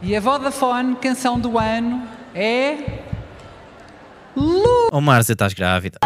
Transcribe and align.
E 0.00 0.14
a 0.14 0.20
Vodafone, 0.20 0.96
canção 0.96 1.38
do 1.40 1.58
ano, 1.58 2.06
é. 2.34 3.00
Ô 4.92 5.00
Márcia, 5.00 5.32
estás 5.32 5.52
grávida. 5.52 5.98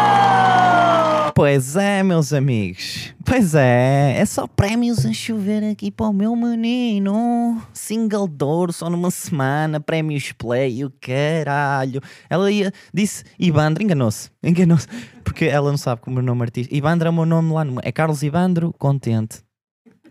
Pois 1.35 1.75
é, 1.75 2.01
meus 2.01 2.33
amigos. 2.33 3.13
Pois 3.23 3.53
é, 3.55 4.15
é 4.17 4.25
só 4.25 4.47
prémios 4.47 5.05
a 5.05 5.13
chover 5.13 5.63
aqui 5.71 5.91
para 5.91 6.07
o 6.07 6.13
meu 6.13 6.35
menino. 6.35 7.61
Single 7.71 8.27
Douro 8.27 8.73
só 8.73 8.89
numa 8.89 9.11
semana, 9.11 9.79
prémios 9.79 10.31
Play, 10.31 10.83
o 10.83 10.91
caralho. 10.99 12.01
Ela 12.29 12.51
ia, 12.51 12.71
disse 12.93 13.23
Ibandro, 13.37 13.83
enganou-se, 13.83 14.29
enganou-se, 14.43 14.87
porque 15.23 15.45
ela 15.45 15.69
não 15.69 15.77
sabe 15.77 16.01
como 16.01 16.15
o 16.15 16.17
meu 16.17 16.25
nome 16.25 16.41
artista. 16.43 16.75
Ibandro 16.75 17.07
é 17.07 17.11
o 17.11 17.13
meu 17.13 17.25
nome 17.25 17.51
lá, 17.53 17.63
no- 17.63 17.79
é 17.83 17.91
Carlos 17.91 18.23
Ibandro 18.23 18.73
Contente. 18.77 19.41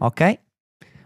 Ok? 0.01 0.39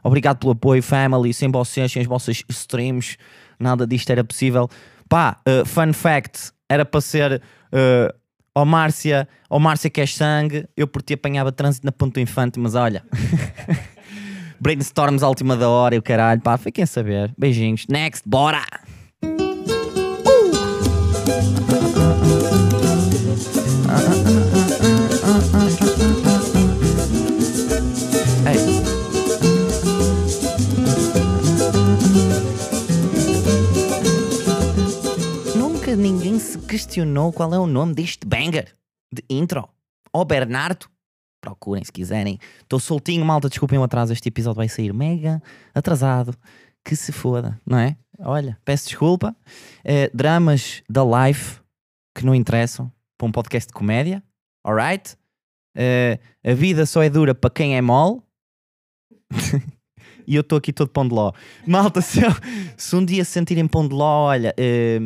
Obrigado 0.06 0.38
pelo 0.38 0.52
apoio, 0.52 0.80
family. 0.82 1.34
Sem 1.34 1.50
vocês, 1.50 1.90
sem 1.90 2.00
as 2.00 2.06
vossas 2.06 2.44
streams, 2.48 3.16
nada 3.58 3.84
disto 3.84 4.08
era 4.10 4.22
possível. 4.22 4.68
Pá, 5.08 5.36
uh, 5.48 5.66
fun 5.66 5.92
fact: 5.92 6.52
era 6.68 6.84
para 6.84 7.00
ser 7.00 7.42
uh, 7.72 8.14
ó 8.54 8.64
Márcia, 8.64 9.26
ó 9.50 9.58
Márcia 9.58 9.90
que 9.90 10.00
é 10.00 10.06
sangue. 10.06 10.64
Eu 10.76 10.86
por 10.86 11.02
ti 11.02 11.14
apanhava 11.14 11.50
trânsito 11.50 11.84
na 11.84 11.90
Ponto 11.90 12.20
Infante, 12.20 12.60
mas 12.60 12.76
olha. 12.76 13.02
Brainstorms 14.60 15.24
à 15.24 15.28
última 15.28 15.56
da 15.56 15.68
hora 15.68 15.96
e 15.96 15.98
o 15.98 16.02
caralho, 16.02 16.40
pá, 16.40 16.56
fiquem 16.56 16.84
a 16.84 16.86
saber. 16.86 17.34
Beijinhos. 17.36 17.86
Next, 17.88 18.26
bora! 18.26 18.64
Ei. 21.28 21.95
Questionou 36.66 37.32
qual 37.32 37.52
é 37.54 37.58
o 37.58 37.66
nome 37.66 37.94
deste 37.94 38.26
banger 38.26 38.74
de 39.12 39.22
intro. 39.30 39.68
Ó 40.12 40.24
Bernardo, 40.24 40.86
procurem 41.40 41.84
se 41.84 41.92
quiserem. 41.92 42.38
Estou 42.62 42.80
soltinho, 42.80 43.24
malta, 43.24 43.48
desculpem 43.48 43.78
o 43.78 43.82
atraso. 43.82 44.12
Este 44.12 44.28
episódio 44.28 44.56
vai 44.56 44.68
sair 44.68 44.92
mega 44.92 45.42
atrasado. 45.74 46.36
Que 46.84 46.94
se 46.94 47.10
foda, 47.12 47.60
não 47.66 47.78
é? 47.78 47.96
Olha, 48.20 48.58
peço 48.64 48.88
desculpa. 48.88 49.34
Eh, 49.84 50.10
dramas 50.14 50.82
da 50.88 51.02
life 51.04 51.60
que 52.16 52.24
não 52.24 52.34
interessam 52.34 52.90
para 53.18 53.26
um 53.28 53.32
podcast 53.32 53.68
de 53.68 53.74
comédia, 53.74 54.22
alright? 54.64 55.16
Eh, 55.76 56.18
a 56.44 56.54
vida 56.54 56.86
só 56.86 57.02
é 57.02 57.10
dura 57.10 57.34
para 57.34 57.50
quem 57.50 57.76
é 57.76 57.80
mole. 57.82 58.20
e 60.26 60.34
eu 60.36 60.40
estou 60.42 60.56
aqui 60.58 60.72
todo 60.72 60.88
pão 60.90 61.06
de 61.06 61.12
ló. 61.14 61.32
Malta, 61.66 62.00
se, 62.02 62.22
eu- 62.22 62.30
se 62.76 62.94
um 62.96 63.04
dia 63.04 63.24
se 63.24 63.32
sentirem 63.32 63.66
pão 63.66 63.86
de 63.86 63.94
ló, 63.94 64.26
olha, 64.28 64.54
eh, 64.56 65.00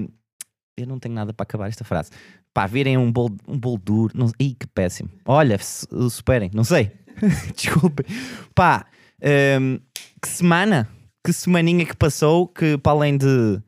eu 0.81 0.87
não 0.87 0.99
tenho 0.99 1.15
nada 1.15 1.33
para 1.33 1.45
acabar 1.45 1.69
esta 1.69 1.85
frase. 1.85 2.11
Pá, 2.53 2.67
virem 2.67 2.97
um 2.97 3.11
bolo, 3.11 3.37
um 3.47 3.59
bolo 3.59 3.79
duro. 3.79 4.13
Não, 4.17 4.31
ih, 4.39 4.55
que 4.55 4.67
péssimo. 4.67 5.11
Olha, 5.25 5.59
superem, 5.59 6.51
não 6.53 6.65
sei. 6.65 6.93
Desculpem. 7.55 8.07
Pá, 8.55 8.87
ehm, 9.21 9.79
que 10.21 10.29
semana, 10.29 10.89
que 11.25 11.33
semaninha 11.33 11.87
que 11.87 11.97
passou, 11.97 12.49
que 12.49 12.77
para 12.79 12.93
além 12.93 13.17
de, 13.17 13.61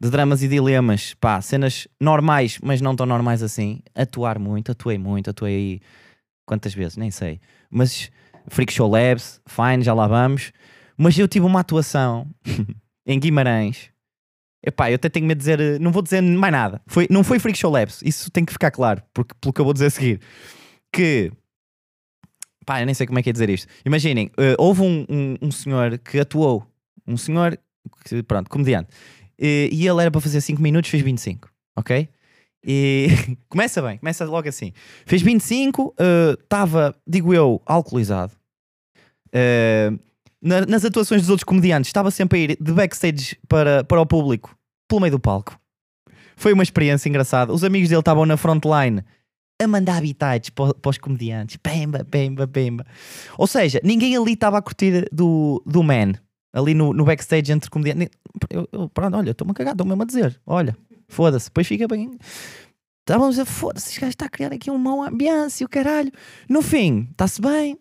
de 0.00 0.10
dramas 0.10 0.42
e 0.42 0.48
dilemas, 0.48 1.14
pá, 1.14 1.40
cenas 1.40 1.86
normais, 2.00 2.58
mas 2.62 2.80
não 2.80 2.96
tão 2.96 3.06
normais 3.06 3.42
assim. 3.42 3.80
Atuar 3.94 4.38
muito, 4.38 4.72
atuei 4.72 4.98
muito, 4.98 5.30
atuei 5.30 5.80
quantas 6.46 6.74
vezes, 6.74 6.96
nem 6.96 7.10
sei. 7.10 7.40
Mas 7.70 8.10
Freak 8.48 8.72
Show 8.72 8.90
Labs, 8.90 9.40
fine, 9.46 9.82
já 9.82 9.94
lá 9.94 10.06
vamos. 10.06 10.52
Mas 10.96 11.18
eu 11.18 11.28
tive 11.28 11.46
uma 11.46 11.60
atuação 11.60 12.26
em 13.06 13.18
Guimarães. 13.18 13.90
Epá, 14.62 14.90
eu 14.90 14.96
até 14.96 15.08
tenho 15.08 15.26
medo 15.26 15.38
de 15.38 15.42
dizer, 15.42 15.60
eh, 15.60 15.78
não 15.78 15.90
vou 15.90 16.02
dizer 16.02 16.20
mais 16.20 16.52
nada. 16.52 16.82
Foi, 16.86 17.06
não 17.10 17.24
foi 17.24 17.38
Freak 17.38 17.58
Show 17.58 17.70
Labs, 17.70 18.02
isso 18.04 18.30
tem 18.30 18.44
que 18.44 18.52
ficar 18.52 18.70
claro, 18.70 19.02
porque, 19.14 19.34
pelo 19.40 19.52
que 19.52 19.60
eu 19.60 19.64
vou 19.64 19.72
dizer 19.72 19.86
a 19.86 19.90
seguir. 19.90 20.20
Que, 20.92 21.32
pá, 22.66 22.80
eu 22.80 22.86
nem 22.86 22.94
sei 22.94 23.06
como 23.06 23.18
é 23.18 23.22
que 23.22 23.30
é 23.30 23.32
dizer 23.32 23.48
isto. 23.48 23.66
Imaginem, 23.86 24.30
eh, 24.36 24.54
houve 24.58 24.82
um, 24.82 25.06
um, 25.08 25.36
um 25.40 25.50
senhor 25.50 25.98
que 25.98 26.18
atuou, 26.18 26.66
um 27.06 27.16
senhor, 27.16 27.58
que, 28.04 28.22
pronto, 28.22 28.50
comediante, 28.50 28.90
e, 29.38 29.70
e 29.72 29.88
ele 29.88 30.02
era 30.02 30.10
para 30.10 30.20
fazer 30.20 30.40
5 30.42 30.60
minutos, 30.60 30.90
fez 30.90 31.02
25, 31.02 31.48
ok? 31.78 32.08
E 32.62 33.08
começa 33.48 33.80
bem, 33.80 33.96
começa 33.96 34.26
logo 34.26 34.46
assim. 34.46 34.72
Fez 35.06 35.22
25, 35.22 35.94
estava, 36.42 36.94
digo 37.06 37.32
eu, 37.32 37.62
alcoolizado. 37.64 38.34
Eh, 39.32 39.90
na- 40.42 40.66
nas 40.66 40.84
atuações 40.84 41.22
dos 41.22 41.30
outros 41.30 41.44
comediantes, 41.44 41.88
estava 41.88 42.10
sempre 42.10 42.38
a 42.38 42.42
ir 42.42 42.56
de 42.60 42.72
backstage 42.72 43.36
para, 43.48 43.84
para 43.84 44.00
o 44.00 44.06
público, 44.06 44.56
pelo 44.88 45.00
meio 45.00 45.12
do 45.12 45.20
palco. 45.20 45.58
Foi 46.36 46.52
uma 46.52 46.62
experiência 46.62 47.08
engraçada. 47.08 47.52
Os 47.52 47.62
amigos 47.64 47.88
dele 47.88 48.00
estavam 48.00 48.24
na 48.24 48.36
frontline 48.36 49.02
a 49.62 49.66
mandar 49.68 49.98
habitats 49.98 50.48
para, 50.50 50.72
para 50.72 50.88
os 50.88 50.96
comediantes. 50.98 51.56
Pemba, 51.56 52.02
pemba, 52.04 52.48
pemba. 52.48 52.86
Ou 53.36 53.46
seja, 53.46 53.78
ninguém 53.84 54.16
ali 54.16 54.32
estava 54.32 54.56
a 54.56 54.62
curtir 54.62 55.06
do, 55.12 55.62
do 55.66 55.82
man. 55.82 56.12
Ali 56.52 56.72
no, 56.74 56.92
no 56.94 57.04
backstage 57.04 57.52
entre 57.52 57.68
comediantes. 57.68 58.08
Eu, 58.48 58.66
eu, 58.72 58.88
pronto, 58.88 59.16
olha, 59.16 59.32
estou-me 59.32 59.50
a 59.52 59.54
cagar, 59.54 59.72
estou 59.74 59.86
mesmo 59.86 60.02
a 60.02 60.06
dizer. 60.06 60.40
Olha, 60.46 60.74
foda-se. 61.08 61.46
Depois 61.48 61.66
fica 61.66 61.86
bem. 61.86 62.10
Estavam 63.06 63.28
a 63.28 63.44
foda-se, 63.44 63.88
este 63.90 64.00
gajo 64.00 64.10
está 64.10 64.26
a 64.26 64.28
criar 64.30 64.52
aqui 64.52 64.70
um 64.70 64.78
mau 64.78 65.02
ambiente 65.02 65.60
e 65.60 65.64
o 65.64 65.68
caralho. 65.68 66.10
No 66.48 66.62
fim, 66.62 67.08
está-se 67.10 67.40
bem. 67.40 67.76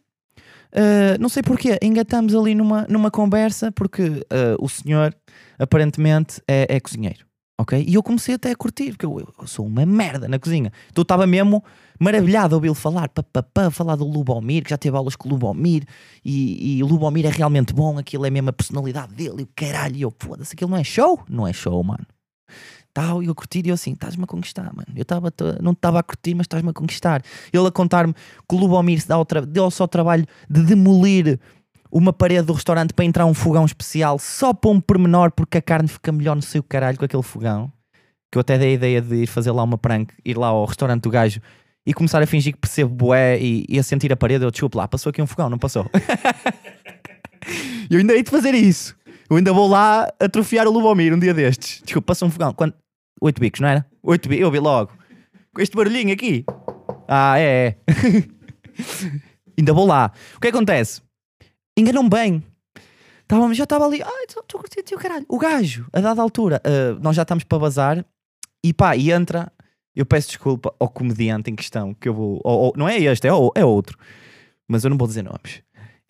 Uh, 0.72 1.19
não 1.19 1.30
sei 1.30 1.41
porquê, 1.41 1.80
engatamos 1.81 2.35
ali 2.35 2.53
numa, 2.53 2.85
numa 2.88 3.09
conversa 3.09 3.72
porque 3.72 4.03
uh, 4.03 4.24
o 4.59 4.69
senhor 4.69 5.16
aparentemente 5.57 6.41
é, 6.47 6.75
é 6.75 6.80
cozinheiro, 6.80 7.25
ok? 7.59 7.84
E 7.88 7.96
eu 7.96 8.03
comecei 8.03 8.35
até 8.35 8.52
a 8.52 8.56
curtir, 8.56 8.91
porque 8.91 9.06
eu, 9.06 9.19
eu 9.19 9.47
sou 9.47 9.66
uma 9.66 9.84
merda 9.84 10.28
na 10.28 10.38
cozinha. 10.38 10.72
Então 10.91 11.02
estava 11.02 11.25
mesmo 11.25 11.63
maravilhado 12.00 12.53
a 12.53 12.57
ouvi-lo 12.57 12.75
falar, 12.75 13.09
pá, 13.09 13.24
pá, 13.24 13.41
pá, 13.41 13.72
falar 13.72 13.96
do 13.96 14.06
Lubomir, 14.06 14.63
que 14.63 14.69
já 14.69 14.78
teve 14.78 14.96
aulas 14.96 15.16
com 15.16 15.28
o 15.28 15.31
Lubomir, 15.31 15.85
e, 16.24 16.78
e 16.78 16.84
o 16.84 16.88
Lubomir 16.88 17.25
é 17.25 17.30
realmente 17.30 17.74
bom, 17.74 17.97
aquilo 17.97 18.28
é 18.28 18.30
mesmo 18.30 18.50
a 18.50 18.53
personalidade 18.53 19.13
dele, 19.16 19.40
e 19.40 19.44
o 19.44 19.50
caralho, 19.56 19.96
e 19.96 20.01
eu, 20.03 20.13
foda-se, 20.19 20.53
aquilo 20.53 20.69
não 20.69 20.78
é 20.78 20.84
show? 20.84 21.24
Não 21.28 21.47
é 21.47 21.51
show, 21.51 21.84
mano. 21.84 22.06
Tal, 23.00 23.24
e 23.24 23.28
eu 23.28 23.36
curti, 23.36 23.62
e 23.64 23.70
eu 23.70 23.76
assim, 23.76 23.94
estás-me 23.94 24.26
a 24.26 24.28
conquistar, 24.28 24.64
mano. 24.64 24.88
Eu 24.94 25.06
tava, 25.06 25.34
não 25.62 25.72
estava 25.72 26.00
a 26.00 26.04
curtir, 26.04 26.36
mas 26.36 26.44
estás-me 26.44 26.70
a 26.70 26.74
conquistar. 26.74 27.24
Ele 27.54 27.66
a 27.66 27.72
contar-me 27.72 28.14
que 28.14 28.56
o 28.56 28.58
Lubomir 28.58 29.00
se 29.00 29.08
dá 29.08 29.18
o 29.18 29.24
tra- 29.24 29.46
deu 29.46 29.72
só 29.72 29.86
o 29.86 29.88
trabalho 29.88 30.26
de 30.50 30.62
demolir 30.64 31.40
uma 31.90 32.12
parede 32.12 32.48
do 32.48 32.52
restaurante 32.54 32.94
para 32.94 33.06
entrar 33.06 33.26
um 33.26 33.34
fogão 33.34 33.64
especial 33.64 34.20
só 34.20 34.54
para 34.54 34.70
um 34.70 34.82
pormenor, 34.82 35.32
porque 35.32 35.60
a 35.60 35.62
carne 35.62 35.88
fica 35.88 36.12
melhor 36.12 36.36
no 36.36 36.42
seu 36.42 36.62
caralho 36.62 36.98
com 36.98 37.06
aquele 37.06 37.24
fogão. 37.24 37.72
Que 38.30 38.38
eu 38.38 38.42
até 38.42 38.58
dei 38.58 38.72
a 38.72 38.74
ideia 38.74 39.02
de 39.02 39.16
ir 39.24 39.28
fazer 39.28 39.52
lá 39.52 39.64
uma 39.64 39.78
prank, 39.78 40.14
ir 40.26 40.38
lá 40.38 40.48
ao 40.48 40.66
restaurante 40.66 41.04
do 41.04 41.10
gajo 41.10 41.40
e 41.86 41.94
começar 41.94 42.22
a 42.22 42.28
fingir 42.28 42.52
que 42.52 42.60
percebo 42.60 42.94
bué 42.94 43.40
e, 43.40 43.66
e 43.70 43.80
a 43.80 43.84
sentir 43.84 44.12
a 44.12 44.18
parede. 44.18 44.44
Eu, 44.44 44.52
desculpe 44.52 44.76
lá, 44.76 44.90
passou 44.90 45.10
aqui 45.10 45.22
um 45.22 45.26
fogão, 45.26 45.50
não 45.50 45.58
passou. 45.58 45.90
eu 47.90 47.98
ainda 47.98 48.14
hei 48.14 48.24
de 48.24 48.30
fazer 48.30 48.54
isso. 48.54 48.94
Eu 49.30 49.38
ainda 49.38 49.54
vou 49.54 49.68
lá 49.68 50.12
atrofiar 50.20 50.68
o 50.68 50.72
Lubomir 50.72 51.14
um 51.14 51.20
dia 51.20 51.34
destes. 51.34 51.81
Desculpa, 51.84 52.08
passou 52.08 52.28
um 52.28 52.31
fogão. 52.31 52.54
Quando... 52.54 52.74
Oito 53.22 53.40
bicos, 53.40 53.59
não 53.59 53.68
era? 53.69 53.85
Oito 54.03 54.30
bicos, 54.30 54.44
eu 54.44 54.52
vi 54.52 54.59
logo. 54.59 54.91
Com 55.53 55.62
este 55.62 55.75
barulhinho 55.75 56.13
aqui. 56.13 56.46
Ah, 57.07 57.38
é, 57.40 57.68
é. 57.68 57.75
ainda 59.57 59.74
vou 59.74 59.85
lá. 59.85 60.12
O 60.35 60.40
que 60.40 60.47
acontece? 60.47 61.02
Enganam-me 61.78 62.09
bem. 62.09 62.44
Estávamos, 63.22 63.57
já 63.57 63.63
estava 63.63 63.85
ali, 63.85 64.02
ai, 64.02 64.25
estou 64.28 64.44
a 64.44 64.59
curtir, 64.59 64.81
tio, 64.84 64.97
caralho. 64.97 65.25
O 65.28 65.38
gajo, 65.38 65.85
a 65.94 66.00
dada 66.02 66.22
altura, 66.22 66.62
ah, 66.63 66.97
nós 67.02 67.16
já 67.16 67.22
estamos 67.24 67.44
para 67.44 67.59
bazar 67.59 68.06
e 68.63 68.74
pá, 68.74 68.96
e 68.96 69.12
entra. 69.12 69.51
Eu 69.96 70.06
peço 70.06 70.30
desculpa 70.30 70.74
ao 70.80 70.88
comediante 70.88 71.51
em 71.51 71.56
questão, 71.56 71.94
que 71.94 72.07
eu 72.07 72.13
vou. 72.13 72.40
ou- 72.44 72.59
ou- 72.68 72.74
não 72.78 72.88
é 72.88 72.97
este, 73.00 73.28
é, 73.28 73.34
o- 73.34 73.51
é 73.56 73.66
outro. 73.66 73.97
Mas 74.68 74.84
eu 74.84 74.90
não 74.90 74.97
vou 74.97 75.07
dizer 75.07 75.24
nomes. 75.24 75.62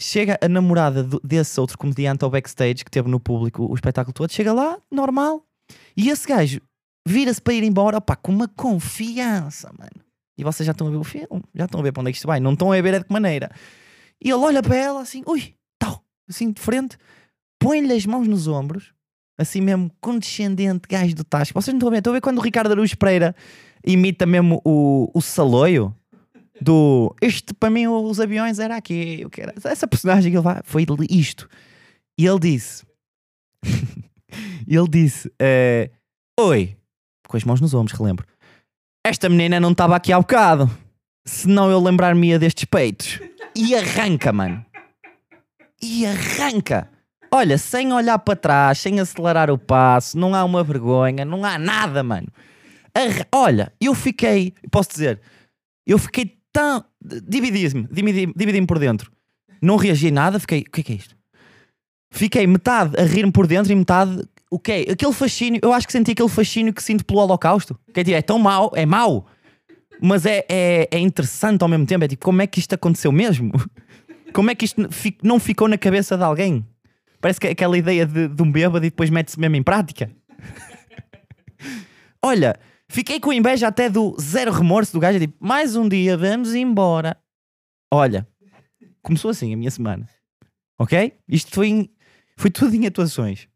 Chega 0.02 0.38
a 0.41 0.47
namorada 0.47 1.03
desse 1.24 1.59
outro 1.59 1.78
comediante 1.78 2.24
ao 2.24 2.30
backstage 2.30 2.86
que 2.86 2.91
teve 2.91 3.09
no 3.09 3.20
público 3.20 3.66
o 3.66 3.74
espetáculo 3.74 4.14
todo. 4.14 4.31
Chega 4.31 4.53
lá, 4.53 4.78
normal. 4.91 5.44
E 5.97 6.09
esse 6.09 6.28
gajo 6.28 6.61
vira-se 7.09 7.41
para 7.41 7.53
ir 7.53 7.64
embora, 7.64 7.97
opá, 7.97 8.16
com 8.16 8.32
uma 8.32 8.47
confiança, 8.47 9.72
mano. 9.78 10.06
E 10.38 10.44
vocês 10.44 10.66
já 10.66 10.72
estão 10.72 10.88
a 10.88 10.91
ver 10.91 10.97
o 10.97 11.03
filme, 11.03 11.44
já 11.53 11.66
estão 11.66 11.79
a 11.79 11.84
ver 11.84 11.91
para 11.91 12.02
onde 12.02 12.09
é 12.09 12.14
que 12.14 12.17
isto 12.17 12.28
vai. 12.28 12.40
Não 12.40 12.53
estão 12.53 12.72
a 12.72 12.82
ver 12.82 12.94
é 12.94 13.00
de 13.00 13.06
que 13.06 13.11
maneira. 13.11 13.52
E 14.23 14.29
ele 14.29 14.40
olha 14.40 14.61
para 14.61 14.76
ela 14.76 15.02
assim, 15.02 15.23
ui, 15.26 15.53
tal, 15.78 16.03
assim 16.29 16.52
de 16.52 16.61
frente, 16.61 16.97
põe-lhe 17.59 17.94
as 17.94 18.06
mãos 18.06 18.28
nos 18.28 18.47
ombros, 18.47 18.94
assim 19.38 19.59
mesmo, 19.59 19.91
condescendente, 20.00 20.88
gajo 20.88 21.16
do 21.16 21.23
Tasco. 21.23 21.59
Vocês 21.59 21.73
não 21.73 21.79
estão 21.79 21.90
a 21.90 21.91
ver? 21.91 21.97
Estão 21.97 22.14
a 22.14 22.16
ver 22.16 22.22
quando 22.22 22.38
o 22.38 22.41
Ricardo 22.41 22.72
Araújo 22.72 22.97
Pereira 22.97 23.35
imita 23.85 24.26
mesmo 24.26 24.61
o, 24.64 25.09
o 25.14 25.22
do 26.61 27.16
este 27.22 27.53
para 27.53 27.70
mim 27.70 27.88
os 27.88 28.20
aviões 28.20 28.59
era 28.59 28.76
aqui, 28.76 29.22
eu 29.22 29.29
quero. 29.29 29.53
Essa 29.64 29.88
personagem 29.88 30.32
que 30.32 30.38
ele 30.38 30.44
vai, 30.44 30.61
foi 30.64 30.85
isto. 31.09 31.50
E 32.17 32.26
ele 32.26 32.40
disse: 32.40 32.85
ele 34.67 34.88
disse, 34.90 35.32
eh, 35.40 35.90
Oi, 36.40 36.78
com 37.29 37.37
as 37.37 37.43
mãos 37.43 37.61
nos 37.61 37.73
ombros, 37.76 37.97
relembro. 37.97 38.26
Esta 39.05 39.29
menina 39.29 39.59
não 39.59 39.72
estava 39.72 39.96
aqui 39.96 40.11
há 40.11 40.20
bocado. 40.20 40.70
Senão 41.26 41.70
eu 41.70 41.79
lembrar-me-ia 41.79 42.40
destes 42.40 42.66
peitos. 42.66 43.20
E 43.55 43.76
arranca, 43.76 44.34
mano. 44.34 44.66
E 45.81 46.05
arranca. 46.05 46.90
Olha, 47.31 47.58
sem 47.59 47.93
olhar 47.93 48.17
para 48.20 48.35
trás, 48.35 48.79
sem 48.79 48.99
acelerar 48.99 49.52
o 49.52 49.58
passo, 49.58 50.17
não 50.17 50.34
há 50.34 50.43
uma 50.43 50.64
vergonha, 50.64 51.23
não 51.23 51.46
há 51.46 51.59
nada, 51.59 52.02
mano. 52.02 52.28
Arra- 52.96 53.28
Olha, 53.32 53.72
eu 53.79 53.93
fiquei, 53.93 54.53
posso 54.72 54.90
dizer, 54.90 55.22
eu 55.85 55.99
fiquei 55.99 56.35
tão. 56.52 56.84
Dividi-me, 56.99 57.87
dividi- 57.91 58.34
dividi-me 58.35 58.66
por 58.66 58.79
dentro. 58.79 59.11
Não 59.61 59.75
reagi 59.75 60.09
nada, 60.09 60.40
fiquei. 60.40 60.61
O 60.61 60.72
que 60.72 60.82
é 60.82 60.84
que 60.84 60.93
é 60.93 60.96
isto? 60.96 61.16
Fiquei 62.11 62.47
metade 62.47 62.99
a 62.99 63.03
rir-me 63.03 63.32
por 63.32 63.46
dentro 63.46 63.72
e 63.72 63.75
metade. 63.75 64.28
O 64.51 64.57
que? 64.59 64.87
Aquele 64.90 65.13
fascínio, 65.13 65.59
eu 65.63 65.72
acho 65.73 65.85
que 65.85 65.93
senti 65.93 66.11
aquele 66.11 66.29
fascínio 66.29 66.73
que 66.73 66.81
sinto 66.81 67.05
pelo 67.05 67.19
Holocausto. 67.19 67.79
Que 67.93 67.99
é, 67.99 68.03
tipo, 68.03 68.17
é 68.17 68.22
tão 68.22 68.40
mau, 68.40 68.72
é 68.75 68.85
mau, 68.85 69.28
mas 70.01 70.25
é, 70.25 70.43
é, 70.49 70.87
é 70.91 70.97
interessante 70.99 71.61
ao 71.61 71.67
mesmo 71.69 71.85
tempo. 71.85 72.03
É 72.03 72.07
tipo, 72.07 72.25
como 72.25 72.41
é 72.41 72.47
que 72.47 72.59
isto 72.59 72.73
aconteceu 72.73 73.11
mesmo? 73.11 73.51
Como 74.31 74.51
é 74.51 74.53
que 74.53 74.63
isto 74.63 74.79
não 75.23 75.40
ficou 75.40 75.67
na 75.67 75.75
cabeça 75.75 76.16
de 76.16 76.23
alguém? 76.23 76.63
Parece 77.19 77.40
que 77.40 77.47
é 77.47 77.49
aquela 77.49 77.75
ideia 77.75 78.05
de, 78.05 78.28
de 78.28 78.43
um 78.43 78.51
bêbado 78.51 78.85
e 78.85 78.91
depois 78.91 79.09
mete-se 79.09 79.40
mesmo 79.40 79.55
em 79.55 79.63
prática. 79.63 80.11
Olha, 82.23 82.55
fiquei 82.87 83.19
com 83.19 83.34
inveja 83.34 83.67
até 83.67 83.90
do 83.90 84.16
zero 84.22 84.51
remorso 84.51 84.93
do 84.93 84.99
gajo. 84.99 85.17
é 85.17 85.22
Tipo, 85.22 85.35
mais 85.40 85.75
um 85.75 85.90
dia, 85.90 86.16
vamos 86.16 86.53
embora. 86.53 87.17
Olha, 87.91 88.28
começou 89.01 89.31
assim 89.31 89.51
a 89.51 89.57
minha 89.57 89.72
semana. 89.72 90.07
Ok? 90.78 91.11
Isto 91.28 91.51
foi, 91.51 91.67
em- 91.69 91.90
foi 92.37 92.51
tudo 92.51 92.75
em 92.75 92.85
atuações. 92.85 93.47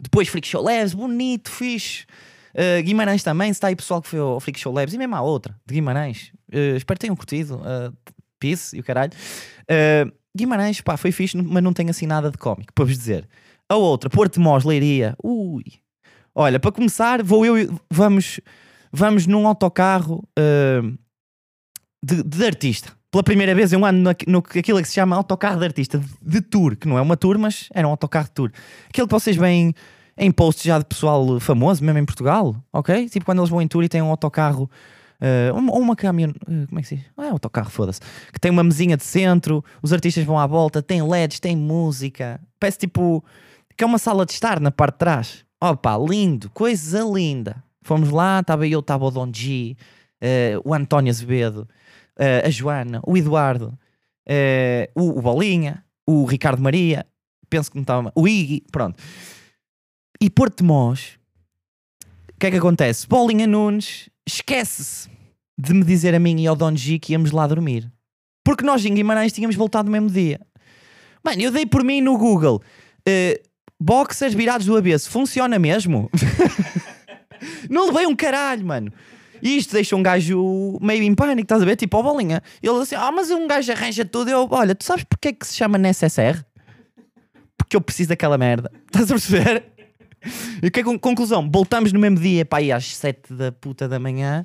Depois 0.00 0.28
Freak 0.28 0.46
Show 0.46 0.62
Labs, 0.62 0.94
bonito, 0.94 1.50
fixe. 1.50 2.04
Uh, 2.54 2.82
Guimarães 2.82 3.22
também, 3.22 3.48
se 3.52 3.58
está 3.58 3.68
aí 3.68 3.76
pessoal 3.76 4.00
que 4.00 4.08
foi 4.08 4.18
ao 4.18 4.40
Freak 4.40 4.58
Show 4.58 4.72
Labs 4.72 4.94
e 4.94 4.98
mesmo 4.98 5.14
há 5.14 5.20
outra 5.20 5.54
de 5.66 5.74
Guimarães. 5.74 6.32
Uh, 6.52 6.76
espero 6.76 6.98
que 6.98 7.00
tenham 7.00 7.16
curtido. 7.16 7.56
Uh, 7.56 7.94
peace 8.38 8.76
e 8.76 8.80
o 8.80 8.84
caralho. 8.84 9.12
Uh, 9.62 10.12
Guimarães, 10.36 10.80
pá, 10.80 10.96
foi 10.96 11.12
fixe, 11.12 11.36
mas 11.36 11.62
não 11.62 11.72
tem 11.72 11.88
assim 11.88 12.06
nada 12.06 12.30
de 12.30 12.38
cómico, 12.38 12.72
para 12.74 12.84
vos 12.84 12.96
dizer. 12.96 13.28
A 13.68 13.76
outra, 13.76 14.08
Porto 14.10 14.40
Mós, 14.40 14.64
Leiria. 14.64 15.16
Ui. 15.22 15.64
Olha, 16.34 16.60
para 16.60 16.72
começar, 16.72 17.22
vou 17.22 17.46
eu 17.46 17.80
vamos, 17.90 18.40
vamos 18.92 19.26
num 19.26 19.46
autocarro 19.46 20.22
de, 22.04 22.22
de 22.22 22.44
artista. 22.44 22.92
Pela 23.16 23.24
primeira 23.24 23.54
vez 23.54 23.72
eu 23.72 23.82
ando 23.82 23.98
no, 23.98 24.14
no 24.26 24.38
aquilo 24.40 24.82
que 24.82 24.88
se 24.88 24.92
chama 24.92 25.16
autocarro 25.16 25.58
de 25.58 25.64
artista, 25.64 25.98
de, 26.20 26.42
tour, 26.42 26.76
que 26.76 26.86
não 26.86 26.98
é 26.98 27.00
uma 27.00 27.16
tour, 27.16 27.38
mas 27.38 27.66
era 27.72 27.88
um 27.88 27.90
autocarro 27.90 28.26
de 28.26 28.32
tour. 28.32 28.52
Aquele 28.90 29.06
que 29.06 29.12
vocês 29.14 29.36
veem 29.36 29.74
em 30.18 30.30
posts 30.30 30.62
já 30.62 30.78
de 30.78 30.84
pessoal 30.84 31.40
famoso, 31.40 31.82
mesmo 31.82 31.98
em 31.98 32.04
Portugal, 32.04 32.54
ok? 32.70 33.08
Tipo 33.08 33.24
quando 33.24 33.38
eles 33.38 33.48
vão 33.48 33.62
em 33.62 33.66
tour 33.66 33.82
e 33.82 33.88
têm 33.88 34.02
um 34.02 34.10
autocarro, 34.10 34.70
uh, 35.18 35.56
uma, 35.56 35.72
ou 35.72 35.80
uma 35.80 35.96
caminhão, 35.96 36.30
uh, 36.30 36.66
como 36.66 36.78
é 36.78 36.82
que 36.82 36.88
se 36.88 36.96
diz? 36.96 37.06
Ah, 37.16 37.24
é 37.24 37.30
autocarro, 37.30 37.70
foda-se. 37.70 38.00
Que 38.30 38.38
tem 38.38 38.50
uma 38.50 38.62
mesinha 38.62 38.98
de 38.98 39.04
centro, 39.04 39.64
os 39.80 39.94
artistas 39.94 40.22
vão 40.22 40.38
à 40.38 40.46
volta, 40.46 40.82
tem 40.82 41.02
LEDs, 41.02 41.40
tem 41.40 41.56
música. 41.56 42.38
Parece 42.60 42.80
tipo 42.80 43.24
que 43.78 43.82
é 43.82 43.86
uma 43.86 43.96
sala 43.96 44.26
de 44.26 44.32
estar 44.32 44.60
na 44.60 44.70
parte 44.70 44.92
de 44.92 44.98
trás. 44.98 45.44
Opa, 45.58 45.96
lindo, 45.96 46.50
coisa 46.50 47.00
linda. 47.00 47.64
Fomos 47.80 48.10
lá, 48.10 48.40
estava 48.40 48.66
eu, 48.68 48.80
estava 48.80 49.06
o 49.06 49.10
Don 49.10 49.32
G, 49.32 49.74
uh, 50.20 50.68
o 50.68 50.74
António 50.74 51.10
Azevedo, 51.10 51.66
uh, 52.18 52.46
a 52.46 52.50
Joana, 52.50 53.00
o 53.06 53.16
Eduardo, 53.16 53.78
uh, 54.28 55.00
o, 55.00 55.18
o 55.18 55.22
Bolinha, 55.22 55.84
o 56.06 56.24
Ricardo 56.24 56.62
Maria, 56.62 57.06
penso 57.48 57.70
que 57.70 57.76
não 57.76 57.82
estava, 57.82 58.12
o 58.14 58.26
Iggy, 58.26 58.64
pronto. 58.70 59.02
E 60.20 60.30
Porto 60.30 60.64
Mós, 60.64 61.18
o 62.34 62.38
que 62.38 62.46
é 62.46 62.50
que 62.50 62.56
acontece? 62.56 63.06
Bolinha 63.06 63.46
Nunes 63.46 64.08
esquece-se 64.26 65.08
de 65.58 65.72
me 65.72 65.84
dizer 65.84 66.14
a 66.14 66.18
mim 66.18 66.40
e 66.40 66.46
ao 66.46 66.56
Don 66.56 66.74
G 66.76 66.98
que 66.98 67.12
íamos 67.12 67.30
lá 67.30 67.46
dormir. 67.46 67.90
Porque 68.44 68.64
nós 68.64 68.84
em 68.84 68.94
Guimarães 68.94 69.32
tínhamos 69.32 69.56
voltado 69.56 69.86
no 69.86 69.92
mesmo 69.92 70.10
dia. 70.10 70.40
Mano, 71.24 71.42
eu 71.42 71.50
dei 71.50 71.66
por 71.66 71.82
mim 71.82 72.00
no 72.00 72.16
Google. 72.16 72.62
Uh, 73.08 73.42
boxers 73.80 74.34
virados 74.34 74.66
do 74.66 74.76
avesso, 74.76 75.10
funciona 75.10 75.58
mesmo? 75.58 76.10
não 77.68 77.88
levei 77.88 78.06
um 78.06 78.14
caralho, 78.14 78.64
mano. 78.64 78.92
E 79.42 79.56
isto 79.56 79.72
deixa 79.72 79.94
um 79.96 80.02
gajo 80.02 80.78
meio 80.80 81.02
em 81.02 81.14
pânico, 81.14 81.42
estás 81.42 81.62
a 81.62 81.64
ver? 81.64 81.76
Tipo, 81.76 81.98
ó 81.98 82.02
bolinha. 82.02 82.42
Ele 82.62 82.76
assim, 82.80 82.94
ah, 82.94 83.10
mas 83.12 83.30
um 83.30 83.46
gajo 83.46 83.70
arranja 83.72 84.04
tudo. 84.04 84.30
Eu, 84.30 84.48
olha, 84.50 84.74
tu 84.74 84.84
sabes 84.84 85.04
porque 85.04 85.28
é 85.28 85.32
que 85.32 85.46
se 85.46 85.54
chama 85.54 85.78
NSSR? 85.78 86.42
Porque 87.56 87.76
eu 87.76 87.80
preciso 87.80 88.10
daquela 88.10 88.38
merda. 88.38 88.70
Estás 88.86 89.10
a 89.10 89.14
perceber? 89.14 89.64
E 90.62 90.70
que 90.70 90.80
é 90.80 90.82
con- 90.82 90.98
conclusão? 90.98 91.48
Voltamos 91.50 91.92
no 91.92 92.00
mesmo 92.00 92.18
dia, 92.18 92.44
pá, 92.44 92.58
aí 92.58 92.72
às 92.72 92.96
7 92.96 93.32
da 93.34 93.52
puta 93.52 93.88
da 93.88 93.98
manhã. 93.98 94.44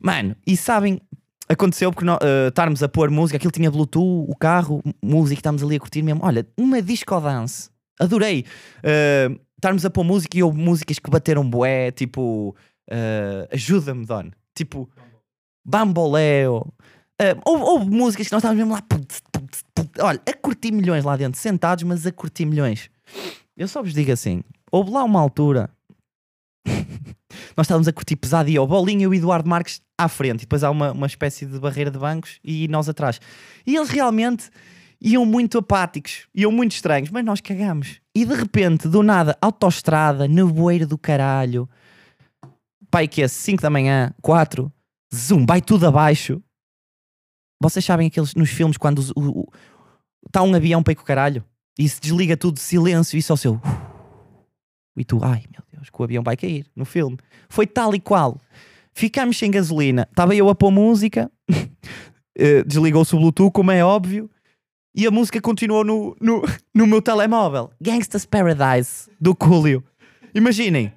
Mano, 0.00 0.34
e 0.46 0.56
sabem, 0.56 1.00
aconteceu 1.48 1.90
porque 1.92 2.04
nó- 2.04 2.18
eh, 2.20 2.48
estarmos 2.48 2.82
a 2.82 2.88
pôr 2.88 3.10
música, 3.10 3.36
aquilo 3.36 3.52
tinha 3.52 3.70
Bluetooth, 3.70 4.30
o 4.30 4.34
carro, 4.36 4.82
música, 5.02 5.38
estamos 5.38 5.62
ali 5.62 5.76
a 5.76 5.80
curtir 5.80 6.02
mesmo. 6.02 6.20
Olha, 6.24 6.46
uma 6.56 6.80
disco 6.82 7.20
dance. 7.20 7.70
Adorei. 8.00 8.44
Eh, 8.82 9.28
estarmos 9.56 9.84
a 9.84 9.90
pôr 9.90 10.04
música 10.04 10.36
e 10.38 10.42
houve 10.42 10.58
músicas 10.58 10.98
que 10.98 11.10
bateram 11.10 11.48
bué, 11.48 11.90
tipo, 11.90 12.54
eh, 12.88 13.48
ajuda-me, 13.52 14.04
Don. 14.04 14.30
Tipo, 14.54 14.88
Bamboleo. 15.64 16.72
Eh, 17.20 17.36
houve, 17.44 17.62
houve 17.62 17.90
músicas 17.90 18.28
que 18.28 18.32
nós 18.32 18.40
estávamos 18.40 18.64
mesmo 18.64 18.74
lá, 18.74 18.82
olha, 20.00 20.20
a 20.26 20.32
curtir 20.34 20.72
milhões 20.72 21.04
lá 21.04 21.16
dentro, 21.16 21.40
sentados, 21.40 21.84
mas 21.84 22.06
a 22.06 22.12
curtir 22.12 22.46
milhões. 22.46 22.90
Eu 23.56 23.66
só 23.68 23.82
vos 23.82 23.92
digo 23.92 24.12
assim, 24.12 24.42
houve 24.70 24.90
lá 24.90 25.02
uma 25.02 25.20
altura 25.20 25.70
nós 27.56 27.66
estávamos 27.66 27.88
a 27.88 27.92
curtir 27.92 28.16
pesado 28.16 28.48
e 28.48 28.56
ao 28.56 28.66
Bolinha 28.66 29.04
e 29.04 29.06
o 29.06 29.14
Eduardo 29.14 29.48
Marques 29.48 29.80
à 29.96 30.08
frente, 30.08 30.42
e 30.42 30.46
depois 30.46 30.62
há 30.62 30.70
uma, 30.70 30.92
uma 30.92 31.06
espécie 31.06 31.46
de 31.46 31.58
barreira 31.58 31.90
de 31.90 31.98
bancos 31.98 32.38
e 32.44 32.68
nós 32.68 32.88
atrás. 32.88 33.20
E 33.66 33.76
eles 33.76 33.88
realmente 33.88 34.50
iam 35.00 35.24
muito 35.24 35.58
apáticos, 35.58 36.26
iam 36.34 36.50
muito 36.50 36.72
estranhos, 36.72 37.10
mas 37.10 37.24
nós 37.24 37.40
cagamos. 37.40 38.00
E 38.14 38.24
de 38.24 38.34
repente, 38.34 38.88
do 38.88 39.02
nada, 39.02 39.36
autoestrada, 39.40 40.26
nevoeiro 40.26 40.86
do 40.86 40.98
caralho, 40.98 41.68
pai 42.90 43.08
que 43.08 43.22
é 43.22 43.28
5 43.28 43.62
da 43.62 43.70
manhã, 43.70 44.14
4, 44.22 44.72
zoom, 45.14 45.44
vai 45.46 45.60
tudo 45.60 45.86
abaixo. 45.86 46.42
Vocês 47.60 47.84
sabem 47.84 48.06
aqueles 48.06 48.34
nos 48.34 48.50
filmes 48.50 48.76
quando 48.76 49.02
está 50.26 50.42
um 50.42 50.54
avião 50.54 50.82
para 50.82 50.92
ir 50.92 50.96
com 50.96 51.02
o 51.02 51.06
caralho 51.06 51.44
e 51.78 51.88
se 51.88 52.00
desliga 52.00 52.36
tudo, 52.36 52.58
silêncio 52.58 53.18
e 53.18 53.22
só 53.22 53.34
o 53.34 53.36
seu. 53.36 53.60
E 54.96 55.04
tu, 55.04 55.20
ai 55.22 55.44
meu 55.50 55.62
Deus, 55.72 55.90
que 55.90 56.00
o 56.00 56.04
avião 56.04 56.22
vai 56.22 56.36
cair 56.36 56.66
no 56.74 56.84
filme. 56.84 57.16
Foi 57.48 57.66
tal 57.66 57.94
e 57.94 58.00
qual. 58.00 58.40
Ficámos 58.92 59.38
sem 59.38 59.50
gasolina. 59.50 60.08
Estava 60.10 60.34
eu 60.34 60.48
a 60.48 60.54
pôr 60.54 60.72
música, 60.72 61.30
eh, 62.36 62.64
desligou-se 62.64 63.14
o 63.14 63.18
Bluetooth, 63.18 63.52
como 63.52 63.70
é 63.70 63.84
óbvio, 63.84 64.28
e 64.94 65.06
a 65.06 65.10
música 65.10 65.40
continuou 65.40 65.84
no, 65.84 66.16
no, 66.20 66.42
no 66.74 66.86
meu 66.86 67.00
telemóvel. 67.00 67.70
Gangsta's 67.80 68.26
Paradise, 68.26 69.08
do 69.20 69.34
Coolio. 69.34 69.84
Imaginem, 70.34 70.92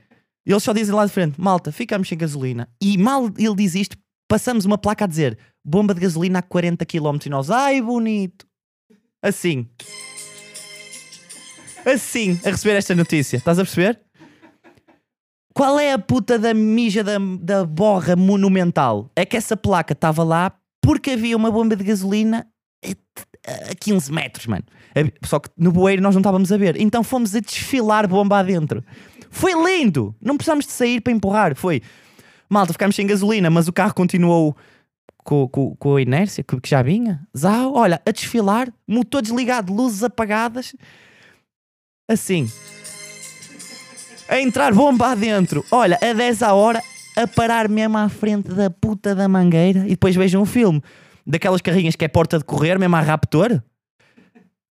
eles 0.45 0.63
só 0.63 0.73
dizem 0.73 0.93
lá 0.95 1.05
de 1.05 1.11
frente: 1.11 1.39
malta, 1.39 1.71
ficámos 1.71 2.07
sem 2.07 2.17
gasolina. 2.17 2.67
E 2.81 2.97
mal 2.97 3.25
ele 3.37 3.55
diz 3.55 3.75
isto, 3.75 3.97
passamos 4.27 4.65
uma 4.65 4.77
placa 4.77 5.05
a 5.05 5.07
dizer: 5.07 5.37
bomba 5.63 5.93
de 5.93 6.01
gasolina 6.01 6.39
a 6.39 6.41
40 6.41 6.85
km. 6.85 7.17
E 7.25 7.29
nós, 7.29 7.49
ai 7.49 7.81
bonito. 7.81 8.45
Assim. 9.21 9.67
Assim, 11.85 12.39
a 12.45 12.49
receber 12.51 12.75
esta 12.75 12.93
notícia. 12.95 13.37
Estás 13.37 13.57
a 13.57 13.63
perceber? 13.63 13.99
Qual 15.53 15.79
é 15.79 15.91
a 15.91 15.99
puta 15.99 16.39
da 16.39 16.53
mija 16.53 17.03
da, 17.03 17.17
da 17.41 17.65
borra 17.65 18.15
monumental? 18.15 19.09
É 19.15 19.25
que 19.25 19.35
essa 19.35 19.57
placa 19.57 19.93
estava 19.93 20.23
lá 20.23 20.53
porque 20.81 21.11
havia 21.11 21.35
uma 21.35 21.51
bomba 21.51 21.75
de 21.75 21.83
gasolina 21.83 22.47
a- 22.85 23.71
a 23.71 23.75
15 23.75 24.11
metros, 24.11 24.45
mano. 24.47 24.63
Só 25.25 25.39
que 25.39 25.49
no 25.57 25.71
bueiro 25.71 26.01
nós 26.01 26.15
não 26.15 26.21
estávamos 26.21 26.51
a 26.51 26.57
ver. 26.57 26.79
Então 26.79 27.03
fomos 27.03 27.35
a 27.35 27.39
desfilar 27.39 28.07
bomba 28.07 28.39
adentro. 28.39 28.83
Foi 29.31 29.53
lindo! 29.53 30.13
Não 30.21 30.37
precisámos 30.37 30.65
de 30.65 30.73
sair 30.73 31.01
para 31.01 31.13
empurrar. 31.13 31.55
Foi. 31.55 31.81
Malta, 32.49 32.73
ficámos 32.73 32.95
sem 32.95 33.07
gasolina, 33.07 33.49
mas 33.49 33.67
o 33.69 33.73
carro 33.73 33.93
continuou 33.93 34.55
com, 35.23 35.47
com, 35.47 35.75
com 35.75 35.95
a 35.95 36.01
inércia 36.01 36.43
que, 36.43 36.59
que 36.59 36.69
já 36.69 36.81
vinha. 36.81 37.21
Zau, 37.35 37.73
olha, 37.73 38.01
a 38.05 38.11
desfilar, 38.11 38.67
motor 38.85 39.21
desligado, 39.21 39.73
luzes 39.73 40.03
apagadas. 40.03 40.75
Assim. 42.09 42.51
A 44.27 44.39
entrar 44.39 44.73
bomba 44.73 45.07
adentro. 45.07 45.65
Olha, 45.71 45.97
a 46.01 46.13
10 46.13 46.43
a 46.43 46.53
hora, 46.53 46.81
a 47.17 47.25
parar 47.25 47.69
mesmo 47.69 47.97
à 47.97 48.09
frente 48.09 48.49
da 48.49 48.69
puta 48.69 49.15
da 49.15 49.29
mangueira. 49.29 49.85
E 49.85 49.91
depois 49.91 50.15
vejam 50.15 50.41
um 50.41 50.45
filme 50.45 50.83
daquelas 51.25 51.61
carrinhas 51.61 51.95
que 51.95 52.03
é 52.03 52.07
porta 52.09 52.37
de 52.37 52.43
correr, 52.43 52.77
mesmo 52.77 52.95
a 52.97 53.01
Raptor. 53.01 53.61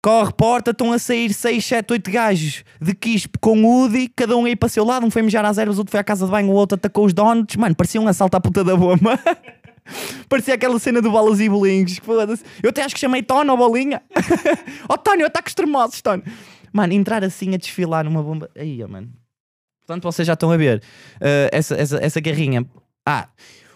Corre, 0.02 0.32
porta, 0.32 0.70
estão 0.70 0.92
a 0.92 0.98
sair 0.98 1.32
6, 1.32 1.62
7, 1.62 1.92
8 1.92 2.10
gajos 2.10 2.64
de 2.80 2.94
quispo 2.94 3.38
com 3.38 3.62
Woody, 3.62 4.08
cada 4.16 4.34
um 4.34 4.46
aí 4.46 4.56
para 4.56 4.68
seu 4.68 4.82
lado. 4.82 5.04
Um 5.04 5.10
foi 5.10 5.20
mijar 5.20 5.44
às 5.44 5.58
ervas, 5.58 5.78
outro 5.78 5.90
foi 5.90 6.00
à 6.00 6.04
casa 6.04 6.24
de 6.24 6.30
banho, 6.30 6.48
o 6.48 6.52
outro 6.54 6.76
atacou 6.76 7.04
os 7.04 7.12
donuts. 7.12 7.56
Mano, 7.56 7.74
parecia 7.74 8.00
um 8.00 8.08
assalto 8.08 8.34
à 8.34 8.40
puta 8.40 8.64
da 8.64 8.74
bomba. 8.74 9.18
parecia 10.26 10.54
aquela 10.54 10.78
cena 10.78 11.02
do 11.02 11.10
balas 11.12 11.38
e 11.38 11.48
bolinhos. 11.50 12.00
Eu 12.62 12.70
até 12.70 12.82
acho 12.82 12.94
que 12.94 13.00
chamei 13.00 13.22
Tono 13.22 13.52
ou 13.52 13.58
Bolinha. 13.58 14.00
oh, 14.88 14.96
Tónio, 14.96 15.26
ataques 15.26 15.50
extremosos, 15.50 16.00
Tónio. 16.00 16.24
Mano, 16.72 16.94
entrar 16.94 17.22
assim 17.22 17.52
a 17.54 17.58
desfilar 17.58 18.04
numa 18.04 18.22
bomba. 18.22 18.48
Aí, 18.56 18.82
mano. 18.86 19.10
Portanto, 19.80 20.04
vocês 20.04 20.26
já 20.26 20.32
estão 20.34 20.50
a 20.50 20.56
ver 20.56 20.82
eh, 21.20 21.50
essa, 21.52 21.74
essa, 21.74 21.98
essa. 22.02 22.20
Ah, 23.04 23.28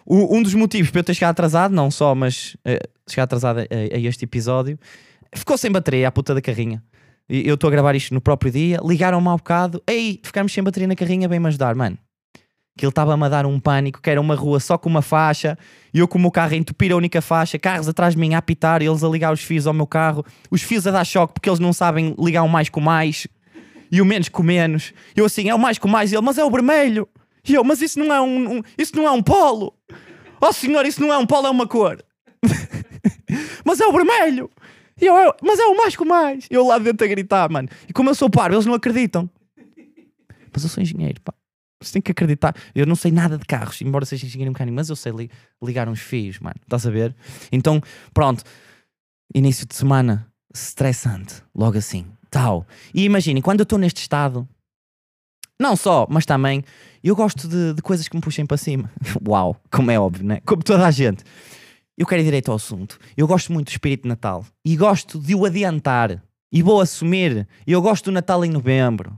o- 0.06 0.36
um 0.36 0.42
dos 0.42 0.54
motivos 0.54 0.90
para 0.90 1.00
eu 1.00 1.04
ter 1.04 1.12
chegado 1.14 1.32
atrasado, 1.32 1.74
não 1.74 1.90
só, 1.90 2.14
mas 2.14 2.56
eh, 2.64 2.78
chegar 3.08 3.24
atrasado 3.24 3.58
a, 3.60 3.62
a 3.62 3.98
este 3.98 4.24
episódio, 4.24 4.78
ficou 5.34 5.56
sem 5.58 5.70
bateria 5.70 6.08
a 6.08 6.12
puta 6.12 6.34
da 6.34 6.40
carrinha. 6.40 6.82
E 7.28 7.46
Eu 7.48 7.54
estou 7.54 7.68
a 7.68 7.70
gravar 7.70 7.94
isto 7.94 8.12
no 8.14 8.20
próprio 8.20 8.50
dia. 8.52 8.78
Ligaram-me 8.84 9.28
há 9.28 9.32
bocado. 9.36 9.82
Ei, 9.86 10.20
ficamos 10.22 10.52
sem 10.52 10.62
bateria 10.62 10.86
na 10.88 10.94
carrinha, 10.96 11.28
vem-me 11.28 11.46
ajudar, 11.48 11.74
mano. 11.74 11.96
Que 12.76 12.84
ele 12.84 12.90
estava-me 12.90 13.24
a 13.24 13.28
dar 13.28 13.46
um 13.46 13.60
pânico, 13.60 14.02
que 14.02 14.10
era 14.10 14.20
uma 14.20 14.34
rua 14.34 14.58
só 14.58 14.76
com 14.76 14.88
uma 14.88 15.00
faixa, 15.00 15.56
e 15.92 16.00
eu 16.00 16.08
com 16.08 16.18
o 16.18 16.20
meu 16.20 16.30
carro 16.30 16.54
a 16.54 16.56
entupir 16.56 16.90
a 16.92 16.96
única 16.96 17.22
faixa, 17.22 17.56
carros 17.56 17.88
atrás 17.88 18.14
de 18.14 18.20
mim 18.20 18.34
a 18.34 18.38
apitar, 18.38 18.82
e 18.82 18.86
eles 18.86 19.04
a 19.04 19.08
ligar 19.08 19.32
os 19.32 19.40
fios 19.42 19.64
ao 19.66 19.72
meu 19.72 19.86
carro, 19.86 20.24
os 20.50 20.60
fios 20.60 20.84
a 20.86 20.90
dar 20.90 21.04
choque 21.04 21.34
porque 21.34 21.48
eles 21.48 21.60
não 21.60 21.72
sabem 21.72 22.16
ligar 22.18 22.42
o 22.42 22.48
mais 22.48 22.68
com 22.68 22.80
mais, 22.80 23.28
e 23.92 24.02
o 24.02 24.04
menos 24.04 24.28
com 24.28 24.42
menos. 24.42 24.92
Eu 25.14 25.24
assim, 25.24 25.48
é 25.48 25.54
o 25.54 25.58
mais 25.58 25.78
com 25.78 25.86
mais, 25.86 26.10
e 26.10 26.16
ele, 26.16 26.24
mas 26.26 26.36
é 26.36 26.44
o 26.44 26.50
vermelho. 26.50 27.08
E 27.48 27.54
eu, 27.54 27.62
mas 27.62 27.80
isso 27.80 27.96
não 28.00 28.12
é 28.12 28.20
um, 28.20 28.56
um- 28.58 28.62
isso 28.76 28.96
não 28.96 29.06
é 29.06 29.10
um 29.12 29.22
polo. 29.22 29.72
Oh 30.40 30.52
senhor, 30.52 30.84
isso 30.84 31.00
não 31.00 31.12
é 31.12 31.16
um 31.18 31.26
polo, 31.26 31.46
é 31.46 31.50
uma 31.50 31.68
cor. 31.68 32.02
mas 33.64 33.80
é 33.80 33.86
o 33.86 33.92
vermelho. 33.92 34.50
E 35.00 35.06
eu, 35.06 35.34
mas 35.42 35.58
é 35.58 35.64
o 35.66 35.76
mais 35.76 35.96
com 35.96 36.04
o 36.04 36.08
mais. 36.08 36.46
Eu 36.50 36.66
lá 36.66 36.78
dentro 36.78 37.04
a 37.04 37.08
gritar, 37.08 37.50
mano. 37.50 37.68
E 37.88 37.92
como 37.92 38.10
eu 38.10 38.14
sou 38.14 38.30
parvo, 38.30 38.54
eles 38.56 38.66
não 38.66 38.74
acreditam. 38.74 39.28
Mas 40.52 40.62
eu 40.62 40.68
sou 40.68 40.82
engenheiro, 40.82 41.20
pá. 41.20 41.34
Você 41.82 41.94
tem 41.94 42.02
que 42.02 42.12
acreditar. 42.12 42.54
Eu 42.74 42.86
não 42.86 42.94
sei 42.94 43.10
nada 43.10 43.36
de 43.36 43.44
carros, 43.44 43.82
embora 43.82 44.04
seja 44.06 44.24
engenheiro 44.24 44.52
mecânico, 44.52 44.74
mas 44.74 44.88
eu 44.88 44.96
sei 44.96 45.12
li- 45.12 45.30
ligar 45.62 45.88
uns 45.88 46.00
fios, 46.00 46.38
mano. 46.38 46.54
Estás 46.62 46.86
a 46.86 46.90
ver? 46.90 47.14
Então, 47.50 47.80
pronto. 48.14 48.42
Início 49.34 49.66
de 49.66 49.74
semana 49.74 50.26
estressante. 50.54 51.42
Logo 51.54 51.76
assim. 51.76 52.06
Tal. 52.30 52.66
E 52.94 53.04
imaginem, 53.04 53.42
quando 53.42 53.60
eu 53.60 53.64
estou 53.64 53.78
neste 53.78 54.00
estado, 54.00 54.48
não 55.60 55.76
só, 55.76 56.06
mas 56.08 56.24
também, 56.24 56.64
eu 57.02 57.14
gosto 57.14 57.46
de, 57.48 57.74
de 57.74 57.82
coisas 57.82 58.08
que 58.08 58.16
me 58.16 58.22
puxem 58.22 58.46
para 58.46 58.56
cima. 58.56 58.90
Uau, 59.26 59.60
como 59.70 59.90
é 59.90 59.98
óbvio, 59.98 60.24
né? 60.24 60.40
Como 60.46 60.62
toda 60.62 60.86
a 60.86 60.90
gente. 60.90 61.22
Eu 61.96 62.06
quero 62.06 62.22
ir 62.22 62.24
direito 62.24 62.50
ao 62.50 62.56
assunto. 62.56 62.98
Eu 63.16 63.26
gosto 63.26 63.52
muito 63.52 63.68
do 63.68 63.70
espírito 63.70 64.02
de 64.02 64.08
Natal 64.08 64.44
e 64.64 64.76
gosto 64.76 65.18
de 65.18 65.34
o 65.34 65.44
adiantar. 65.44 66.22
E 66.52 66.62
vou 66.62 66.80
assumir. 66.80 67.46
Eu 67.66 67.80
gosto 67.80 68.06
do 68.06 68.12
Natal 68.12 68.44
em 68.44 68.50
novembro. 68.50 69.16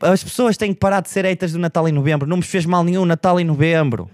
As 0.00 0.24
pessoas 0.24 0.56
têm 0.56 0.72
que 0.72 0.80
parar 0.80 1.00
de 1.00 1.10
ser 1.10 1.24
haters 1.24 1.52
do 1.52 1.58
Natal 1.58 1.88
em 1.88 1.92
novembro. 1.92 2.26
Não 2.26 2.38
me 2.38 2.42
fez 2.42 2.66
mal 2.66 2.82
nenhum 2.82 3.02
o 3.02 3.06
Natal 3.06 3.38
em 3.38 3.44
novembro. 3.44 4.10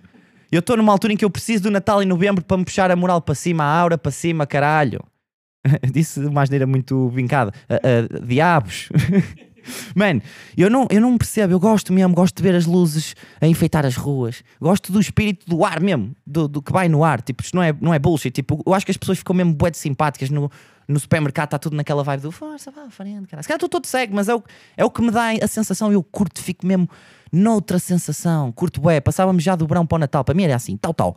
Eu 0.51 0.61
estou 0.61 0.77
numa 0.77 0.93
altura 0.93 1.13
em 1.13 1.17
que 1.17 1.25
eu 1.25 1.31
preciso 1.31 1.65
do 1.65 1.71
Natal 1.71 2.03
em 2.03 2.07
novembro 2.07 2.45
para 2.45 2.57
me 2.57 2.65
puxar 2.65 2.91
a 2.91 2.97
moral 2.97 3.21
para 3.21 3.35
cima, 3.35 3.65
a 3.65 3.81
aura 3.81 3.97
para 3.99 4.11
cima, 4.11 4.47
caralho. 4.47 5.01
Disse 5.93 6.21
de 6.21 6.27
uma 6.27 6.41
maneira 6.43 6.67
muito 6.67 7.09
vincada. 7.11 7.53
Ah, 7.69 7.81
ah, 7.83 8.27
diabos. 8.27 8.89
Mano, 9.95 10.23
eu 10.57 10.71
não, 10.71 10.87
eu 10.91 11.01
não 11.01 11.17
percebo, 11.17 11.53
eu 11.53 11.61
gosto 11.61 11.93
mesmo, 11.93 12.15
gosto 12.15 12.37
de 12.37 12.43
ver 12.43 12.55
as 12.55 12.67
luzes 12.67 13.15
a 13.41 13.47
enfeitar 13.47 13.85
as 13.87 13.97
ruas, 13.97 14.43
gosto 14.61 14.93
do 14.93 15.01
espírito 15.01 15.47
do 15.47 15.65
ar 15.65 15.81
mesmo, 15.81 16.15
do, 16.27 16.49
do 16.49 16.63
que 16.63 16.73
vai 16.73 16.89
no 16.89 17.05
ar, 17.05 17.21
tipo, 17.23 17.43
isto 17.43 17.55
não 17.55 17.63
é, 17.63 17.73
não 17.81 17.93
é 17.93 17.99
bullshit, 17.99 18.31
tipo, 18.31 18.63
eu 18.67 18.75
acho 18.75 18.85
que 18.85 18.91
as 18.91 18.97
pessoas 18.97 19.19
ficam 19.19 19.35
mesmo 19.35 19.55
bué 19.55 19.71
de 19.71 19.79
simpáticas 19.79 20.31
no, 20.31 20.51
no 20.87 20.99
supermercado, 20.99 21.49
está 21.49 21.59
tudo 21.59 21.77
naquela 21.77 22.03
vibe 22.03 22.23
do 22.23 22.33
força, 22.33 22.71
vá, 22.71 22.89
frente, 22.91 23.29
cara. 23.29 23.43
Se 23.43 23.49
calhar 23.49 23.57
estou 23.57 23.69
todo 23.69 23.87
cego, 23.87 24.15
mas 24.15 24.29
é 24.29 24.35
o, 24.35 24.43
é 24.77 24.85
o 24.85 24.91
que 24.91 25.03
me 25.03 25.11
dá 25.11 25.31
a 25.31 25.47
sensação, 25.47 25.93
eu 25.93 26.03
curto, 26.03 26.43
fico 26.43 26.67
mesmo 26.67 26.89
noutra 27.31 27.79
sensação, 27.79 28.51
curto 28.53 28.81
bué, 28.81 29.01
passávamos 29.01 29.43
já 29.43 29.55
do 29.55 29.67
verão 29.67 29.87
para 29.87 29.97
o 29.97 29.99
Natal, 29.99 30.25
para 30.25 30.35
mim 30.35 30.45
era 30.45 30.57
assim, 30.57 30.77
tal, 30.77 30.95
tal. 30.95 31.17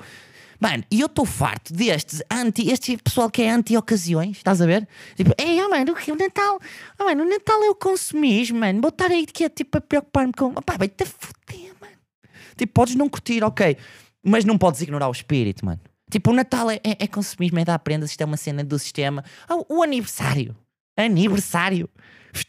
Mano, 0.62 0.84
e 0.92 1.02
eu 1.02 1.08
estou 1.08 1.26
farto 1.26 1.74
destes 1.74 2.22
anti, 2.32 2.70
este 2.70 2.96
pessoal 2.96 3.32
que 3.32 3.42
é 3.42 3.50
anti-ocasiões, 3.50 4.38
estás 4.38 4.62
a 4.62 4.66
ver? 4.68 4.88
Tipo, 5.16 5.34
ei, 5.36 5.60
oh, 5.60 5.70
mano, 5.70 5.92
o 5.92 6.16
Natal? 6.16 6.60
Oh, 7.00 7.04
mano, 7.06 7.24
o 7.24 7.28
Natal 7.28 7.64
é 7.64 7.70
o 7.72 7.74
consumismo, 7.74 8.60
mano. 8.60 8.80
Vou 8.80 8.90
estar 8.90 9.10
aí 9.10 9.26
que 9.26 9.44
é 9.44 9.50
tipo 9.50 9.80
a 9.80 9.82
preocupar-me 9.82 10.32
com. 10.34 10.50
Opá, 10.50 10.78
vai-te 10.78 11.04
foder, 11.04 11.74
mano. 11.82 11.94
Tipo, 12.56 12.74
podes 12.74 12.94
não 12.94 13.10
curtir, 13.10 13.44
ok, 13.44 13.76
mas 14.24 14.46
não 14.46 14.56
podes 14.56 14.82
ignorar 14.82 15.10
o 15.10 15.12
espírito, 15.12 15.66
mano. 15.66 15.82
Tipo, 16.12 16.30
o 16.30 16.34
Natal 16.34 16.70
é, 16.70 16.76
é, 16.84 16.96
é 17.00 17.08
consumismo, 17.08 17.58
é 17.58 17.66
dar 17.66 17.80
prendas, 17.80 18.12
isto 18.12 18.22
é 18.22 18.26
uma 18.26 18.38
cena 18.38 18.64
do 18.64 18.78
sistema. 18.78 19.26
Ah, 19.50 19.56
o 19.68 19.82
aniversário. 19.82 20.56
Aniversário. 20.96 21.90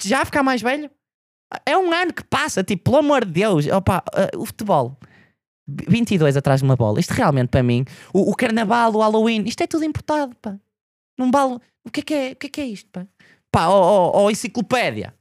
Já 0.02 0.22
ficar 0.26 0.42
mais 0.42 0.60
velho? 0.60 0.90
É 1.64 1.78
um 1.78 1.90
ano 1.92 2.12
que 2.12 2.24
passa, 2.24 2.62
tipo, 2.62 2.90
pelo 2.90 2.98
amor 2.98 3.24
de 3.24 3.32
Deus. 3.32 3.66
Opa, 3.68 4.04
ah, 4.12 4.36
o 4.36 4.44
futebol. 4.44 4.98
22 5.66 6.36
atrás 6.36 6.60
de 6.60 6.64
uma 6.64 6.76
bola. 6.76 7.00
Isto 7.00 7.12
realmente 7.12 7.48
para 7.48 7.62
mim, 7.62 7.84
o, 8.12 8.30
o 8.30 8.34
carnaval, 8.34 8.94
o 8.94 9.00
Halloween, 9.00 9.44
isto 9.46 9.62
é 9.62 9.66
tudo 9.66 9.84
importado, 9.84 10.34
pá. 10.40 10.56
Num 11.18 11.30
balo. 11.30 11.60
O 11.84 11.90
que 11.90 12.00
é 12.00 12.02
que 12.02 12.14
é, 12.14 12.32
o 12.32 12.36
que 12.36 12.46
é, 12.46 12.50
que 12.50 12.60
é 12.60 12.66
isto, 12.66 12.88
pá? 12.90 13.06
Pá, 13.50 13.68
ó 13.68 14.12
ó, 14.14 14.30
enciclopédia. 14.30 15.14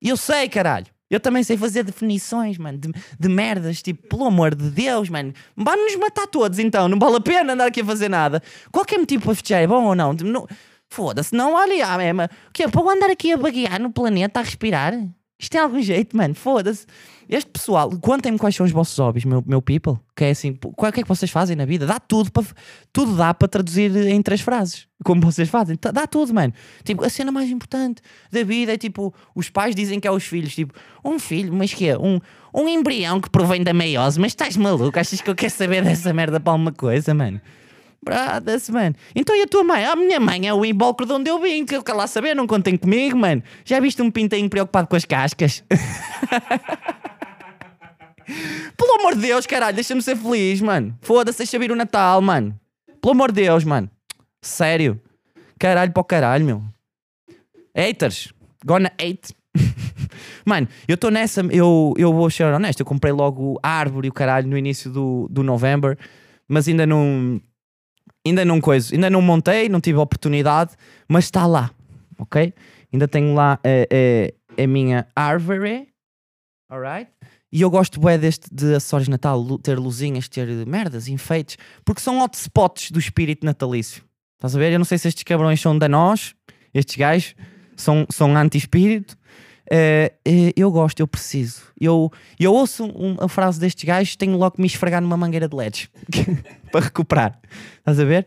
Eu 0.00 0.16
sei, 0.16 0.48
caralho. 0.48 0.86
Eu 1.10 1.20
também 1.20 1.44
sei 1.44 1.58
fazer 1.58 1.84
definições, 1.84 2.56
mano, 2.56 2.78
de, 2.78 2.90
de 3.20 3.28
merdas, 3.28 3.82
tipo, 3.82 4.08
pelo 4.08 4.24
amor 4.24 4.54
de 4.54 4.70
Deus, 4.70 5.10
mano. 5.10 5.34
Vamos 5.54 5.92
nos 5.92 5.96
matar 5.96 6.26
todos 6.26 6.58
então, 6.58 6.88
não 6.88 6.98
vale 6.98 7.16
a 7.16 7.20
pena 7.20 7.52
andar 7.52 7.66
aqui 7.66 7.82
a 7.82 7.84
fazer 7.84 8.08
nada. 8.08 8.42
Qualquer 8.70 8.98
motivo 8.98 9.24
para 9.24 9.34
festejar 9.34 9.62
é 9.62 9.66
bom 9.66 9.84
ou 9.84 9.94
não? 9.94 10.14
não 10.14 10.46
Foda-se, 10.88 11.34
não, 11.34 11.54
olha, 11.54 11.86
ah, 11.86 12.02
é, 12.02 12.12
mas, 12.12 12.28
o 12.48 12.52
que 12.52 12.62
é, 12.62 12.68
para 12.68 12.80
eu 12.80 12.90
andar 12.90 13.10
aqui 13.10 13.32
a 13.32 13.36
baguear 13.36 13.80
no 13.80 13.90
planeta, 13.90 14.40
a 14.40 14.42
respirar? 14.42 14.94
Isto 15.42 15.50
tem 15.52 15.60
algum 15.60 15.82
jeito, 15.82 16.16
mano, 16.16 16.36
foda-se. 16.36 16.86
Este 17.28 17.50
pessoal, 17.50 17.90
contem-me 17.98 18.38
quais 18.38 18.54
são 18.54 18.64
os 18.64 18.70
vossos 18.70 18.96
hobbies, 18.98 19.24
meu, 19.24 19.42
meu 19.44 19.60
people. 19.60 19.94
Que 20.14 20.26
é 20.26 20.30
assim, 20.30 20.52
qual- 20.54 20.90
o 20.90 20.92
que 20.92 21.00
é 21.00 21.02
que 21.02 21.08
vocês 21.08 21.30
fazem 21.32 21.56
na 21.56 21.64
vida? 21.64 21.84
Dá 21.84 21.98
tudo 21.98 22.30
para 22.30 22.44
tudo 22.92 23.16
dá 23.16 23.34
para 23.34 23.48
traduzir 23.48 23.94
em 24.06 24.22
três 24.22 24.40
frases, 24.40 24.86
como 25.04 25.20
vocês 25.20 25.48
fazem. 25.48 25.76
Dá 25.92 26.06
tudo, 26.06 26.32
mano. 26.32 26.52
Tipo, 26.84 27.04
a 27.04 27.08
cena 27.08 27.32
mais 27.32 27.50
importante 27.50 28.00
da 28.30 28.44
vida 28.44 28.74
é 28.74 28.78
tipo, 28.78 29.12
os 29.34 29.50
pais 29.50 29.74
dizem 29.74 29.98
que 29.98 30.06
é 30.06 30.12
os 30.12 30.22
filhos, 30.24 30.54
tipo, 30.54 30.74
um 31.04 31.18
filho, 31.18 31.52
mas 31.52 31.74
que 31.74 31.88
é? 31.88 31.98
Um, 31.98 32.20
um 32.54 32.68
embrião 32.68 33.20
que 33.20 33.28
provém 33.28 33.64
da 33.64 33.72
meiose, 33.72 34.20
mas 34.20 34.30
estás 34.32 34.56
maluco? 34.56 34.96
Achas 34.98 35.20
que 35.20 35.28
eu 35.28 35.34
quero 35.34 35.52
saber 35.52 35.82
dessa 35.82 36.12
merda 36.12 36.38
para 36.38 36.52
alguma 36.52 36.72
coisa, 36.72 37.12
mano? 37.14 37.40
Brothers, 38.04 38.68
mano. 38.68 38.96
Então 39.14 39.36
e 39.36 39.42
a 39.42 39.46
tua 39.46 39.62
mãe? 39.62 39.84
A 39.84 39.94
minha 39.94 40.18
mãe 40.18 40.48
é 40.48 40.54
o 40.54 40.64
invólucro 40.64 41.06
de 41.06 41.12
onde 41.12 41.30
eu 41.30 41.38
vim, 41.40 41.64
que 41.64 41.76
eu 41.76 41.82
quero 41.82 41.98
lá 41.98 42.06
saber, 42.06 42.34
não 42.34 42.46
contem 42.46 42.76
comigo, 42.76 43.16
mano. 43.16 43.42
Já 43.64 43.78
viste 43.78 44.02
um 44.02 44.10
pintainho 44.10 44.50
preocupado 44.50 44.88
com 44.88 44.96
as 44.96 45.04
cascas? 45.04 45.62
Pelo 48.76 49.00
amor 49.00 49.14
de 49.14 49.20
Deus, 49.20 49.46
caralho, 49.46 49.74
deixa-me 49.74 50.02
ser 50.02 50.16
feliz, 50.16 50.60
mano. 50.60 50.96
Foda-se, 51.00 51.38
deixa 51.38 51.58
vir 51.58 51.70
o 51.70 51.76
Natal, 51.76 52.20
mano. 52.20 52.58
Pelo 53.00 53.12
amor 53.12 53.30
de 53.30 53.42
Deus, 53.42 53.64
mano. 53.64 53.88
Sério. 54.40 55.00
Caralho 55.58 55.92
para 55.92 56.00
o 56.00 56.04
caralho, 56.04 56.44
meu. 56.44 56.62
Haters. 57.76 58.32
Gonna 58.64 58.92
hate. 59.00 59.34
mano, 60.44 60.68
eu 60.88 60.94
estou 60.94 61.10
nessa. 61.10 61.40
Eu, 61.50 61.94
eu 61.96 62.12
vou 62.12 62.28
ser 62.30 62.44
honesto. 62.44 62.80
Eu 62.80 62.86
comprei 62.86 63.12
logo 63.12 63.58
a 63.62 63.68
árvore 63.68 64.08
e 64.08 64.10
o 64.10 64.12
caralho 64.12 64.48
no 64.48 64.58
início 64.58 64.90
do, 64.90 65.28
do 65.30 65.42
November, 65.42 65.96
mas 66.48 66.66
ainda 66.68 66.86
não. 66.86 67.40
Ainda 68.26 68.44
não 68.44 68.60
coisa. 68.60 68.94
Ainda 68.94 69.10
não 69.10 69.20
montei, 69.20 69.68
não 69.68 69.80
tive 69.80 69.98
oportunidade, 69.98 70.72
mas 71.08 71.24
está 71.24 71.46
lá. 71.46 71.70
Ok? 72.18 72.52
Ainda 72.92 73.08
tenho 73.08 73.34
lá 73.34 73.58
a, 73.64 74.60
a, 74.60 74.62
a 74.62 74.66
minha 74.66 75.06
árvore. 75.14 75.88
Alright? 76.70 77.10
E 77.52 77.60
eu 77.60 77.68
gosto 77.68 78.00
bué 78.00 78.16
deste 78.16 78.46
de 78.50 78.74
acessórios 78.74 79.06
de 79.06 79.10
Natal, 79.10 79.58
ter 79.58 79.78
luzinhas, 79.78 80.26
ter 80.26 80.46
merdas, 80.66 81.06
enfeites, 81.06 81.58
porque 81.84 82.00
são 82.00 82.20
hotspots 82.20 82.90
do 82.90 82.98
espírito 82.98 83.44
natalício. 83.44 84.02
Estás 84.36 84.56
a 84.56 84.58
ver? 84.58 84.72
Eu 84.72 84.78
não 84.78 84.84
sei 84.86 84.96
se 84.96 85.06
estes 85.06 85.22
cabrões 85.22 85.60
são 85.60 85.76
da 85.76 85.88
nós, 85.88 86.34
estes 86.72 86.96
gajos 86.96 87.34
são, 87.76 88.06
são 88.10 88.34
anti-espírito. 88.36 89.18
Eh, 89.74 90.12
eh, 90.26 90.52
eu 90.54 90.70
gosto, 90.70 91.00
eu 91.00 91.08
preciso. 91.08 91.62
Eu, 91.80 92.10
eu 92.38 92.52
ouço 92.52 92.84
um- 92.84 93.16
a 93.18 93.26
frase 93.26 93.58
destes 93.58 93.84
gajos, 93.84 94.16
tenho 94.16 94.36
logo 94.36 94.56
que 94.56 94.60
me 94.60 94.66
esfregar 94.66 95.00
numa 95.00 95.16
mangueira 95.16 95.48
de 95.48 95.56
LEDs 95.56 95.88
para 96.70 96.84
recuperar. 96.84 97.40
Estás 97.78 97.98
a 97.98 98.04
ver? 98.04 98.26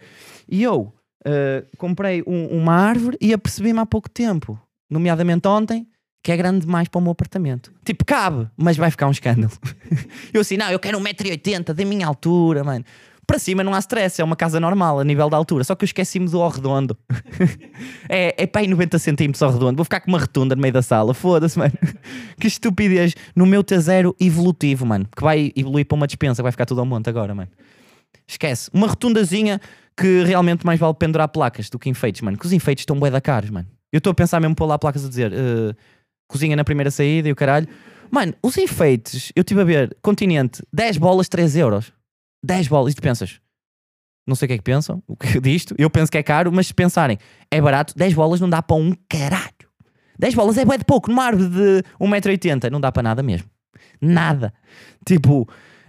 E 0.49 0.63
eu 0.63 0.91
eh, 1.23 1.63
comprei 1.77 2.23
um- 2.25 2.47
uma 2.47 2.73
árvore 2.73 3.15
e 3.21 3.31
apercebi-me 3.31 3.79
há 3.79 3.85
pouco 3.85 4.09
tempo, 4.09 4.59
nomeadamente 4.89 5.47
ontem, 5.47 5.87
que 6.23 6.31
é 6.31 6.37
grande 6.37 6.65
demais 6.65 6.87
para 6.87 6.97
o 6.97 7.01
meu 7.01 7.11
apartamento. 7.11 7.71
Tipo, 7.85 8.03
cabe, 8.05 8.47
mas 8.57 8.75
vai 8.77 8.89
ficar 8.89 9.07
um 9.07 9.11
escândalo. 9.11 9.53
eu 10.33 10.41
assim, 10.41 10.57
não, 10.57 10.71
eu 10.71 10.79
quero 10.79 10.99
1,80m 10.99 11.73
da 11.73 11.85
minha 11.85 12.07
altura, 12.07 12.63
mano. 12.63 12.83
Para 13.25 13.39
cima 13.39 13.63
não 13.63 13.73
há 13.73 13.79
stress, 13.79 14.21
é 14.21 14.23
uma 14.23 14.35
casa 14.35 14.59
normal 14.59 14.99
a 14.99 15.03
nível 15.03 15.29
da 15.29 15.37
altura. 15.37 15.63
Só 15.63 15.75
que 15.75 15.83
eu 15.83 15.87
esqueci-me 15.87 16.27
do 16.27 16.41
ao 16.41 16.49
redondo. 16.49 16.97
é, 18.07 18.43
é 18.43 18.49
aí 18.53 18.67
90 18.67 18.99
centímetros 18.99 19.41
ao 19.41 19.51
redondo. 19.51 19.75
Vou 19.75 19.83
ficar 19.83 19.99
com 19.99 20.09
uma 20.09 20.19
retunda 20.19 20.55
no 20.55 20.61
meio 20.61 20.73
da 20.73 20.81
sala. 20.81 21.13
Foda-se, 21.13 21.57
mano. 21.57 21.73
que 22.39 22.47
estupidez. 22.47 23.15
No 23.35 23.45
meu 23.45 23.63
T0 23.63 24.13
evolutivo, 24.19 24.85
mano. 24.85 25.07
Que 25.15 25.23
vai 25.23 25.51
evoluir 25.55 25.85
para 25.85 25.95
uma 25.95 26.07
dispensa, 26.07 26.43
vai 26.43 26.51
ficar 26.51 26.65
tudo 26.65 26.81
ao 26.81 26.85
monte 26.85 27.09
agora, 27.09 27.33
mano. 27.33 27.49
Esquece. 28.27 28.69
Uma 28.73 28.87
rotundazinha 28.87 29.59
que 29.97 30.23
realmente 30.23 30.65
mais 30.65 30.79
vale 30.79 30.93
pendurar 30.93 31.27
placas 31.27 31.69
do 31.69 31.79
que 31.79 31.89
enfeites, 31.89 32.21
mano. 32.21 32.37
Que 32.37 32.45
os 32.45 32.53
enfeites 32.53 32.83
estão 32.83 32.99
bué 32.99 33.09
da 33.09 33.21
caros, 33.21 33.49
mano. 33.49 33.67
Eu 33.91 33.99
estou 33.99 34.11
a 34.11 34.13
pensar 34.13 34.39
mesmo 34.39 34.55
pôr 34.55 34.65
lá 34.65 34.77
placas 34.77 35.05
a 35.05 35.09
dizer 35.09 35.31
eh, 35.33 35.73
cozinha 36.27 36.55
na 36.55 36.63
primeira 36.63 36.91
saída 36.91 37.29
e 37.29 37.31
o 37.31 37.35
caralho. 37.35 37.67
Mano, 38.11 38.33
os 38.41 38.57
enfeites, 38.57 39.31
eu 39.35 39.41
estive 39.41 39.61
a 39.61 39.63
ver, 39.63 39.97
continente, 40.01 40.61
10 40.73 40.97
bolas, 40.97 41.29
3 41.29 41.55
euros. 41.55 41.91
10 42.45 42.67
bolas. 42.67 42.93
E 42.93 42.95
tu 42.95 43.01
pensas, 43.01 43.39
não 44.27 44.35
sei 44.35 44.45
o 44.45 44.49
que 44.49 44.53
é 44.53 44.57
que 44.57 44.63
pensam 44.63 45.03
o 45.07 45.15
que 45.15 45.39
disto. 45.41 45.75
Eu 45.77 45.89
penso 45.89 46.11
que 46.11 46.17
é 46.17 46.23
caro, 46.23 46.51
mas 46.51 46.67
se 46.67 46.73
pensarem, 46.73 47.17
é 47.49 47.59
barato, 47.59 47.93
10 47.95 48.13
bolas 48.13 48.39
não 48.39 48.49
dá 48.49 48.61
para 48.61 48.77
um 48.77 48.93
caralho. 49.09 49.53
10 50.17 50.33
bolas 50.35 50.57
é 50.57 50.63
bué 50.63 50.77
de 50.77 50.85
pouco, 50.85 51.09
numa 51.09 51.25
árvore 51.25 51.49
de 51.49 51.83
1,80m, 51.99 52.69
não 52.69 52.79
dá 52.79 52.91
para 52.91 53.03
nada 53.03 53.21
mesmo. 53.21 53.49
Nada. 53.99 54.53
Tipo, 55.05 55.47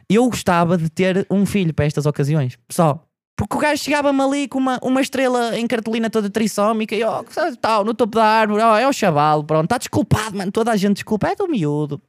eu 0.08 0.28
gostava 0.28 0.76
de 0.76 0.90
ter 0.90 1.26
um 1.30 1.46
filho 1.46 1.72
para 1.72 1.84
estas 1.84 2.06
ocasiões. 2.06 2.58
Só. 2.70 3.02
Porque 3.36 3.54
o 3.54 3.58
gajo 3.58 3.82
chegava-me 3.82 4.20
ali 4.20 4.48
com 4.48 4.58
uma, 4.58 4.78
uma 4.82 5.00
estrela 5.00 5.58
em 5.58 5.66
cartolina 5.66 6.08
toda 6.08 6.30
trissómica 6.30 6.96
e 6.96 7.02
ó, 7.02 7.22
tal, 7.60 7.84
no 7.84 7.92
topo 7.92 8.16
da 8.16 8.24
árvore, 8.24 8.62
ó, 8.62 8.78
é 8.78 8.88
o 8.88 8.92
chaval, 8.94 9.44
pronto, 9.44 9.64
está 9.64 9.76
desculpado, 9.76 10.38
mano. 10.38 10.50
Toda 10.50 10.72
a 10.72 10.76
gente 10.76 10.96
desculpa, 10.96 11.28
é 11.28 11.36
do 11.36 11.46
miúdo, 11.46 12.00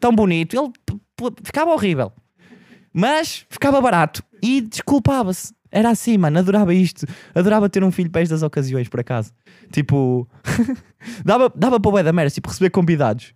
tão 0.00 0.12
bonito. 0.12 0.56
Ele 0.56 1.32
ficava 1.44 1.70
horrível, 1.70 2.12
mas 2.92 3.46
ficava 3.48 3.80
barato 3.80 4.22
e 4.42 4.60
desculpava-se. 4.60 5.54
Era 5.70 5.88
assim, 5.88 6.18
mano, 6.18 6.38
adorava 6.38 6.74
isto. 6.74 7.06
Adorava 7.34 7.68
ter 7.68 7.82
um 7.82 7.90
filho 7.90 8.10
para 8.10 8.20
estas 8.20 8.42
ocasiões, 8.42 8.88
por 8.88 9.00
acaso. 9.00 9.32
Tipo, 9.70 10.28
dava, 11.24 11.50
dava 11.54 11.80
para 11.80 11.88
o 11.88 11.92
bué 11.92 12.02
da 12.02 12.12
merda, 12.12 12.30
tipo, 12.30 12.48
receber 12.48 12.70
convidados. 12.70 13.32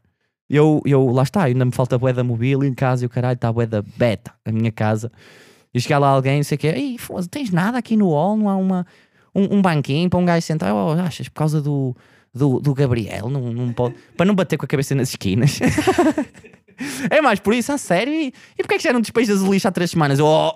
Eu, 0.48 0.80
eu, 0.84 1.06
lá 1.06 1.22
está, 1.22 1.44
ainda 1.44 1.64
me 1.64 1.72
falta 1.72 1.98
bué 1.98 2.12
da 2.12 2.22
em 2.22 2.74
casa 2.74 3.04
e 3.04 3.06
o 3.06 3.10
caralho 3.10 3.34
está 3.34 3.50
bué 3.52 3.66
da 3.66 3.82
beta, 3.82 4.32
a 4.44 4.52
minha 4.52 4.70
casa. 4.70 5.10
E 5.72 5.80
chegar 5.80 5.98
lá 5.98 6.08
alguém, 6.08 6.36
não 6.36 6.44
sei 6.44 6.56
o 6.56 6.58
quê, 6.58 6.68
ei, 6.68 6.98
foda 6.98 7.26
tens 7.26 7.50
nada 7.50 7.78
aqui 7.78 7.96
no 7.96 8.10
hall, 8.10 8.36
não 8.36 8.48
há 8.48 8.56
uma, 8.56 8.86
um, 9.34 9.56
um 9.56 9.62
banquinho 9.62 10.08
para 10.08 10.18
um 10.18 10.24
gajo 10.24 10.46
sentar, 10.46 10.72
oh, 10.72 10.92
achas, 10.92 11.28
por 11.28 11.34
causa 11.34 11.60
do, 11.60 11.96
do, 12.32 12.60
do 12.60 12.74
Gabriel, 12.74 13.28
não, 13.28 13.52
não 13.52 13.72
pode, 13.72 13.94
para 14.16 14.24
não 14.24 14.34
bater 14.34 14.56
com 14.56 14.64
a 14.64 14.68
cabeça 14.68 14.94
nas 14.94 15.10
esquinas. 15.10 15.58
é 17.10 17.20
mais 17.20 17.40
por 17.40 17.54
isso, 17.54 17.72
a 17.72 17.78
sério, 17.78 18.12
e, 18.12 18.32
e 18.58 18.62
porquê 18.62 18.74
é 18.74 18.78
que 18.78 18.84
já 18.84 18.92
não 18.92 19.00
despejas 19.00 19.40
o 19.42 19.52
lixo 19.52 19.66
há 19.68 19.72
três 19.72 19.90
semanas? 19.90 20.18
Oh! 20.20 20.52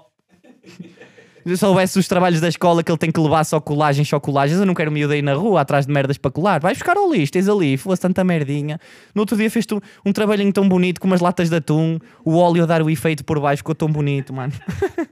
Se 1.42 1.52
eu 1.52 1.56
soubesse 1.56 1.98
os 1.98 2.06
trabalhos 2.06 2.38
da 2.38 2.48
escola 2.48 2.82
que 2.82 2.92
ele 2.92 2.98
tem 2.98 3.10
que 3.10 3.18
levar 3.18 3.42
só 3.44 3.58
colagens, 3.58 4.06
só 4.06 4.20
colagens, 4.20 4.60
eu 4.60 4.66
não 4.66 4.74
quero 4.74 4.92
miúdo 4.92 5.14
aí 5.14 5.22
na 5.22 5.32
rua 5.32 5.62
atrás 5.62 5.86
de 5.86 5.92
merdas 5.92 6.18
para 6.18 6.30
colar. 6.30 6.60
Vais 6.60 6.76
buscar 6.76 6.98
ao 6.98 7.10
lixo, 7.10 7.32
tens 7.32 7.48
ali, 7.48 7.78
fosse 7.78 8.02
tanta 8.02 8.22
merdinha. 8.22 8.78
No 9.14 9.22
outro 9.22 9.38
dia 9.38 9.50
fez-te 9.50 9.74
um, 9.74 9.80
um 10.04 10.12
trabalhinho 10.12 10.52
tão 10.52 10.68
bonito 10.68 11.00
com 11.00 11.06
umas 11.06 11.20
latas 11.22 11.48
de 11.48 11.56
atum, 11.56 11.98
o 12.26 12.36
óleo 12.36 12.62
a 12.62 12.66
dar 12.66 12.82
o 12.82 12.90
efeito 12.90 13.24
por 13.24 13.40
baixo, 13.40 13.60
ficou 13.60 13.74
tão 13.74 13.88
bonito, 13.88 14.34
mano. 14.34 14.52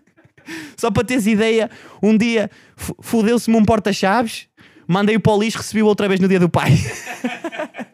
Só 0.77 0.91
para 0.91 1.03
teres 1.05 1.27
ideia, 1.27 1.71
um 2.03 2.17
dia 2.17 2.50
f- 2.77 2.95
fodeu-se-me 3.00 3.57
um 3.57 3.65
porta-chaves, 3.65 4.49
mandei-o 4.87 5.21
para 5.21 5.33
o 5.33 5.41
lixo, 5.41 5.57
recebi-o 5.57 5.87
outra 5.87 6.09
vez 6.09 6.21
no 6.21 6.29
dia 6.29 6.38
do 6.38 6.49
pai. 6.49 6.73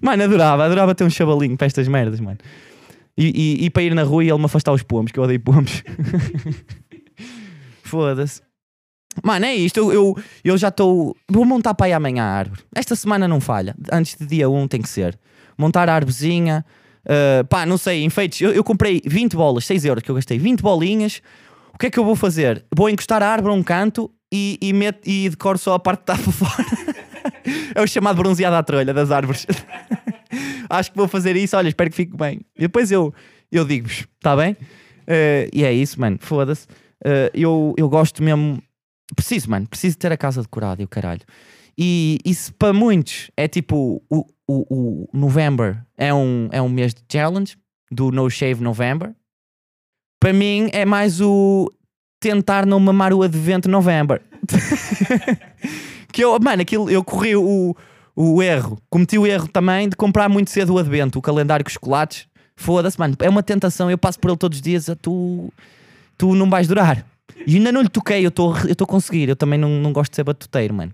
mano, 0.00 0.22
adorava, 0.22 0.64
adorava 0.64 0.94
ter 0.94 1.04
um 1.04 1.10
chavalinho 1.10 1.56
para 1.56 1.66
estas 1.66 1.88
merdas, 1.88 2.20
mano. 2.20 2.38
E, 3.16 3.58
e, 3.60 3.64
e 3.66 3.70
para 3.70 3.82
ir 3.82 3.94
na 3.94 4.02
rua 4.02 4.24
e 4.24 4.28
ele 4.28 4.38
me 4.38 4.44
afastar 4.46 4.72
os 4.72 4.82
pomos, 4.82 5.12
que 5.12 5.18
eu 5.18 5.24
odeio 5.24 5.40
pomos. 5.40 5.82
Foda-se. 7.82 8.40
Mano, 9.22 9.44
é 9.44 9.54
isto. 9.54 9.78
Eu, 9.78 9.92
eu, 9.92 10.18
eu 10.44 10.56
já 10.56 10.68
estou. 10.68 11.16
Vou 11.28 11.44
montar 11.44 11.74
para 11.74 11.86
aí 11.86 11.92
amanhã 11.92 12.22
a 12.22 12.28
árvore. 12.28 12.62
Esta 12.74 12.94
semana 12.94 13.26
não 13.26 13.40
falha. 13.40 13.74
Antes 13.92 14.16
de 14.16 14.26
dia 14.26 14.48
1 14.48 14.68
tem 14.68 14.80
que 14.80 14.88
ser. 14.88 15.18
Montar 15.58 15.88
a 15.88 15.94
árvorezinha. 15.94 16.64
Uh, 17.04 17.44
pá, 17.46 17.66
não 17.66 17.76
sei, 17.76 18.04
enfeites. 18.04 18.40
Eu, 18.40 18.52
eu 18.52 18.62
comprei 18.62 19.02
20 19.04 19.34
bolas, 19.36 19.64
6 19.66 19.84
euros 19.84 20.02
que 20.02 20.10
eu 20.10 20.14
gastei. 20.14 20.38
20 20.38 20.60
bolinhas. 20.60 21.20
O 21.74 21.78
que 21.78 21.86
é 21.86 21.90
que 21.90 21.98
eu 21.98 22.04
vou 22.04 22.14
fazer? 22.14 22.64
Vou 22.74 22.88
encostar 22.88 23.22
a 23.22 23.28
árvore 23.28 23.52
a 23.52 23.56
um 23.56 23.62
canto 23.62 24.10
e, 24.32 24.58
e, 24.62 24.72
meto, 24.72 25.08
e 25.08 25.28
decoro 25.28 25.58
só 25.58 25.74
a 25.74 25.78
parte 25.78 26.04
que 26.04 26.12
está 26.12 26.22
para 26.22 26.32
fora. 26.32 27.04
é 27.74 27.80
o 27.80 27.86
chamado 27.86 28.16
bronzeado 28.16 28.56
à 28.56 28.62
trolha 28.62 28.92
das 28.92 29.10
árvores. 29.10 29.46
Acho 30.68 30.90
que 30.92 30.96
vou 30.96 31.08
fazer 31.08 31.36
isso. 31.36 31.56
Olha, 31.56 31.68
espero 31.68 31.90
que 31.90 31.96
fique 31.96 32.16
bem. 32.16 32.40
E 32.56 32.62
depois 32.62 32.90
eu, 32.90 33.12
eu 33.50 33.64
digo-vos, 33.64 34.06
está 34.16 34.36
bem? 34.36 34.52
Uh, 34.52 35.50
e 35.52 35.64
é 35.64 35.72
isso, 35.72 36.00
mano. 36.00 36.18
Foda-se. 36.20 36.66
Uh, 37.04 37.30
eu, 37.34 37.74
eu 37.76 37.88
gosto 37.88 38.22
mesmo. 38.22 38.62
Preciso, 39.14 39.50
mano. 39.50 39.66
Preciso 39.66 39.98
ter 39.98 40.12
a 40.12 40.16
casa 40.16 40.42
decorada 40.42 40.80
e 40.80 40.84
o 40.84 40.88
caralho. 40.88 41.22
E 41.76 42.18
isso 42.24 42.52
para 42.54 42.72
muitos 42.72 43.30
é 43.36 43.48
tipo 43.48 44.02
o, 44.08 44.24
o, 44.46 44.66
o 44.68 45.08
November 45.12 45.82
é 45.96 46.12
um, 46.12 46.48
é 46.52 46.60
um 46.60 46.68
mês 46.68 46.92
de 46.92 47.02
challenge 47.10 47.56
do 47.90 48.12
No 48.12 48.28
Shave 48.30 48.62
November. 48.62 49.14
Para 50.20 50.32
mim 50.32 50.68
é 50.72 50.84
mais 50.84 51.20
o 51.20 51.72
tentar 52.20 52.66
não 52.66 52.78
mamar 52.78 53.12
o 53.12 53.22
advento 53.22 53.68
November. 53.68 54.20
que 56.12 56.22
eu, 56.22 56.38
mano, 56.40 56.62
aquilo, 56.62 56.90
eu 56.90 57.02
corri 57.02 57.36
o, 57.36 57.74
o 58.14 58.42
erro, 58.42 58.78
cometi 58.88 59.18
o 59.18 59.26
erro 59.26 59.48
também 59.48 59.88
de 59.88 59.96
comprar 59.96 60.28
muito 60.28 60.50
cedo 60.50 60.74
o 60.74 60.78
advento, 60.78 61.18
o 61.18 61.22
calendário 61.22 61.64
com 61.64 61.70
chocolates. 61.70 62.26
Foda-se, 62.56 62.98
mano, 62.98 63.16
é 63.20 63.28
uma 63.28 63.42
tentação. 63.42 63.90
Eu 63.90 63.96
passo 63.96 64.18
por 64.20 64.30
ele 64.30 64.36
todos 64.36 64.58
os 64.58 64.62
dias, 64.62 64.86
tu, 65.00 65.52
tu 66.18 66.34
não 66.34 66.50
vais 66.50 66.68
durar. 66.68 67.04
E 67.46 67.56
ainda 67.56 67.72
não 67.72 67.80
lhe 67.80 67.88
toquei, 67.88 68.24
eu 68.24 68.28
estou 68.28 68.54
a 68.54 68.86
conseguir. 68.86 69.28
Eu 69.28 69.36
também 69.36 69.58
não, 69.58 69.70
não 69.70 69.92
gosto 69.92 70.10
de 70.10 70.16
ser 70.16 70.24
batuteiro, 70.24 70.74
mano. 70.74 70.92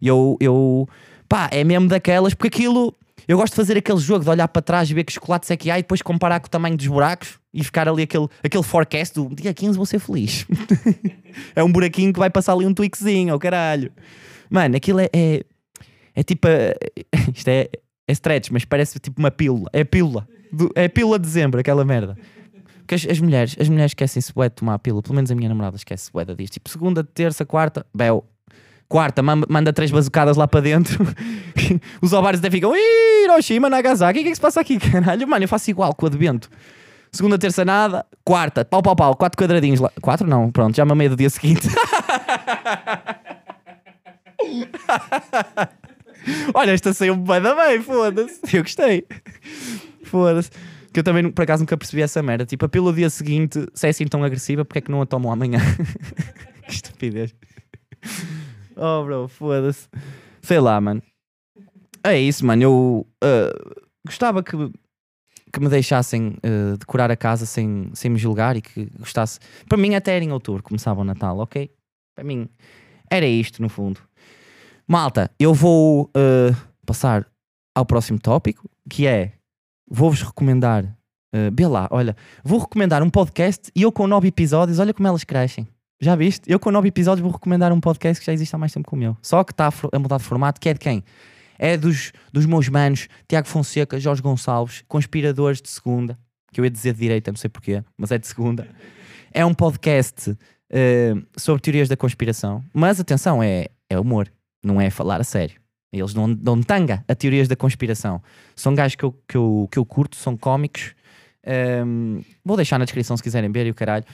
E 0.00 0.08
eu, 0.08 0.36
eu, 0.40 0.88
pá, 1.28 1.48
é 1.50 1.64
mesmo 1.64 1.88
daquelas, 1.88 2.34
porque 2.34 2.48
aquilo, 2.48 2.94
eu 3.26 3.38
gosto 3.38 3.52
de 3.52 3.56
fazer 3.56 3.78
aquele 3.78 3.98
jogo 3.98 4.24
de 4.24 4.30
olhar 4.30 4.46
para 4.46 4.60
trás 4.60 4.90
e 4.90 4.94
ver 4.94 5.04
que 5.04 5.12
chocolates 5.12 5.50
é 5.50 5.56
que 5.56 5.70
há 5.70 5.78
e 5.78 5.82
depois 5.82 6.02
comparar 6.02 6.38
com 6.40 6.46
o 6.46 6.50
tamanho 6.50 6.76
dos 6.76 6.86
buracos 6.86 7.38
e 7.52 7.64
ficar 7.64 7.88
ali 7.88 8.02
aquele, 8.02 8.28
aquele 8.44 8.62
forecast 8.62 9.14
do 9.14 9.34
dia 9.34 9.54
15 9.54 9.76
vou 9.76 9.86
ser 9.86 9.98
feliz. 9.98 10.46
é 11.56 11.64
um 11.64 11.72
buraquinho 11.72 12.12
que 12.12 12.18
vai 12.18 12.28
passar 12.28 12.52
ali 12.52 12.66
um 12.66 12.74
tweakzinho, 12.74 13.34
oh 13.34 13.38
caralho. 13.38 13.90
Mano, 14.50 14.76
aquilo 14.76 15.00
é, 15.00 15.08
é, 15.12 15.42
é 16.14 16.22
tipo, 16.22 16.46
a- 16.48 16.74
isto 17.34 17.48
é, 17.48 17.68
é 18.08 18.12
stretch, 18.12 18.50
mas 18.50 18.64
parece 18.64 18.98
tipo 18.98 19.20
uma 19.20 19.30
pílula. 19.30 19.68
É 19.72 19.84
pílula. 19.84 20.26
Do- 20.52 20.70
é 20.74 20.88
pílula 20.88 21.18
de 21.18 21.24
dezembro, 21.26 21.60
aquela 21.60 21.84
merda. 21.84 22.16
Porque 22.78 22.94
as, 22.94 23.04
as 23.06 23.18
mulheres, 23.20 23.56
as 23.58 23.68
mulheres 23.68 23.90
esquecem-se 23.90 24.32
bué 24.32 24.48
de 24.48 24.54
tomar 24.54 24.74
a 24.74 24.78
pílula, 24.78 25.02
pelo 25.02 25.14
menos 25.16 25.30
a 25.30 25.34
minha 25.34 25.48
namorada 25.48 25.76
esquece 25.76 26.10
bué 26.12 26.24
disto. 26.24 26.54
Tipo, 26.54 26.70
segunda, 26.70 27.02
terça, 27.02 27.44
quarta, 27.44 27.84
bel. 27.94 28.24
Quarta, 28.88 29.20
manda, 29.20 29.72
três 29.72 29.90
bazucadas 29.90 30.36
lá 30.36 30.46
para 30.46 30.60
dentro. 30.60 31.04
Os 32.00 32.12
ovários 32.12 32.38
até 32.38 32.48
ficam 32.48 32.72
"Ih, 32.76 33.24
Hiroshima, 33.24 33.68
Nagasaki, 33.68 34.20
o 34.20 34.22
que 34.22 34.28
é 34.28 34.30
que 34.30 34.36
se 34.36 34.40
passa 34.40 34.60
aqui, 34.60 34.78
caralho? 34.78 35.26
Mano, 35.26 35.42
eu 35.44 35.48
faço 35.48 35.68
igual 35.68 35.92
com 35.92 36.06
o 36.06 36.08
advento. 36.08 36.48
Segunda, 37.10 37.36
terça, 37.36 37.64
nada. 37.64 38.06
Quarta, 38.24 38.64
pau, 38.64 38.80
pau, 38.80 38.94
pau, 38.94 39.16
quatro 39.16 39.36
quadradinhos 39.36 39.80
lá. 39.80 39.90
Quatro 40.00 40.28
não, 40.28 40.52
pronto, 40.52 40.76
já 40.76 40.84
mamei 40.84 41.08
do 41.08 41.16
dia 41.16 41.28
seguinte. 41.30 41.66
Olha, 46.54 46.72
esta 46.72 46.92
saiu 46.92 47.16
bem 47.16 47.40
da 47.40 47.54
bem, 47.54 47.80
foda-se. 47.80 48.40
Eu 48.56 48.62
gostei. 48.62 49.06
Foda-se. 50.04 50.50
Que 50.92 51.00
eu 51.00 51.04
também, 51.04 51.30
por 51.30 51.42
acaso, 51.42 51.62
nunca 51.62 51.76
percebi 51.76 52.02
essa 52.02 52.22
merda. 52.22 52.46
Tipo, 52.46 52.64
a 52.64 52.68
pílula 52.68 52.92
dia 52.92 53.10
seguinte, 53.10 53.66
se 53.74 53.86
é 53.86 53.90
assim 53.90 54.06
tão 54.06 54.24
agressiva, 54.24 54.64
porque 54.64 54.78
é 54.78 54.82
que 54.82 54.90
não 54.90 55.02
a 55.02 55.06
tomam 55.06 55.30
amanhã? 55.30 55.58
que 56.66 56.72
estupidez. 56.72 57.34
Oh, 58.76 59.04
bro, 59.04 59.28
foda-se. 59.28 59.88
Sei 60.42 60.58
lá, 60.58 60.80
mano. 60.80 61.02
É 62.04 62.18
isso, 62.18 62.44
mano. 62.46 62.62
Eu 62.62 63.06
uh, 63.22 63.82
gostava 64.06 64.42
que, 64.42 64.56
que 65.52 65.60
me 65.60 65.68
deixassem 65.68 66.36
uh, 66.38 66.76
decorar 66.78 67.10
a 67.10 67.16
casa 67.16 67.46
sem, 67.46 67.90
sem 67.94 68.10
me 68.10 68.18
julgar 68.18 68.56
e 68.56 68.62
que 68.62 68.88
gostasse. 68.98 69.38
Para 69.68 69.78
mim, 69.78 69.94
até 69.94 70.16
era 70.16 70.24
em 70.24 70.32
outubro, 70.32 70.62
começava 70.62 71.00
o 71.00 71.04
Natal, 71.04 71.38
ok? 71.38 71.70
Para 72.14 72.24
mim, 72.24 72.48
era 73.10 73.26
isto, 73.26 73.60
no 73.60 73.68
fundo. 73.68 74.00
Malta, 74.88 75.28
eu 75.36 75.52
vou 75.52 76.04
uh, 76.16 76.56
passar 76.86 77.26
ao 77.74 77.84
próximo 77.84 78.20
tópico, 78.20 78.70
que 78.88 79.04
é 79.04 79.32
vou-vos 79.90 80.22
recomendar. 80.22 80.84
Uh, 81.34 81.68
lá, 81.68 81.88
olha, 81.90 82.16
vou 82.44 82.60
recomendar 82.60 83.02
um 83.02 83.10
podcast 83.10 83.68
e 83.74 83.82
eu 83.82 83.90
com 83.90 84.06
nove 84.06 84.28
episódios, 84.28 84.78
olha 84.78 84.94
como 84.94 85.08
elas 85.08 85.24
crescem. 85.24 85.66
Já 86.00 86.14
viste? 86.14 86.44
Eu 86.46 86.60
com 86.60 86.70
nove 86.70 86.86
episódios 86.86 87.20
vou 87.20 87.32
recomendar 87.32 87.72
um 87.72 87.80
podcast 87.80 88.20
que 88.20 88.26
já 88.26 88.32
existe 88.32 88.54
há 88.54 88.58
mais 88.58 88.72
tempo 88.72 88.88
que 88.88 88.94
o 88.94 88.96
meu. 88.96 89.16
Só 89.20 89.42
que 89.42 89.50
está 89.50 89.72
a 89.92 89.98
mudar 89.98 90.18
de 90.18 90.22
formato, 90.22 90.60
que 90.60 90.68
é 90.68 90.72
de 90.72 90.78
quem? 90.78 91.02
É 91.58 91.76
dos, 91.76 92.12
dos 92.32 92.46
meus 92.46 92.68
manos, 92.68 93.08
Tiago 93.26 93.48
Fonseca, 93.48 93.98
Jorge 93.98 94.22
Gonçalves, 94.22 94.84
conspiradores 94.86 95.60
de 95.60 95.68
segunda, 95.68 96.16
que 96.52 96.60
eu 96.60 96.64
ia 96.64 96.70
dizer 96.70 96.92
de 96.92 97.00
direita, 97.00 97.32
não 97.32 97.36
sei 97.36 97.50
porquê, 97.50 97.82
mas 97.98 98.12
é 98.12 98.18
de 98.18 98.26
segunda. 98.28 98.68
É 99.32 99.44
um 99.44 99.52
podcast 99.52 100.30
uh, 100.30 101.26
sobre 101.36 101.60
teorias 101.60 101.88
da 101.88 101.96
conspiração, 101.96 102.62
mas 102.72 103.00
atenção, 103.00 103.42
é, 103.42 103.66
é 103.90 103.98
humor, 103.98 104.30
não 104.66 104.80
é 104.80 104.90
falar 104.90 105.20
a 105.20 105.24
sério. 105.24 105.60
Eles 105.92 106.14
não 106.14 106.32
dão 106.32 106.60
tanga 106.62 107.04
a 107.08 107.14
teorias 107.14 107.48
da 107.48 107.56
conspiração. 107.56 108.20
São 108.54 108.74
gajos 108.74 108.96
que 108.96 109.04
eu, 109.04 109.12
que 109.26 109.36
eu, 109.36 109.68
que 109.70 109.78
eu 109.78 109.86
curto, 109.86 110.16
são 110.16 110.36
cómicos. 110.36 110.94
Um, 111.86 112.20
vou 112.44 112.56
deixar 112.56 112.78
na 112.78 112.84
descrição 112.84 113.16
se 113.16 113.22
quiserem 113.22 113.50
ver 113.50 113.66
e 113.66 113.70
o 113.70 113.74
caralho. 113.74 114.04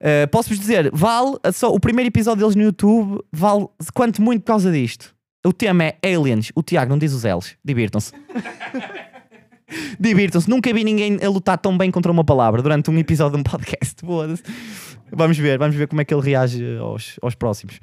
Uh, 0.00 0.26
Posso-vos 0.30 0.58
dizer, 0.58 0.90
vale 0.92 1.36
só 1.52 1.72
o 1.72 1.78
primeiro 1.78 2.08
episódio 2.08 2.40
deles 2.40 2.56
no 2.56 2.62
YouTube, 2.62 3.22
vale 3.30 3.68
quanto 3.94 4.20
muito 4.20 4.40
por 4.40 4.48
causa 4.48 4.72
disto. 4.72 5.14
O 5.44 5.52
tema 5.52 5.84
é 5.84 5.96
Aliens. 6.02 6.50
O 6.54 6.62
Tiago 6.62 6.90
não 6.90 6.98
diz 6.98 7.12
os 7.12 7.24
L's. 7.24 7.56
Divirtam-se. 7.64 8.12
Divirtam-se. 9.98 10.48
Nunca 10.48 10.72
vi 10.72 10.84
ninguém 10.84 11.18
a 11.22 11.28
lutar 11.28 11.58
tão 11.58 11.76
bem 11.76 11.90
contra 11.90 12.12
uma 12.12 12.24
palavra 12.24 12.62
durante 12.62 12.90
um 12.90 12.98
episódio 12.98 13.36
de 13.36 13.40
um 13.40 13.42
podcast. 13.42 14.00
Foda-se. 14.00 14.42
Vamos 15.10 15.36
ver, 15.36 15.58
vamos 15.58 15.74
ver 15.74 15.88
como 15.88 16.00
é 16.00 16.04
que 16.04 16.14
ele 16.14 16.22
reage 16.22 16.76
aos, 16.78 17.18
aos 17.20 17.34
próximos. 17.34 17.80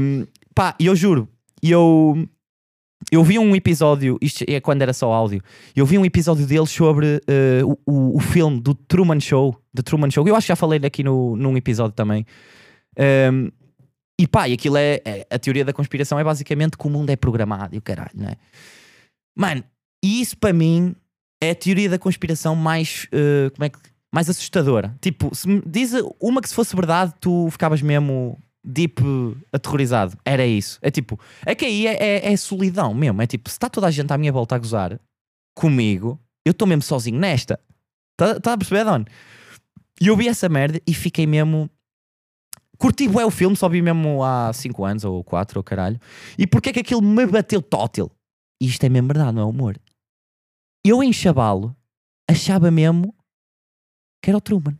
Um, 0.00 0.26
pá, 0.60 0.74
e 0.78 0.84
eu 0.84 0.94
juro, 0.94 1.26
eu, 1.62 2.28
eu 3.10 3.24
vi 3.24 3.38
um 3.38 3.56
episódio, 3.56 4.18
isto 4.20 4.44
é 4.46 4.60
quando 4.60 4.82
era 4.82 4.92
só 4.92 5.10
áudio, 5.10 5.42
eu 5.74 5.86
vi 5.86 5.96
um 5.96 6.04
episódio 6.04 6.46
deles 6.46 6.70
sobre 6.70 7.18
eh, 7.26 7.62
o, 7.86 8.16
o, 8.16 8.20
filme 8.20 8.60
do 8.60 8.74
Truman 8.74 9.18
Show, 9.20 9.58
The 9.74 9.80
Truman 9.80 10.10
Show, 10.10 10.28
eu 10.28 10.36
acho 10.36 10.44
que 10.44 10.48
já 10.48 10.56
falei 10.56 10.78
aqui 10.84 11.02
no, 11.02 11.34
num 11.34 11.56
episódio 11.56 11.94
também. 11.94 12.26
Um, 13.32 13.50
e 14.20 14.28
pá, 14.28 14.48
e 14.48 14.52
aquilo 14.52 14.76
é, 14.76 15.00
é- 15.02 15.26
a 15.30 15.38
teoria 15.38 15.64
da 15.64 15.72
conspiração 15.72 16.18
é 16.18 16.24
basicamente 16.24 16.76
que 16.76 16.86
o 16.86 16.90
mundo 16.90 17.08
é 17.08 17.16
programado 17.16 17.74
e 17.74 17.78
o 17.78 17.82
caralho, 17.82 18.10
não 18.14 18.28
é? 18.28 18.36
Mano, 19.34 19.64
e 20.04 20.20
isso 20.20 20.36
para 20.36 20.52
mim 20.52 20.94
é 21.42 21.52
a 21.52 21.54
teoria 21.54 21.88
da 21.88 21.98
conspiração 21.98 22.54
mais, 22.54 23.08
eh, 23.12 23.48
como 23.54 23.64
é 23.64 23.70
que, 23.70 23.78
mais 24.12 24.28
assustadora. 24.28 24.94
Tipo, 25.00 25.34
se 25.34 25.48
me 25.48 25.62
diz 25.64 25.92
uma 26.20 26.42
que 26.42 26.50
se 26.50 26.54
fosse 26.54 26.76
verdade, 26.76 27.14
tu 27.18 27.48
ficavas 27.50 27.80
mesmo 27.80 28.38
deep 28.64 29.02
aterrorizado. 29.52 30.16
Era 30.24 30.46
isso. 30.46 30.78
É 30.82 30.90
tipo, 30.90 31.18
é 31.44 31.54
que 31.54 31.64
aí 31.64 31.86
é, 31.86 31.94
é, 31.94 32.32
é 32.32 32.36
solidão 32.36 32.94
mesmo. 32.94 33.20
É 33.22 33.26
tipo, 33.26 33.48
se 33.48 33.56
está 33.56 33.68
toda 33.68 33.86
a 33.86 33.90
gente 33.90 34.12
à 34.12 34.18
minha 34.18 34.32
volta 34.32 34.54
a 34.54 34.58
gozar 34.58 35.00
comigo, 35.54 36.20
eu 36.44 36.52
estou 36.52 36.66
mesmo 36.66 36.82
sozinho 36.82 37.18
nesta. 37.18 37.58
Está 38.12 38.40
tá 38.40 38.52
a 38.52 38.58
perceber, 38.58 38.84
Don? 38.84 39.04
E 40.00 40.06
eu 40.06 40.16
vi 40.16 40.28
essa 40.28 40.48
merda 40.48 40.80
e 40.86 40.94
fiquei 40.94 41.26
mesmo. 41.26 41.70
Curti 42.78 43.06
bué 43.06 43.26
o 43.26 43.30
filme, 43.30 43.54
só 43.54 43.68
vi 43.68 43.82
mesmo 43.82 44.24
há 44.24 44.50
5 44.54 44.84
anos 44.84 45.04
ou 45.04 45.22
4 45.22 45.58
ou 45.58 45.64
caralho. 45.64 46.00
E 46.38 46.46
porquê 46.46 46.70
é 46.70 46.72
que 46.72 46.80
aquilo 46.80 47.02
me 47.02 47.26
bateu 47.26 47.60
tótil? 47.60 48.10
E 48.60 48.66
isto 48.66 48.84
é 48.84 48.88
mesmo 48.88 49.08
verdade, 49.08 49.34
não 49.34 49.42
é 49.42 49.44
humor. 49.44 49.78
Eu 50.84 51.02
em 51.02 51.12
chavalo 51.12 51.76
achava 52.28 52.70
mesmo 52.70 53.14
que 54.22 54.30
era 54.30 54.38
o 54.38 54.40
Truman. 54.40 54.78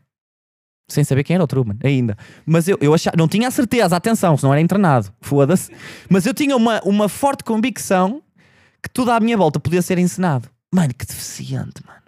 Sem 0.91 1.05
saber 1.05 1.23
quem 1.23 1.35
era 1.35 1.45
o 1.45 1.47
Truman, 1.47 1.77
ainda. 1.85 2.17
Mas 2.45 2.67
eu, 2.67 2.77
eu 2.81 2.93
achava, 2.93 3.17
não 3.17 3.29
tinha 3.29 3.47
a 3.47 3.51
certeza, 3.51 3.95
atenção, 3.95 4.37
se 4.37 4.43
não 4.43 4.53
era 4.53 4.61
internado, 4.61 5.13
foda-se. 5.21 5.71
Mas 6.09 6.27
eu 6.27 6.35
tinha 6.35 6.57
uma, 6.57 6.81
uma 6.85 7.09
forte 7.09 7.45
convicção 7.45 8.21
que 8.83 8.91
tudo 8.91 9.13
à 9.13 9.21
minha 9.21 9.37
volta 9.37 9.61
podia 9.61 9.81
ser 9.83 9.99
encenado. 9.99 10.49
Mano, 10.75 10.93
que 10.93 11.07
deficiente, 11.07 11.81
mano. 11.87 12.01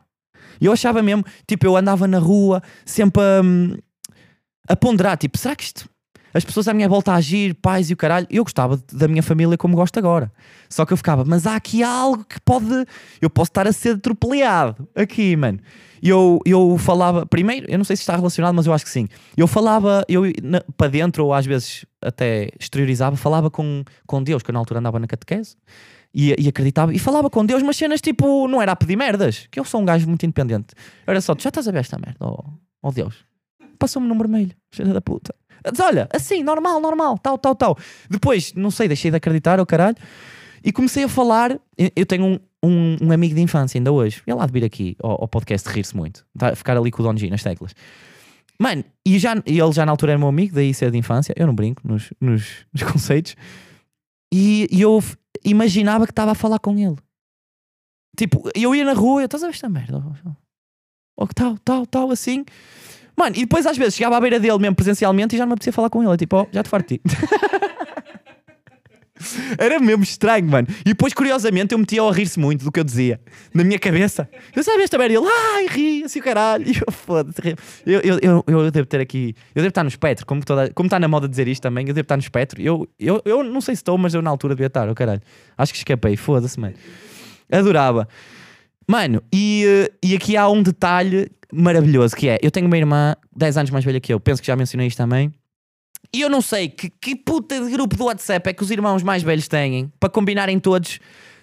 Eu 0.60 0.72
achava 0.72 1.02
mesmo, 1.02 1.24
tipo, 1.46 1.64
eu 1.64 1.76
andava 1.76 2.08
na 2.08 2.18
rua 2.18 2.62
sempre 2.84 3.22
a, 3.22 3.40
hum, 3.42 3.76
a 4.68 4.74
ponderar, 4.74 5.16
tipo, 5.16 5.38
será 5.38 5.54
que 5.54 5.64
isto. 5.64 5.88
As 6.34 6.44
pessoas 6.44 6.68
à 6.68 6.74
minha 6.74 6.88
volta 6.88 7.12
a 7.12 7.16
agir, 7.16 7.54
pais 7.54 7.90
e 7.90 7.92
o 7.92 7.96
caralho. 7.96 8.26
Eu 8.30 8.44
gostava 8.44 8.82
da 8.92 9.08
minha 9.08 9.22
família 9.22 9.56
como 9.56 9.76
gosto 9.76 9.98
agora. 9.98 10.32
Só 10.68 10.86
que 10.86 10.92
eu 10.92 10.96
ficava, 10.96 11.24
mas 11.24 11.46
há 11.46 11.56
aqui 11.56 11.82
algo 11.82 12.24
que 12.24 12.40
pode. 12.40 12.86
Eu 13.20 13.28
posso 13.28 13.50
estar 13.50 13.66
a 13.66 13.72
ser 13.72 13.96
atropelado 13.96 14.88
aqui, 14.94 15.36
mano. 15.36 15.58
E 16.02 16.08
eu, 16.08 16.40
eu 16.44 16.76
falava, 16.78 17.24
primeiro, 17.24 17.70
eu 17.70 17.78
não 17.78 17.84
sei 17.84 17.94
se 17.94 18.02
está 18.02 18.16
relacionado, 18.16 18.54
mas 18.54 18.66
eu 18.66 18.72
acho 18.72 18.84
que 18.84 18.90
sim. 18.90 19.06
Eu 19.36 19.46
falava, 19.46 20.04
eu 20.08 20.24
para 20.76 20.88
dentro, 20.88 21.24
ou 21.24 21.32
às 21.32 21.46
vezes 21.46 21.86
até 22.00 22.48
exteriorizava, 22.58 23.16
falava 23.16 23.48
com, 23.48 23.84
com 24.04 24.20
Deus, 24.20 24.42
que 24.42 24.50
eu 24.50 24.52
na 24.52 24.58
altura 24.58 24.80
andava 24.80 24.98
na 24.98 25.06
catequese 25.06 25.54
e, 26.14 26.34
e, 26.38 26.48
acreditava 26.48 26.92
e 26.92 26.98
falava 26.98 27.30
com 27.30 27.44
Deus, 27.44 27.62
mas 27.62 27.76
cenas 27.76 28.00
tipo, 28.00 28.46
não 28.48 28.60
era 28.60 28.72
a 28.72 28.76
pedir 28.76 28.96
merdas, 28.96 29.46
que 29.50 29.58
eu 29.58 29.64
sou 29.64 29.80
um 29.80 29.84
gajo 29.84 30.06
muito 30.06 30.26
independente. 30.26 30.74
Era 31.06 31.20
só, 31.20 31.34
já 31.38 31.48
estás 31.48 31.66
a 31.66 31.72
ver 31.72 31.78
esta 31.78 31.98
merda, 31.98 32.18
oh, 32.20 32.44
oh 32.82 32.90
Deus, 32.90 33.24
passou-me 33.78 34.08
no 34.08 34.16
vermelho, 34.16 34.54
cheia 34.72 34.92
da 34.92 35.00
puta. 35.00 35.34
Diz, 35.70 35.80
olha, 35.80 36.08
assim, 36.12 36.42
normal, 36.42 36.80
normal, 36.80 37.18
tal, 37.18 37.38
tal, 37.38 37.54
tal. 37.54 37.78
Depois, 38.08 38.52
não 38.54 38.70
sei, 38.70 38.88
deixei 38.88 39.10
de 39.10 39.16
acreditar, 39.16 39.58
o 39.58 39.62
oh, 39.62 39.66
caralho, 39.66 39.96
e 40.64 40.72
comecei 40.72 41.04
a 41.04 41.08
falar. 41.08 41.58
Eu 41.96 42.06
tenho 42.06 42.24
um, 42.24 42.38
um, 42.62 42.96
um, 43.02 43.12
amigo 43.12 43.34
de 43.34 43.40
infância 43.40 43.78
ainda 43.78 43.92
hoje, 43.92 44.22
ele 44.26 44.36
lá 44.36 44.46
de 44.46 44.52
vir 44.52 44.64
aqui 44.64 44.96
ao, 45.02 45.22
ao 45.22 45.28
podcast 45.28 45.68
rir-se 45.68 45.96
muito, 45.96 46.24
tá, 46.36 46.54
ficar 46.54 46.76
ali 46.76 46.90
com 46.90 47.02
o 47.02 47.06
Don 47.06 47.16
G 47.16 47.28
nas 47.30 47.42
teclas. 47.42 47.74
Mano, 48.58 48.84
e 49.04 49.18
já, 49.18 49.34
ele 49.44 49.72
já 49.72 49.84
na 49.84 49.92
altura 49.92 50.12
era 50.12 50.18
meu 50.18 50.28
amigo, 50.28 50.54
daí 50.54 50.72
ser 50.72 50.90
de 50.90 50.98
infância, 50.98 51.34
eu 51.36 51.46
não 51.46 51.54
brinco 51.54 51.82
nos, 51.84 52.12
nos, 52.20 52.64
nos 52.72 52.82
conceitos. 52.82 53.34
E, 54.32 54.68
e 54.70 54.80
eu 54.80 55.02
imaginava 55.44 56.06
que 56.06 56.12
estava 56.12 56.32
a 56.32 56.34
falar 56.34 56.58
com 56.58 56.78
ele. 56.78 56.96
Tipo, 58.16 58.48
eu 58.54 58.74
ia 58.74 58.84
na 58.84 58.92
rua, 58.92 59.24
estás 59.24 59.42
a 59.42 59.46
ver 59.46 59.54
esta 59.54 59.68
merda? 59.68 60.02
Ou 61.16 61.26
que 61.26 61.34
tal, 61.34 61.58
tal, 61.58 61.86
tal, 61.86 62.10
assim. 62.10 62.44
Mano, 63.16 63.36
e 63.36 63.40
depois 63.40 63.66
às 63.66 63.76
vezes 63.76 63.94
chegava 63.94 64.16
à 64.16 64.20
beira 64.20 64.40
dele 64.40 64.58
mesmo 64.58 64.74
presencialmente 64.74 65.34
e 65.34 65.38
já 65.38 65.44
não 65.44 65.50
me 65.50 65.54
apetecia 65.54 65.72
falar 65.72 65.90
com 65.90 66.02
ele. 66.02 66.16
Tipo, 66.16 66.42
oh, 66.42 66.46
já 66.52 66.62
te 66.62 66.68
farto 66.68 66.88
ti. 66.94 67.00
Era 69.58 69.78
mesmo 69.78 70.02
estranho, 70.02 70.46
mano. 70.48 70.66
E 70.80 70.90
depois, 70.90 71.12
curiosamente, 71.12 71.72
eu 71.72 71.78
metia 71.78 72.02
a 72.02 72.12
rir-se 72.12 72.38
muito 72.38 72.64
do 72.64 72.72
que 72.72 72.80
eu 72.80 72.84
dizia 72.84 73.20
na 73.54 73.62
minha 73.64 73.78
cabeça. 73.78 74.28
Eu 74.54 74.62
sabia 74.62 74.84
esta 74.84 74.98
merda, 74.98 75.14
ele, 75.14 75.26
ai, 75.26 75.66
ri, 75.68 76.04
assim 76.04 76.20
o 76.20 76.22
caralho. 76.22 76.64
E 76.72 76.76
eu, 76.76 76.92
foda-se, 76.92 77.56
eu, 77.84 78.00
eu, 78.00 78.18
eu, 78.22 78.44
eu, 78.46 78.70
devo 78.70 78.86
ter 78.86 79.00
aqui, 79.00 79.34
eu 79.54 79.62
devo 79.62 79.68
estar 79.68 79.82
no 79.82 79.88
espectro, 79.88 80.24
como, 80.24 80.42
toda, 80.44 80.70
como 80.72 80.86
está 80.86 80.98
na 80.98 81.06
moda 81.06 81.28
dizer 81.28 81.46
isto 81.48 81.62
também, 81.62 81.86
eu 81.86 81.94
devo 81.94 82.04
estar 82.04 82.16
no 82.16 82.22
espectro. 82.22 82.60
Eu, 82.60 82.88
eu, 82.98 83.20
eu 83.24 83.44
não 83.44 83.60
sei 83.60 83.74
se 83.74 83.80
estou, 83.80 83.98
mas 83.98 84.14
eu 84.14 84.22
na 84.22 84.30
altura 84.30 84.54
devia 84.54 84.68
estar, 84.68 84.88
o 84.88 84.92
oh, 84.92 84.94
caralho. 84.94 85.20
Acho 85.56 85.72
que 85.72 85.78
escapei, 85.78 86.16
foda-se, 86.16 86.58
mano. 86.58 86.74
Adorava. 87.50 88.08
Mano, 88.88 89.22
e, 89.32 89.64
eh, 89.66 89.92
e 90.02 90.14
aqui 90.14 90.36
há 90.36 90.48
um 90.48 90.62
detalhe 90.62 91.30
maravilhoso 91.52 92.16
que 92.16 92.28
é: 92.28 92.38
eu 92.42 92.50
tenho 92.50 92.66
uma 92.66 92.76
irmã 92.76 93.14
10 93.36 93.58
anos 93.58 93.70
mais 93.70 93.84
velha 93.84 94.00
que 94.00 94.12
eu, 94.12 94.20
penso 94.20 94.40
que 94.40 94.46
já 94.46 94.56
mencionei 94.56 94.86
isto 94.86 94.98
também. 94.98 95.32
E 96.14 96.20
eu 96.20 96.28
não 96.28 96.42
sei 96.42 96.68
que, 96.68 96.90
que 96.90 97.16
puta 97.16 97.58
de 97.64 97.70
grupo 97.70 97.96
do 97.96 98.04
WhatsApp 98.04 98.50
é 98.50 98.52
que 98.52 98.62
os 98.62 98.70
irmãos 98.70 99.02
mais 99.02 99.22
velhos 99.22 99.48
têm 99.48 99.90
para 99.98 100.10
combinarem 100.10 100.58
todos, 100.58 100.98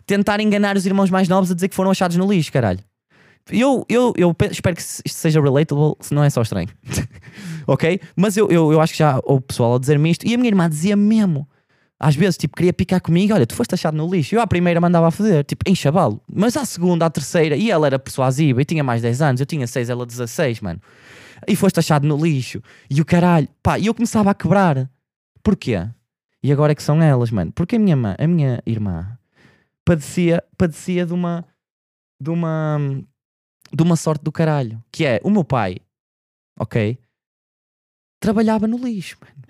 tentar 0.06 0.40
enganar 0.40 0.76
os 0.76 0.86
irmãos 0.86 1.10
mais 1.10 1.28
novos 1.28 1.50
a 1.50 1.56
dizer 1.56 1.70
que 1.70 1.76
foram 1.76 1.90
achados 1.90 2.18
no 2.18 2.32
lixo, 2.32 2.52
caralho. 2.52 2.80
Eu, 3.52 3.84
eu, 3.90 4.14
eu 4.16 4.36
espero 4.52 4.76
que 4.76 4.82
isto 4.82 5.10
seja 5.10 5.42
relatable, 5.42 5.96
se 6.00 6.14
não 6.14 6.24
é 6.24 6.30
só 6.30 6.42
estranho. 6.42 6.70
ok? 7.66 8.00
Mas 8.16 8.38
eu, 8.38 8.48
eu, 8.50 8.72
eu 8.72 8.80
acho 8.80 8.94
que 8.94 9.00
já 9.00 9.20
houve 9.24 9.44
pessoal 9.44 9.76
a 9.76 9.80
dizer-me 9.80 10.12
isto 10.12 10.28
e 10.28 10.34
a 10.34 10.38
minha 10.38 10.50
irmã 10.50 10.70
dizia 10.70 10.96
mesmo. 10.96 11.48
Às 12.00 12.16
vezes, 12.16 12.38
tipo, 12.38 12.56
queria 12.56 12.72
picar 12.72 13.02
comigo, 13.02 13.34
olha, 13.34 13.46
tu 13.46 13.54
foste 13.54 13.74
achado 13.76 13.98
no 13.98 14.10
lixo. 14.10 14.34
Eu 14.34 14.42
à 14.42 14.48
primeira 14.48 14.80
mandava 14.80 15.08
a 15.08 15.12
fazer, 15.12 15.44
tipo, 15.44 15.70
em 15.70 15.76
chavalo. 15.76 16.22
Mas 16.34 16.56
à 16.56 16.64
segunda, 16.64 17.06
à 17.06 17.10
terceira, 17.10 17.58
e 17.58 17.70
ela 17.70 17.88
era 17.88 18.00
persuasiva 18.00 18.62
e 18.62 18.66
tinha 18.66 18.84
mais 18.84 19.02
10 19.02 19.22
anos, 19.22 19.42
eu 19.42 19.46
tinha 19.46 19.68
6, 19.68 19.90
ela 19.90 20.06
16, 20.06 20.62
mano 20.62 20.80
e 21.48 21.56
foste 21.56 21.80
achado 21.80 22.08
no 22.08 22.18
lixo. 22.18 22.62
E 22.90 23.02
o 23.02 23.06
caralho, 23.06 23.48
pá, 23.62 23.78
e 23.78 23.86
eu 23.86 23.94
começava 23.94 24.32
a 24.32 24.34
quebrar. 24.34 24.90
Porquê? 25.44 25.88
E 26.44 26.52
agora 26.52 26.72
é 26.72 26.76
que 26.76 26.84
são 26.84 27.02
elas, 27.02 27.32
mano. 27.32 27.52
Porque 27.52 27.76
a 27.76 27.80
minha, 27.80 27.96
mãe, 27.96 28.16
a 28.18 28.28
minha 28.28 28.62
irmã 28.66 29.18
padecia, 29.86 30.44
padecia 30.58 31.06
de 31.06 31.14
uma 31.14 31.46
de 32.22 32.30
uma 32.30 32.78
de 33.72 33.84
uma 33.84 33.96
sorte 33.96 34.24
do 34.24 34.32
caralho, 34.32 34.84
que 34.92 35.06
é 35.06 35.22
o 35.24 35.30
meu 35.30 35.44
pai, 35.44 35.78
ok? 36.60 36.98
Trabalhava 38.20 38.68
no 38.68 38.78
lixo, 38.78 39.18
mano. 39.22 39.49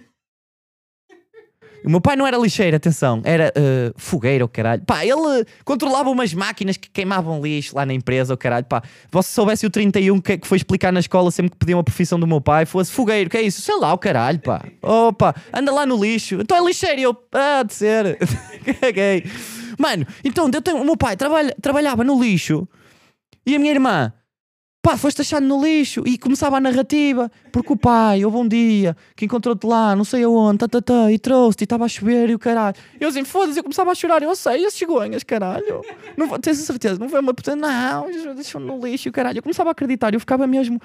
O 1.84 1.90
meu 1.90 2.02
pai 2.02 2.16
não 2.16 2.28
era 2.28 2.38
lixeiro, 2.38 2.76
atenção, 2.76 3.22
era 3.24 3.54
uh, 3.56 3.94
fogueiro, 3.98 4.46
oh, 4.46 4.48
caralho. 4.48 4.82
Pá, 4.86 5.06
ele 5.06 5.46
controlava 5.64 6.10
umas 6.10 6.34
máquinas 6.34 6.78
que 6.78 6.90
queimavam 6.90 7.42
lixo 7.42 7.76
lá 7.76 7.86
na 7.86 7.94
empresa, 7.94 8.34
o 8.34 8.38
caralho. 8.38 8.66
Pá, 8.66 8.82
se 9.22 9.32
soubesse 9.32 9.66
o 9.66 9.70
31 9.70 10.20
que, 10.20 10.38
que 10.38 10.48
foi 10.48 10.58
explicar 10.58 10.92
na 10.92 11.00
escola 11.00 11.32
sempre 11.32 11.52
que 11.52 11.58
pediam 11.58 11.80
a 11.80 11.84
profissão 11.84 12.20
do 12.20 12.28
meu 12.28 12.42
pai, 12.42 12.66
fosse 12.66 12.92
fogueiro, 12.92 13.30
que 13.30 13.38
é 13.38 13.42
isso? 13.42 13.62
Sei 13.62 13.78
lá, 13.78 13.94
o 13.94 13.98
caralho, 13.98 14.40
pá. 14.40 14.64
Opa, 14.82 15.36
anda 15.54 15.72
lá 15.72 15.86
no 15.86 16.02
lixo. 16.04 16.36
Então 16.42 16.58
é 16.58 16.66
lixeiro, 16.66 17.02
eu, 17.02 17.18
ah, 17.34 17.64
de 17.64 17.74
ser. 17.74 18.18
Caguei. 18.82 19.24
Mano, 19.78 20.06
então 20.24 20.50
eu 20.54 20.62
tenho, 20.62 20.78
o 20.82 20.86
meu 20.86 20.98
pai 20.98 21.16
trabalha, 21.16 21.56
trabalhava 21.62 22.04
no 22.04 22.22
lixo 22.22 22.68
e 23.46 23.56
a 23.56 23.60
minha 23.60 23.72
irmã 23.72 24.14
pá, 24.90 24.98
foste 24.98 25.22
achado 25.22 25.46
no 25.46 25.64
lixo. 25.64 26.02
E 26.06 26.18
começava 26.18 26.58
a 26.58 26.60
narrativa, 26.60 27.32
porque 27.52 27.72
o 27.72 27.78
pai, 27.78 28.26
houve 28.26 28.38
um 28.38 28.48
dia 28.48 28.98
que 29.16 29.26
encontrou-te 29.26 29.66
lá, 29.66 29.96
não 29.96 30.04
sei 30.04 30.24
aonde, 30.24 30.60
tá, 30.60 30.68
tá, 30.68 30.82
tá, 30.82 31.12
e 31.12 31.20
trouxe-te, 31.20 31.62
e 31.62 31.66
estava 31.66 31.86
a 31.86 31.88
chover 31.88 32.30
e 32.30 32.36
o 32.36 32.40
caralho. 32.40 32.76
Eu 33.00 33.10
assim, 33.10 33.24
foda-se, 33.24 33.60
eu 33.60 33.64
começava 33.64 33.92
a 33.92 33.96
chorar, 33.96 34.24
eu 34.24 34.36
sei, 34.36 34.66
esses 34.66 34.80
cegonhas, 34.80 35.24
caralho. 35.24 35.82
Não, 36.18 36.40
tens 36.40 36.58
certeza, 36.58 37.00
não 37.00 37.10
foi 37.10 37.20
uma 37.20 37.34
puta, 37.34 37.56
não, 37.56 38.08
deixou 38.36 38.60
no 38.60 38.80
lixo 38.84 39.12
caralho. 39.12 39.38
Eu 39.38 39.44
começava 39.44 39.70
a 39.70 39.72
acreditar, 39.72 40.14
eu 40.14 40.20
ficava 40.20 40.48
mesmo, 40.48 40.82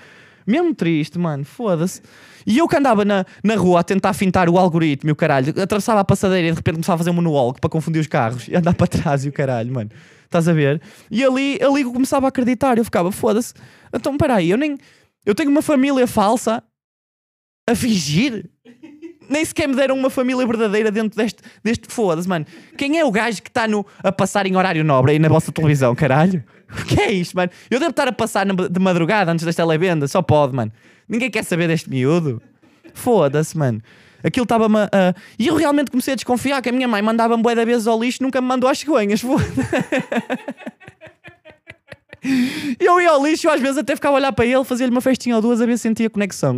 mesmo 0.46 0.74
triste, 0.74 1.18
mano, 1.18 1.44
foda-se. 1.44 2.02
E 2.46 2.58
eu 2.58 2.68
que 2.68 2.76
andava 2.76 3.06
na, 3.06 3.24
na 3.42 3.56
rua 3.56 3.80
a 3.80 3.82
tentar 3.82 4.12
fintar 4.12 4.50
o 4.50 4.58
algoritmo 4.58 5.08
e 5.08 5.12
o 5.12 5.16
caralho, 5.16 5.48
atravessava 5.62 6.00
a 6.00 6.04
passadeira 6.04 6.48
e 6.48 6.50
de 6.50 6.56
repente 6.56 6.74
começava 6.74 6.96
a 6.96 6.98
fazer 6.98 7.10
um 7.10 7.14
monólogo 7.14 7.58
para 7.58 7.70
confundir 7.70 8.00
os 8.00 8.06
carros 8.06 8.48
e 8.48 8.54
andar 8.54 8.74
para 8.74 8.86
trás 8.86 9.24
e 9.24 9.30
o 9.30 9.32
caralho, 9.32 9.72
mano. 9.72 9.90
Estás 10.34 10.48
a 10.48 10.52
ver? 10.52 10.82
E 11.08 11.24
ali, 11.24 11.60
ali 11.62 11.82
eu 11.82 11.92
começava 11.92 12.26
a 12.26 12.28
acreditar, 12.28 12.76
eu 12.76 12.84
ficava, 12.84 13.12
foda-se. 13.12 13.54
Então, 13.92 14.16
peraí, 14.16 14.50
eu 14.50 14.58
nem. 14.58 14.76
Eu 15.24 15.32
tenho 15.32 15.48
uma 15.48 15.62
família 15.62 16.08
falsa 16.08 16.60
a 17.68 17.74
fingir. 17.76 18.50
Nem 19.30 19.44
sequer 19.44 19.68
me 19.68 19.76
deram 19.76 19.96
uma 19.96 20.10
família 20.10 20.44
verdadeira 20.44 20.90
dentro 20.90 21.16
deste, 21.16 21.40
deste 21.62 21.86
foda-se, 21.88 22.28
mano. 22.28 22.44
Quem 22.76 22.98
é 22.98 23.04
o 23.04 23.12
gajo 23.12 23.40
que 23.42 23.48
está 23.48 23.64
a 24.02 24.10
passar 24.10 24.44
em 24.44 24.56
horário 24.56 24.82
nobre 24.82 25.12
aí 25.12 25.18
na 25.20 25.28
vossa 25.28 25.52
televisão, 25.52 25.94
caralho? 25.94 26.44
O 26.68 26.84
que 26.84 27.00
é 27.00 27.12
isto, 27.12 27.36
mano? 27.36 27.52
Eu 27.70 27.78
devo 27.78 27.90
estar 27.90 28.08
a 28.08 28.12
passar 28.12 28.44
de 28.44 28.80
madrugada 28.80 29.30
antes 29.30 29.44
das 29.44 29.54
televendas, 29.54 30.10
só 30.10 30.20
pode, 30.20 30.52
mano. 30.52 30.72
Ninguém 31.08 31.30
quer 31.30 31.44
saber 31.44 31.68
deste 31.68 31.88
miúdo. 31.88 32.42
Foda-se, 32.92 33.56
mano. 33.56 33.80
Aquilo 34.24 34.44
estava-me 34.44 34.78
a. 34.78 34.84
Uh, 34.84 35.20
e 35.38 35.46
eu 35.46 35.54
realmente 35.54 35.90
comecei 35.90 36.14
a 36.14 36.16
desconfiar 36.16 36.62
que 36.62 36.70
a 36.70 36.72
minha 36.72 36.88
mãe 36.88 37.02
mandava-me 37.02 37.42
bué 37.42 37.54
da 37.54 37.64
vezes 37.64 37.86
ao 37.86 38.02
lixo 38.02 38.22
nunca 38.22 38.40
me 38.40 38.48
mandou 38.48 38.68
às 38.68 38.78
cegonhas. 38.78 39.22
Eu 42.80 42.98
ia 43.00 43.10
ao 43.10 43.22
lixo, 43.24 43.50
às 43.50 43.60
vezes 43.60 43.76
até 43.76 43.94
ficava 43.94 44.16
a 44.16 44.18
olhar 44.18 44.32
para 44.32 44.46
ele, 44.46 44.64
fazia-lhe 44.64 44.90
uma 44.90 45.02
festinha 45.02 45.36
ou 45.36 45.42
duas 45.42 45.60
a 45.60 45.66
ver 45.66 45.76
se 45.76 45.82
sentia 45.82 46.08
conexão. 46.08 46.56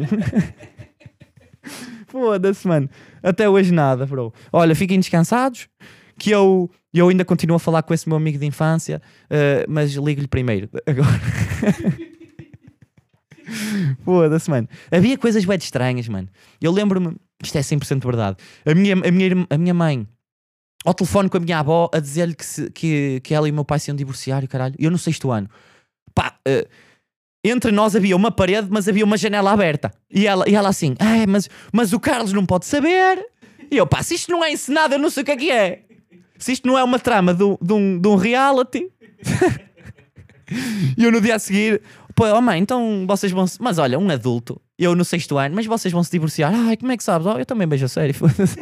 Foda-se, 2.06 2.68
mano. 2.68 2.88
Até 3.20 3.48
hoje 3.48 3.72
nada, 3.72 4.06
bro. 4.06 4.32
Olha, 4.52 4.76
fiquem 4.76 5.00
descansados, 5.00 5.68
que 6.16 6.30
eu, 6.30 6.70
eu 6.94 7.08
ainda 7.08 7.24
continuo 7.24 7.56
a 7.56 7.58
falar 7.58 7.82
com 7.82 7.92
esse 7.92 8.08
meu 8.08 8.16
amigo 8.16 8.38
de 8.38 8.46
infância, 8.46 9.02
uh, 9.24 9.66
mas 9.68 9.92
ligo-lhe 9.92 10.28
primeiro. 10.28 10.70
Agora. 10.86 11.20
Foda-se, 14.04 14.48
mano. 14.48 14.68
Havia 14.90 15.18
coisas 15.18 15.44
bem 15.44 15.58
estranhas, 15.58 16.08
mano. 16.08 16.28
Eu 16.60 16.72
lembro-me, 16.72 17.16
isto 17.42 17.56
é 17.56 17.60
100% 17.60 18.04
verdade. 18.04 18.36
A 18.64 18.74
minha, 18.74 18.94
a, 18.94 19.10
minha, 19.10 19.46
a 19.50 19.58
minha 19.58 19.74
mãe, 19.74 20.06
ao 20.84 20.94
telefone 20.94 21.28
com 21.28 21.36
a 21.36 21.40
minha 21.40 21.58
avó, 21.58 21.90
a 21.92 22.00
dizer-lhe 22.00 22.34
que, 22.34 22.70
que, 22.70 23.20
que 23.20 23.34
ela 23.34 23.48
e 23.48 23.50
o 23.50 23.54
meu 23.54 23.64
pai 23.64 23.78
se 23.78 23.90
iam 23.90 23.96
divorciar 23.96 24.42
e 24.44 24.48
caralho. 24.48 24.74
Eu 24.78 24.90
no 24.90 24.98
sexto 24.98 25.30
ano. 25.30 25.48
Pá, 26.14 26.38
uh, 26.48 26.68
entre 27.44 27.70
nós 27.70 27.94
havia 27.94 28.16
uma 28.16 28.30
parede, 28.30 28.68
mas 28.70 28.88
havia 28.88 29.04
uma 29.04 29.16
janela 29.16 29.52
aberta. 29.52 29.92
E 30.10 30.26
ela, 30.26 30.48
e 30.48 30.54
ela 30.54 30.68
assim, 30.68 30.94
ah, 30.98 31.26
mas, 31.28 31.48
mas 31.72 31.92
o 31.92 32.00
Carlos 32.00 32.32
não 32.32 32.44
pode 32.44 32.66
saber. 32.66 33.24
E 33.70 33.76
eu, 33.76 33.86
pá, 33.86 34.02
se 34.02 34.14
isto 34.14 34.30
não 34.30 34.44
é 34.44 34.52
encenado, 34.52 34.94
eu 34.94 34.98
não 34.98 35.10
sei 35.10 35.22
o 35.22 35.26
que 35.26 35.32
é 35.32 35.36
que 35.36 35.50
é. 35.50 35.82
Se 36.38 36.52
isto 36.52 36.66
não 36.66 36.76
é 36.76 36.84
uma 36.84 36.98
trama 36.98 37.32
de, 37.32 37.44
de 37.60 37.72
um, 37.72 37.98
de 37.98 38.08
um 38.08 38.16
reality. 38.16 38.90
e 40.96 41.04
eu 41.04 41.10
no 41.10 41.20
dia 41.20 41.36
a 41.36 41.38
seguir, 41.38 41.82
pô, 42.14 42.26
oh 42.26 42.40
mãe, 42.40 42.60
então 42.60 43.06
vocês 43.06 43.32
vão. 43.32 43.44
Mas 43.60 43.78
olha, 43.78 43.98
um 43.98 44.10
adulto, 44.10 44.60
eu 44.78 44.94
no 44.94 45.04
sexto 45.04 45.38
ano, 45.38 45.54
mas 45.54 45.66
vocês 45.66 45.92
vão 45.92 46.02
se 46.02 46.10
divorciar. 46.10 46.52
Ai, 46.54 46.76
como 46.76 46.92
é 46.92 46.96
que 46.96 47.04
sabes? 47.04 47.26
Oh, 47.26 47.38
eu 47.38 47.46
também 47.46 47.66
beijo 47.66 47.86
a 47.86 47.88
sério. 47.88 48.14
Foda-se. 48.14 48.58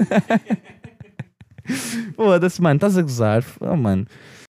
Foda-se, 2.14 2.62
mano, 2.62 2.77
estás 2.77 2.96
a 2.96 3.03
gozar. 3.03 3.44
Oh, 3.61 3.77
mano. 3.77 4.07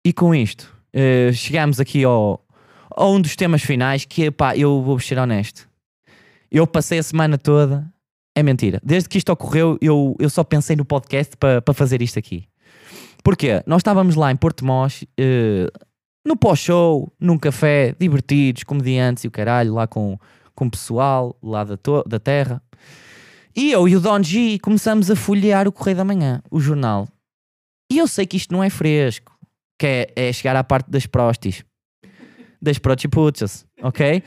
E 0.04 0.12
com 0.12 0.34
isto, 0.34 0.74
eh, 0.92 1.30
chegamos 1.32 1.78
aqui 1.78 2.04
ao, 2.04 2.44
a 2.90 3.06
um 3.06 3.20
dos 3.20 3.36
temas 3.36 3.62
finais 3.62 4.04
que, 4.04 4.30
pá, 4.30 4.56
eu 4.56 4.82
vou 4.82 4.98
ser 4.98 5.18
honesto. 5.18 5.68
Eu 6.50 6.66
passei 6.66 6.98
a 6.98 7.02
semana 7.02 7.38
toda. 7.38 7.86
É 8.34 8.42
mentira. 8.42 8.80
Desde 8.82 9.08
que 9.08 9.18
isto 9.18 9.30
ocorreu, 9.30 9.78
eu, 9.80 10.16
eu 10.18 10.30
só 10.30 10.42
pensei 10.42 10.74
no 10.74 10.84
podcast 10.84 11.36
para 11.36 11.60
para 11.60 11.74
fazer 11.74 12.00
isto 12.02 12.18
aqui. 12.18 12.44
Porquê? 13.22 13.62
Nós 13.66 13.80
estávamos 13.80 14.16
lá 14.16 14.32
em 14.32 14.36
Porto 14.36 14.64
Mós, 14.64 15.04
eh, 15.18 15.68
no 16.26 16.36
pós-show, 16.36 17.12
num 17.20 17.38
café, 17.38 17.94
divertidos, 17.98 18.64
comediantes 18.64 19.24
e 19.24 19.28
o 19.28 19.30
caralho, 19.30 19.74
lá 19.74 19.86
com, 19.86 20.18
com 20.54 20.68
pessoal 20.68 21.36
lá 21.42 21.64
da, 21.64 21.78
da 22.06 22.18
terra. 22.18 22.62
E 23.54 23.70
eu 23.70 23.86
e 23.86 23.96
o 23.96 24.00
Don 24.00 24.22
G 24.22 24.58
começamos 24.60 25.10
a 25.10 25.16
folhear 25.16 25.68
o 25.68 25.72
Correio 25.72 25.96
da 25.96 26.04
Manhã, 26.04 26.42
o 26.50 26.58
jornal. 26.58 27.06
E 27.90 27.98
eu 27.98 28.08
sei 28.08 28.26
que 28.26 28.36
isto 28.36 28.52
não 28.52 28.64
é 28.64 28.70
fresco, 28.70 29.32
que 29.78 29.86
é, 29.86 30.12
é 30.16 30.32
chegar 30.32 30.56
à 30.56 30.64
parte 30.64 30.90
das 30.90 31.06
prostis, 31.06 31.62
das 32.60 32.78
protipuchas, 32.78 33.66
ok? 33.82 34.22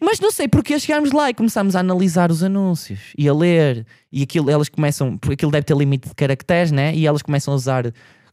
Mas 0.00 0.18
não 0.18 0.30
sei 0.30 0.48
porque 0.48 0.78
chegámos 0.78 1.12
lá 1.12 1.28
e 1.28 1.34
começámos 1.34 1.76
a 1.76 1.80
analisar 1.80 2.30
os 2.30 2.42
anúncios 2.42 3.12
e 3.18 3.28
a 3.28 3.34
ler. 3.34 3.86
E 4.10 4.22
aquilo, 4.22 4.50
elas 4.50 4.70
começam, 4.70 5.18
porque 5.18 5.34
aquilo 5.34 5.52
deve 5.52 5.64
ter 5.64 5.76
limite 5.76 6.08
de 6.08 6.14
caracteres, 6.14 6.72
né? 6.72 6.94
E 6.94 7.06
elas 7.06 7.20
começam 7.20 7.52
a 7.52 7.56
usar 7.56 7.92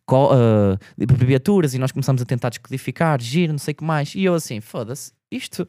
ah, 0.10 0.80
abreviaturas 1.02 1.74
e 1.74 1.78
nós 1.78 1.92
começamos 1.92 2.22
a 2.22 2.26
tentar 2.26 2.50
descodificar, 2.50 3.22
giro, 3.22 3.52
não 3.52 3.60
sei 3.60 3.74
o 3.74 3.76
que 3.76 3.84
mais. 3.84 4.16
E 4.16 4.24
eu 4.24 4.34
assim, 4.34 4.62
foda-se, 4.62 5.12
isto, 5.30 5.68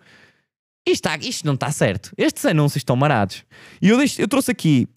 isto, 0.90 1.08
isto 1.22 1.46
não 1.46 1.54
está 1.54 1.70
certo. 1.70 2.12
Estes 2.16 2.44
anúncios 2.44 2.80
estão 2.80 2.96
marados. 2.96 3.44
E 3.80 3.88
eu, 3.88 3.96
deixo- 3.98 4.20
eu 4.20 4.28
trouxe 4.28 4.50
aqui 4.50 4.88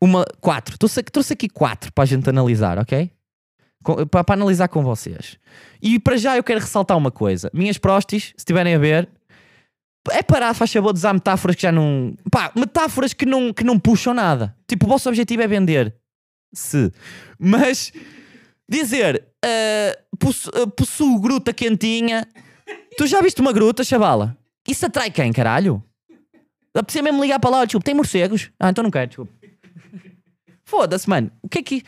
uma, 0.00 0.24
quatro, 0.40 0.78
trouxe, 0.78 1.02
trouxe 1.02 1.32
aqui 1.32 1.48
quatro 1.48 1.92
para 1.92 2.04
a 2.04 2.06
gente 2.06 2.28
analisar, 2.28 2.78
ok? 2.78 3.10
Com- 3.82 4.06
para, 4.06 4.24
para 4.24 4.34
analisar 4.34 4.68
com 4.68 4.82
vocês. 4.82 5.38
E 5.82 5.98
para 5.98 6.16
já 6.16 6.36
eu 6.36 6.42
quero 6.44 6.60
ressaltar 6.60 6.96
uma 6.96 7.10
coisa. 7.10 7.50
Minhas 7.52 7.76
prostis, 7.78 8.24
se 8.28 8.34
estiverem 8.38 8.74
a 8.74 8.78
ver, 8.78 9.08
é 10.10 10.22
parar, 10.22 10.54
faz 10.54 10.72
favor, 10.72 10.92
de 10.92 10.98
usar 10.98 11.12
metáforas 11.12 11.56
que 11.56 11.62
já 11.62 11.72
não. 11.72 12.14
Pá, 12.30 12.50
metáforas 12.54 13.12
que 13.12 13.26
não, 13.26 13.52
que 13.52 13.64
não 13.64 13.78
puxam 13.78 14.14
nada. 14.14 14.56
Tipo, 14.68 14.86
o 14.86 14.88
vosso 14.88 15.08
objetivo 15.08 15.42
é 15.42 15.46
vender. 15.46 15.94
Se. 16.54 16.90
Mas 17.38 17.92
dizer 18.70 19.26
ah, 19.44 19.98
possu- 20.18 20.50
ah, 20.54 20.66
possuo 20.66 21.20
gruta 21.20 21.52
quentinha. 21.52 22.26
Tu 22.96 23.06
já 23.06 23.20
viste 23.20 23.40
uma 23.40 23.52
gruta, 23.52 23.82
chavala? 23.84 24.36
Isso 24.66 24.86
atrai 24.86 25.10
quem, 25.10 25.32
caralho? 25.32 25.82
Precisa 26.82 27.02
mesmo 27.02 27.22
ligar 27.22 27.38
para 27.38 27.50
lá, 27.50 27.64
desculpa, 27.64 27.84
tem 27.84 27.94
morcegos? 27.94 28.50
Ah, 28.58 28.70
então 28.70 28.82
não 28.82 28.90
quero, 28.90 29.06
desculpa. 29.06 29.32
Foda-se, 30.64 31.08
mano. 31.08 31.30
O 31.42 31.48
que 31.48 31.58
é 31.58 31.62
que. 31.62 31.82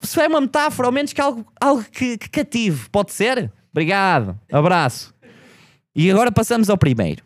Se 0.00 0.20
é 0.20 0.26
uma 0.26 0.40
metáfora, 0.40 0.88
ao 0.88 0.92
menos 0.92 1.12
que 1.12 1.20
algo, 1.20 1.46
algo 1.60 1.84
que, 1.84 2.18
que 2.18 2.28
cative, 2.28 2.88
pode 2.90 3.12
ser? 3.12 3.50
Obrigado, 3.70 4.38
abraço. 4.50 5.14
E 5.94 6.10
agora 6.10 6.32
passamos 6.32 6.68
ao 6.68 6.76
primeiro. 6.76 7.24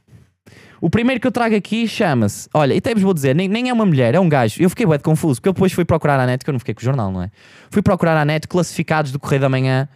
O 0.81 0.91
primeiro 0.91 1.21
que 1.21 1.27
eu 1.27 1.33
trago 1.33 1.57
aqui 1.57 1.89
chama-se. 1.89 2.49
Olha, 2.53 2.75
e 2.75 2.79
até 2.79 2.93
vos 2.93 3.03
vou 3.03 3.15
dizer, 3.15 3.35
nem, 3.35 3.49
nem 3.49 3.71
é 3.71 3.73
uma 3.73 3.87
mulher, 3.87 4.15
é 4.15 4.21
um 4.21 4.29
gajo. 4.29 4.63
Eu 4.63 4.69
fiquei 4.69 4.87
de 4.87 4.99
confuso, 4.99 5.41
porque 5.41 5.49
eu 5.49 5.53
depois 5.55 5.73
fui 5.73 5.85
procurar 5.85 6.19
na 6.19 6.27
net, 6.27 6.45
que 6.45 6.51
eu 6.51 6.53
não 6.53 6.59
fiquei 6.59 6.75
com 6.75 6.81
o 6.81 6.85
jornal, 6.85 7.11
não 7.11 7.23
é? 7.23 7.31
Fui 7.71 7.83
procurar 7.83 8.15
na 8.15 8.25
net 8.25 8.47
classificados 8.47 9.11
do 9.11 9.19
Correio 9.19 9.41
da 9.41 9.49
Manhã. 9.49 9.89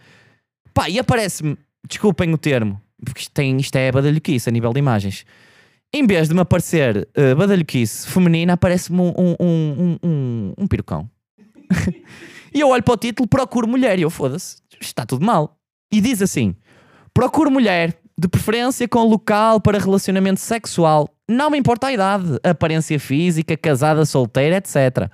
Pá, 0.73 0.89
e 0.89 0.97
aparece-me, 0.97 1.57
desculpem 1.87 2.33
o 2.33 2.37
termo, 2.37 2.81
porque 3.03 3.21
isto, 3.21 3.31
tem, 3.31 3.57
isto 3.57 3.75
é 3.75 3.91
badalhoquice 3.91 4.49
a 4.49 4.51
nível 4.51 4.73
de 4.73 4.79
imagens. 4.79 5.25
Em 5.93 6.07
vez 6.07 6.29
de 6.29 6.33
me 6.33 6.41
aparecer 6.41 7.07
uh, 7.17 7.35
badalhoquice 7.35 8.07
feminina, 8.07 8.53
aparece-me 8.53 8.99
um, 8.99 9.13
um, 9.17 9.35
um, 9.39 9.97
um, 10.03 10.53
um, 10.57 10.65
e 12.53 12.59
eu 12.59 12.69
olho 12.69 12.83
para 12.83 12.93
o 12.93 12.97
título, 12.97 13.27
procuro 13.27 13.67
mulher, 13.67 13.99
e 13.99 14.03
eu 14.03 14.09
foda-se, 14.09 14.57
está 14.79 15.05
tudo 15.05 15.25
mal. 15.25 15.57
E 15.91 15.99
diz 15.99 16.21
assim: 16.21 16.55
procuro 17.13 17.51
mulher, 17.51 17.97
de 18.17 18.27
preferência 18.27 18.87
com 18.87 19.03
local 19.03 19.59
para 19.59 19.79
relacionamento 19.79 20.39
sexual. 20.39 21.09
Não 21.27 21.49
me 21.49 21.57
importa 21.57 21.87
a 21.87 21.93
idade, 21.93 22.39
aparência 22.43 22.99
física, 22.99 23.57
casada, 23.57 24.05
solteira, 24.05 24.57
etc. 24.57 25.09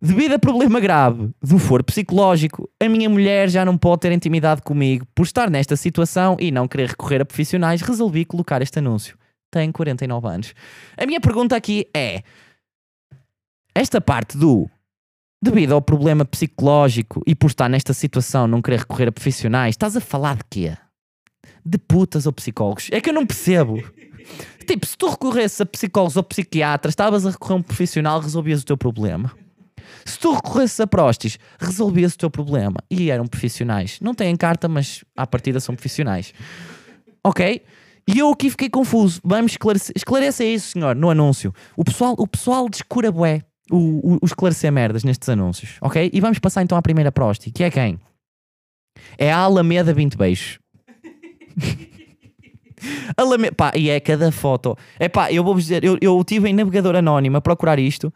Devido 0.00 0.34
a 0.34 0.38
problema 0.38 0.78
grave 0.78 1.30
do 1.42 1.58
foro 1.58 1.82
psicológico, 1.82 2.68
a 2.78 2.86
minha 2.86 3.08
mulher 3.08 3.48
já 3.48 3.64
não 3.64 3.78
pode 3.78 4.02
ter 4.02 4.12
intimidade 4.12 4.60
comigo. 4.60 5.06
Por 5.14 5.24
estar 5.24 5.48
nesta 5.48 5.74
situação 5.74 6.36
e 6.38 6.50
não 6.50 6.68
querer 6.68 6.90
recorrer 6.90 7.22
a 7.22 7.24
profissionais, 7.24 7.80
resolvi 7.80 8.24
colocar 8.26 8.60
este 8.60 8.78
anúncio. 8.78 9.16
Tenho 9.50 9.72
49 9.72 10.28
anos. 10.28 10.54
A 10.98 11.06
minha 11.06 11.18
pergunta 11.20 11.56
aqui 11.56 11.86
é: 11.96 12.22
esta 13.74 13.98
parte 13.98 14.36
do 14.36 14.68
devido 15.42 15.72
ao 15.72 15.80
problema 15.80 16.26
psicológico 16.26 17.22
e 17.26 17.34
por 17.34 17.46
estar 17.46 17.68
nesta 17.68 17.94
situação 17.94 18.46
não 18.46 18.60
querer 18.60 18.80
recorrer 18.80 19.08
a 19.08 19.12
profissionais, 19.12 19.74
estás 19.74 19.96
a 19.96 20.00
falar 20.00 20.36
de 20.36 20.44
quê? 20.50 20.76
De 21.64 21.78
putas 21.78 22.26
ou 22.26 22.32
psicólogos? 22.34 22.88
É 22.92 23.00
que 23.00 23.08
eu 23.08 23.14
não 23.14 23.26
percebo. 23.26 23.82
Tipo, 24.66 24.84
se 24.84 24.96
tu 24.96 25.08
recorresses 25.08 25.60
a 25.60 25.66
psicólogos 25.66 26.16
ou 26.16 26.22
psiquiatras, 26.22 26.92
estavas 26.92 27.24
a 27.24 27.30
recorrer 27.30 27.54
a 27.54 27.56
um 27.56 27.62
profissional, 27.62 28.20
resolvias 28.20 28.60
o 28.62 28.66
teu 28.66 28.76
problema. 28.76 29.32
Se 30.06 30.18
tu 30.20 30.32
recorresses 30.32 30.78
a 30.78 30.86
prostis, 30.86 31.38
resolvias 31.58 32.14
o 32.14 32.18
teu 32.18 32.30
problema. 32.30 32.76
E 32.88 33.10
eram 33.10 33.26
profissionais. 33.26 33.98
Não 34.00 34.14
têm 34.14 34.36
carta, 34.36 34.68
mas 34.68 35.04
à 35.16 35.26
partida 35.26 35.58
são 35.58 35.74
profissionais. 35.74 36.32
Ok? 37.24 37.62
E 38.08 38.18
eu 38.20 38.30
aqui 38.30 38.48
fiquei 38.48 38.70
confuso. 38.70 39.20
Vamos 39.24 39.52
esclarecer. 39.52 39.92
Esclareça 39.96 40.44
isso, 40.44 40.70
senhor, 40.70 40.94
no 40.94 41.10
anúncio. 41.10 41.52
O 41.76 41.84
pessoal, 41.84 42.14
o 42.16 42.26
pessoal 42.26 42.68
descura 42.68 43.10
bué 43.10 43.42
o, 43.70 43.76
o, 43.76 44.18
o 44.22 44.24
esclarecer 44.24 44.70
merdas 44.70 45.02
nestes 45.02 45.28
anúncios. 45.28 45.76
Ok? 45.80 46.10
E 46.12 46.20
vamos 46.20 46.38
passar 46.38 46.62
então 46.62 46.78
à 46.78 46.82
primeira 46.82 47.10
prosti, 47.10 47.50
que 47.50 47.64
é 47.64 47.70
quem? 47.70 47.98
É 49.18 49.32
a 49.32 49.38
Alameda 49.38 49.92
20 49.92 50.16
Beijos. 50.16 50.60
Alameda, 53.16 53.54
pá, 53.54 53.72
e 53.74 53.90
é 53.90 53.98
cada 53.98 54.30
foto. 54.30 54.76
É 55.00 55.08
pá, 55.08 55.32
eu 55.32 55.42
vou-vos 55.42 55.64
dizer, 55.64 55.82
eu, 55.82 55.98
eu 56.00 56.22
tive 56.24 56.48
em 56.48 56.52
navegador 56.52 56.94
anónimo 56.94 57.36
a 57.36 57.40
procurar 57.40 57.80
isto 57.80 58.12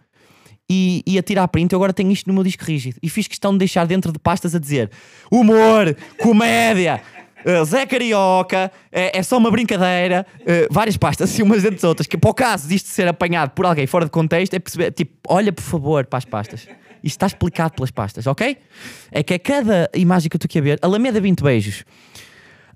e, 0.71 1.03
e 1.05 1.19
a 1.19 1.23
tirar 1.23 1.49
print. 1.49 1.73
Eu 1.73 1.79
agora 1.79 1.93
tenho 1.93 2.13
isto 2.13 2.29
no 2.29 2.35
meu 2.35 2.45
disco 2.45 2.65
rígido 2.65 2.97
e 3.03 3.09
fiz 3.09 3.27
questão 3.27 3.51
de 3.53 3.59
deixar 3.59 3.87
dentro 3.89 4.13
de 4.13 4.19
pastas 4.21 4.55
a 4.55 4.59
dizer 4.61 4.89
humor, 5.31 5.97
comédia. 6.23 7.03
uh, 7.45 7.65
Zé 7.65 7.85
Carioca, 7.87 8.71
é, 8.93 9.19
é 9.19 9.23
só 9.23 9.37
uma 9.37 9.51
brincadeira, 9.51 10.25
uh, 10.43 10.73
várias 10.73 10.97
pastas, 10.97 11.31
assim 11.31 11.43
umas 11.43 11.63
dentro 11.63 11.77
das 11.77 11.85
outras. 11.85 12.07
Que 12.07 12.17
para 12.17 12.31
o 12.31 12.35
caso 12.35 12.69
disto 12.69 12.87
ser 12.87 13.09
apanhado 13.09 13.51
por 13.51 13.67
alguém 13.67 13.87
fora 13.87 14.05
de 14.05 14.11
contexto, 14.13 14.55
é 14.55 14.59
perceber, 14.61 14.93
tipo, 14.93 15.13
olha 15.27 15.53
por 15.53 15.63
favor 15.63 16.07
para 16.07 16.19
as 16.19 16.25
pastas. 16.25 16.69
Isto 17.03 17.17
está 17.17 17.27
explicado 17.27 17.75
pelas 17.75 17.91
pastas, 17.91 18.27
ok? 18.27 18.57
É 19.11 19.23
que 19.23 19.35
a 19.35 19.39
cada 19.39 19.91
imagem 19.95 20.29
que 20.29 20.37
eu 20.37 20.39
estou 20.39 20.47
aqui 20.47 20.59
a 20.59 20.63
ver, 20.63 20.79
Alameda 20.83 21.21
20 21.21 21.43
beijos. 21.43 21.83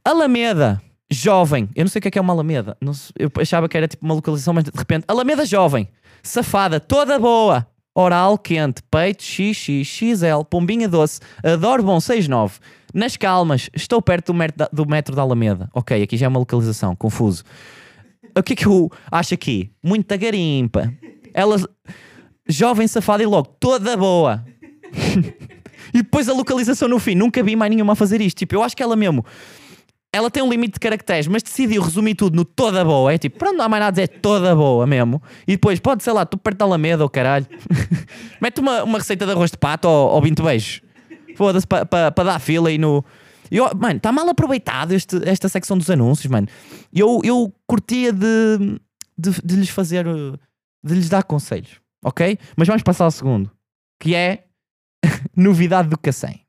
Alameda, 0.04 0.80
jovem. 1.10 1.68
Eu 1.74 1.84
não 1.84 1.90
sei 1.90 1.98
o 1.98 2.02
que 2.02 2.08
é 2.08 2.10
que 2.10 2.18
é 2.18 2.20
uma 2.22 2.32
Alameda. 2.32 2.76
Sei- 2.94 3.12
eu 3.18 3.30
achava 3.40 3.68
que 3.68 3.76
era 3.76 3.86
tipo 3.86 4.04
uma 4.04 4.14
localização, 4.14 4.54
mas 4.54 4.64
de 4.64 4.70
repente, 4.74 5.04
Alameda 5.06 5.44
jovem, 5.44 5.88
safada, 6.22 6.80
toda 6.80 7.18
boa. 7.18 7.66
Oral 7.94 8.36
quente, 8.36 8.82
peito 8.90 9.22
XX, 9.22 9.84
XL, 9.84 10.42
pombinha 10.50 10.88
doce, 10.88 11.20
adoro 11.44 11.82
bom 11.82 12.00
69. 12.00 12.58
Nas 12.92 13.16
calmas, 13.16 13.70
estou 13.72 14.02
perto 14.02 14.32
do 14.32 14.34
metro 14.34 14.68
do 14.72 14.86
metro 14.86 15.14
da 15.14 15.22
Alameda. 15.22 15.68
Ok, 15.72 16.02
aqui 16.02 16.16
já 16.16 16.26
é 16.26 16.28
uma 16.28 16.40
localização, 16.40 16.96
confuso. 16.96 17.44
O 18.36 18.42
que 18.42 18.54
é 18.54 18.56
que 18.56 18.66
eu 18.66 18.90
acho 19.10 19.34
aqui? 19.34 19.70
Muita 19.80 20.16
garimpa. 20.16 20.92
Ela, 21.32 21.56
jovem, 22.48 22.88
safada 22.88 23.22
e 23.22 23.26
logo, 23.26 23.48
toda 23.60 23.96
boa. 23.96 24.44
e 25.94 26.02
depois 26.02 26.28
a 26.28 26.32
localização 26.32 26.88
no 26.88 26.98
fim. 26.98 27.14
Nunca 27.14 27.42
vi 27.44 27.54
mais 27.54 27.70
nenhuma 27.70 27.92
a 27.92 27.96
fazer 27.96 28.20
isto. 28.20 28.38
Tipo, 28.38 28.56
eu 28.56 28.62
acho 28.62 28.76
que 28.76 28.82
ela 28.82 28.96
mesmo. 28.96 29.24
Ela 30.14 30.30
tem 30.30 30.40
um 30.44 30.48
limite 30.48 30.74
de 30.74 30.78
caracteres, 30.78 31.26
mas 31.26 31.42
decidiu 31.42 31.82
resumir 31.82 32.14
tudo 32.14 32.36
no 32.36 32.44
toda 32.44 32.84
boa. 32.84 33.12
É 33.12 33.18
tipo, 33.18 33.36
pronto, 33.36 33.56
não 33.56 33.64
há 33.64 33.68
mais 33.68 33.82
nada 33.82 34.00
a 34.00 34.06
dizer, 34.06 34.20
toda 34.20 34.54
boa 34.54 34.86
mesmo. 34.86 35.20
E 35.44 35.54
depois, 35.54 35.80
pode, 35.80 36.04
sei 36.04 36.12
lá, 36.12 36.24
tu 36.24 36.38
perto 36.38 36.58
da 36.58 36.64
Alameda 36.64 37.02
ou 37.02 37.10
caralho. 37.10 37.44
Mete 38.40 38.60
uma, 38.60 38.84
uma 38.84 38.98
receita 38.98 39.26
de 39.26 39.32
arroz 39.32 39.50
de 39.50 39.58
pato 39.58 39.88
ou, 39.88 40.22
20 40.22 40.40
beijos. 40.40 40.80
Foda-se, 41.34 41.66
para 41.66 41.84
pa, 41.84 42.12
pa 42.12 42.22
dar 42.22 42.38
fila 42.38 42.68
aí 42.68 42.78
no. 42.78 43.04
E 43.50 43.56
eu, 43.56 43.68
mano, 43.74 43.96
está 43.96 44.12
mal 44.12 44.28
aproveitado 44.28 44.92
este, 44.92 45.20
esta 45.28 45.48
secção 45.48 45.76
dos 45.76 45.90
anúncios, 45.90 46.30
mano. 46.30 46.46
Eu, 46.92 47.20
eu 47.24 47.52
curtia 47.66 48.12
de, 48.12 48.78
de, 49.18 49.32
de 49.44 49.56
lhes 49.56 49.70
fazer. 49.70 50.04
de 50.04 50.94
lhes 50.94 51.08
dar 51.08 51.24
conselhos, 51.24 51.80
ok? 52.04 52.38
Mas 52.56 52.68
vamos 52.68 52.84
passar 52.84 53.06
ao 53.06 53.10
segundo, 53.10 53.50
que 54.00 54.14
é 54.14 54.44
novidade 55.36 55.88
do 55.88 55.98
Cacém. 55.98 56.40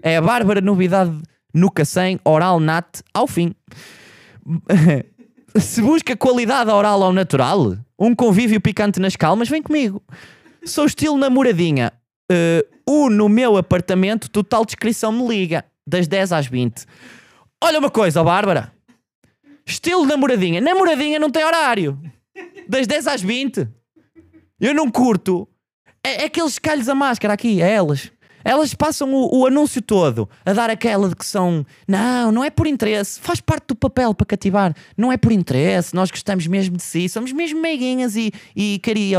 É 0.00 0.18
a 0.18 0.22
bárbara 0.22 0.60
novidade 0.60 1.20
no 1.58 1.70
Cacém, 1.70 2.18
oral 2.24 2.60
nat, 2.60 3.00
ao 3.12 3.26
fim. 3.26 3.52
Se 5.58 5.82
busca 5.82 6.16
qualidade 6.16 6.70
oral 6.70 7.02
ao 7.02 7.12
natural, 7.12 7.76
um 7.98 8.14
convívio 8.14 8.60
picante 8.60 9.00
nas 9.00 9.16
calmas, 9.16 9.48
vem 9.48 9.62
comigo. 9.62 10.02
Sou 10.64 10.86
estilo 10.86 11.18
namoradinha. 11.18 11.92
Uh, 12.30 12.62
o 12.86 13.10
no 13.10 13.28
meu 13.28 13.56
apartamento, 13.56 14.30
total 14.30 14.64
descrição 14.64 15.10
me 15.10 15.26
liga. 15.26 15.64
Das 15.86 16.06
10 16.06 16.32
às 16.32 16.46
20. 16.46 16.84
Olha 17.62 17.78
uma 17.78 17.90
coisa, 17.90 18.20
ó 18.20 18.24
Bárbara. 18.24 18.72
Estilo 19.66 20.06
namoradinha. 20.06 20.60
Namoradinha 20.60 21.18
não 21.18 21.30
tem 21.30 21.44
horário. 21.44 21.98
Das 22.68 22.86
10 22.86 23.06
às 23.06 23.22
20. 23.22 23.66
Eu 24.60 24.74
não 24.74 24.90
curto. 24.90 25.48
É, 26.04 26.22
é 26.22 26.24
aqueles 26.26 26.58
calhos 26.58 26.88
a 26.88 26.94
máscara 26.94 27.34
aqui, 27.34 27.60
é 27.60 27.70
elas. 27.70 28.12
Elas 28.48 28.72
passam 28.72 29.12
o, 29.12 29.40
o, 29.40 29.46
anúncio 29.46 29.82
todo 29.82 30.26
a 30.42 30.54
dar 30.54 30.70
aquela 30.70 31.06
de 31.10 31.14
que 31.14 31.26
são. 31.26 31.66
Não, 31.86 32.32
não 32.32 32.42
é 32.42 32.48
por 32.48 32.66
interesse. 32.66 33.20
Faz 33.20 33.42
parte 33.42 33.66
do 33.66 33.76
papel 33.76 34.14
para 34.14 34.24
cativar. 34.24 34.74
Não 34.96 35.12
é 35.12 35.18
por 35.18 35.32
interesse. 35.32 35.94
Nós 35.94 36.10
gostamos 36.10 36.46
mesmo 36.46 36.78
de 36.78 36.82
si. 36.82 37.10
Somos 37.10 37.30
mesmo 37.30 37.60
meiguinhas 37.60 38.16
e, 38.16 38.32
e 38.56 38.80
cario, 38.82 39.18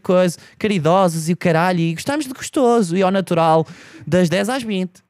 coisa, 0.00 0.38
caridosas 0.56 1.28
e 1.28 1.32
o 1.32 1.36
caralho. 1.36 1.80
E 1.80 1.92
gostamos 1.92 2.24
de 2.24 2.32
gostoso 2.32 2.96
e 2.96 3.02
ao 3.02 3.10
natural 3.10 3.66
das 4.06 4.28
10 4.28 4.48
às 4.48 4.62
20. 4.62 5.02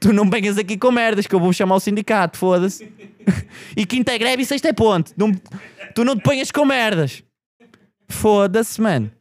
Tu 0.00 0.12
não 0.12 0.28
venhas 0.28 0.58
aqui 0.58 0.76
com 0.76 0.90
merdas 0.90 1.28
que 1.28 1.34
eu 1.36 1.38
vou 1.38 1.52
chamar 1.52 1.76
o 1.76 1.80
sindicato, 1.80 2.36
foda-se. 2.36 2.92
e 3.76 3.86
quinta 3.86 4.12
é 4.14 4.18
greve 4.18 4.42
e 4.42 4.46
sexta 4.46 4.66
é 4.66 4.72
ponte. 4.72 5.12
Não, 5.16 5.30
tu 5.94 6.04
não 6.04 6.16
te 6.16 6.22
ponhas 6.22 6.50
com 6.50 6.64
merdas. 6.64 7.22
Foda-se, 8.08 8.80
mano. 8.80 9.12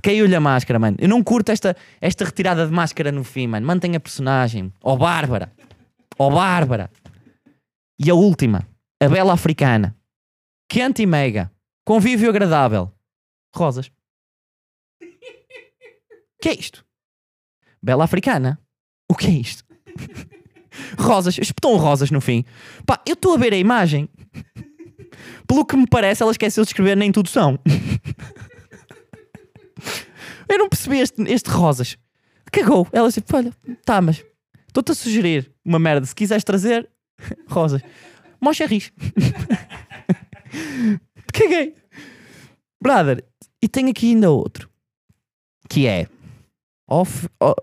Caiu-lhe 0.00 0.34
a 0.34 0.40
máscara, 0.40 0.78
mano. 0.78 0.96
Eu 1.00 1.08
não 1.08 1.22
curto 1.22 1.50
esta, 1.50 1.76
esta 2.00 2.24
retirada 2.24 2.66
de 2.66 2.72
máscara 2.72 3.12
no 3.12 3.22
fim, 3.22 3.46
mano. 3.46 3.66
Mantenha 3.66 3.98
a 3.98 4.00
personagem. 4.00 4.72
Ó 4.82 4.94
oh, 4.94 4.96
Bárbara. 4.96 5.52
Ó 6.18 6.26
oh, 6.26 6.30
Bárbara. 6.30 6.90
E 7.98 8.10
a 8.10 8.14
última. 8.14 8.66
A 9.00 9.08
Bela 9.08 9.32
Africana. 9.32 9.96
Quente 10.68 11.02
e 11.02 11.06
mega. 11.06 11.52
Convívio 11.84 12.30
agradável. 12.30 12.92
Rosas. 13.54 13.90
que 16.40 16.48
é 16.48 16.54
isto? 16.54 16.84
Bela 17.82 18.04
Africana. 18.04 18.58
O 19.10 19.14
que 19.14 19.26
é 19.26 19.30
isto? 19.30 19.64
rosas. 20.98 21.38
Espetou 21.38 21.76
rosas 21.76 22.10
no 22.10 22.20
fim. 22.20 22.44
Pá, 22.86 23.00
eu 23.06 23.14
estou 23.14 23.34
a 23.34 23.38
ver 23.38 23.52
a 23.52 23.58
imagem. 23.58 24.08
Pelo 25.46 25.66
que 25.66 25.76
me 25.76 25.86
parece, 25.86 26.22
ela 26.22 26.32
esqueceu 26.32 26.64
de 26.64 26.70
escrever 26.70 26.96
nem 26.96 27.12
tudo 27.12 27.28
são. 27.28 27.58
Eu 30.48 30.58
não 30.58 30.68
percebi 30.68 30.98
este, 30.98 31.22
este 31.22 31.50
rosas. 31.50 31.96
Cagou. 32.50 32.86
Ela 32.92 33.08
disse: 33.08 33.22
Olha, 33.32 33.52
tá, 33.84 34.00
mas 34.00 34.24
estou-te 34.68 34.92
a 34.92 34.94
sugerir 34.94 35.50
uma 35.64 35.78
merda. 35.78 36.06
Se 36.06 36.14
quiseres 36.14 36.44
trazer, 36.44 36.88
rosas. 37.48 37.82
Mocha 38.40 38.66
ris. 38.66 38.92
Caguei. 41.32 41.74
Brother, 42.82 43.24
e 43.62 43.68
tem 43.68 43.88
aqui 43.88 44.10
ainda 44.10 44.30
outro. 44.30 44.68
Que 45.68 45.86
é. 45.86 46.08
Oh, 46.88 47.04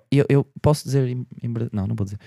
eu, 0.10 0.26
eu, 0.30 0.48
posso 0.62 0.86
dizer. 0.86 1.08
Em, 1.08 1.28
em, 1.44 1.54
não, 1.72 1.86
não 1.86 1.96
vou 1.96 2.06
dizer. 2.06 2.20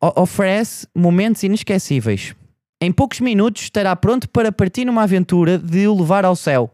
O, 0.00 0.22
oferece 0.22 0.86
momentos 0.94 1.42
inesquecíveis. 1.42 2.34
Em 2.80 2.92
poucos 2.92 3.20
minutos 3.20 3.62
estará 3.62 3.96
pronto 3.96 4.28
para 4.28 4.52
partir 4.52 4.84
numa 4.84 5.02
aventura 5.02 5.58
de 5.58 5.88
o 5.88 5.98
levar 5.98 6.24
ao 6.24 6.36
céu. 6.36 6.72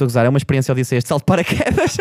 Estou 0.00 0.06
a 0.06 0.08
gozar, 0.08 0.24
é 0.24 0.28
uma 0.30 0.38
experiência 0.38 0.72
Odisseia 0.72 1.02
de 1.02 1.06
salto 1.06 1.22
de 1.22 1.26
paraquedas. 1.26 1.98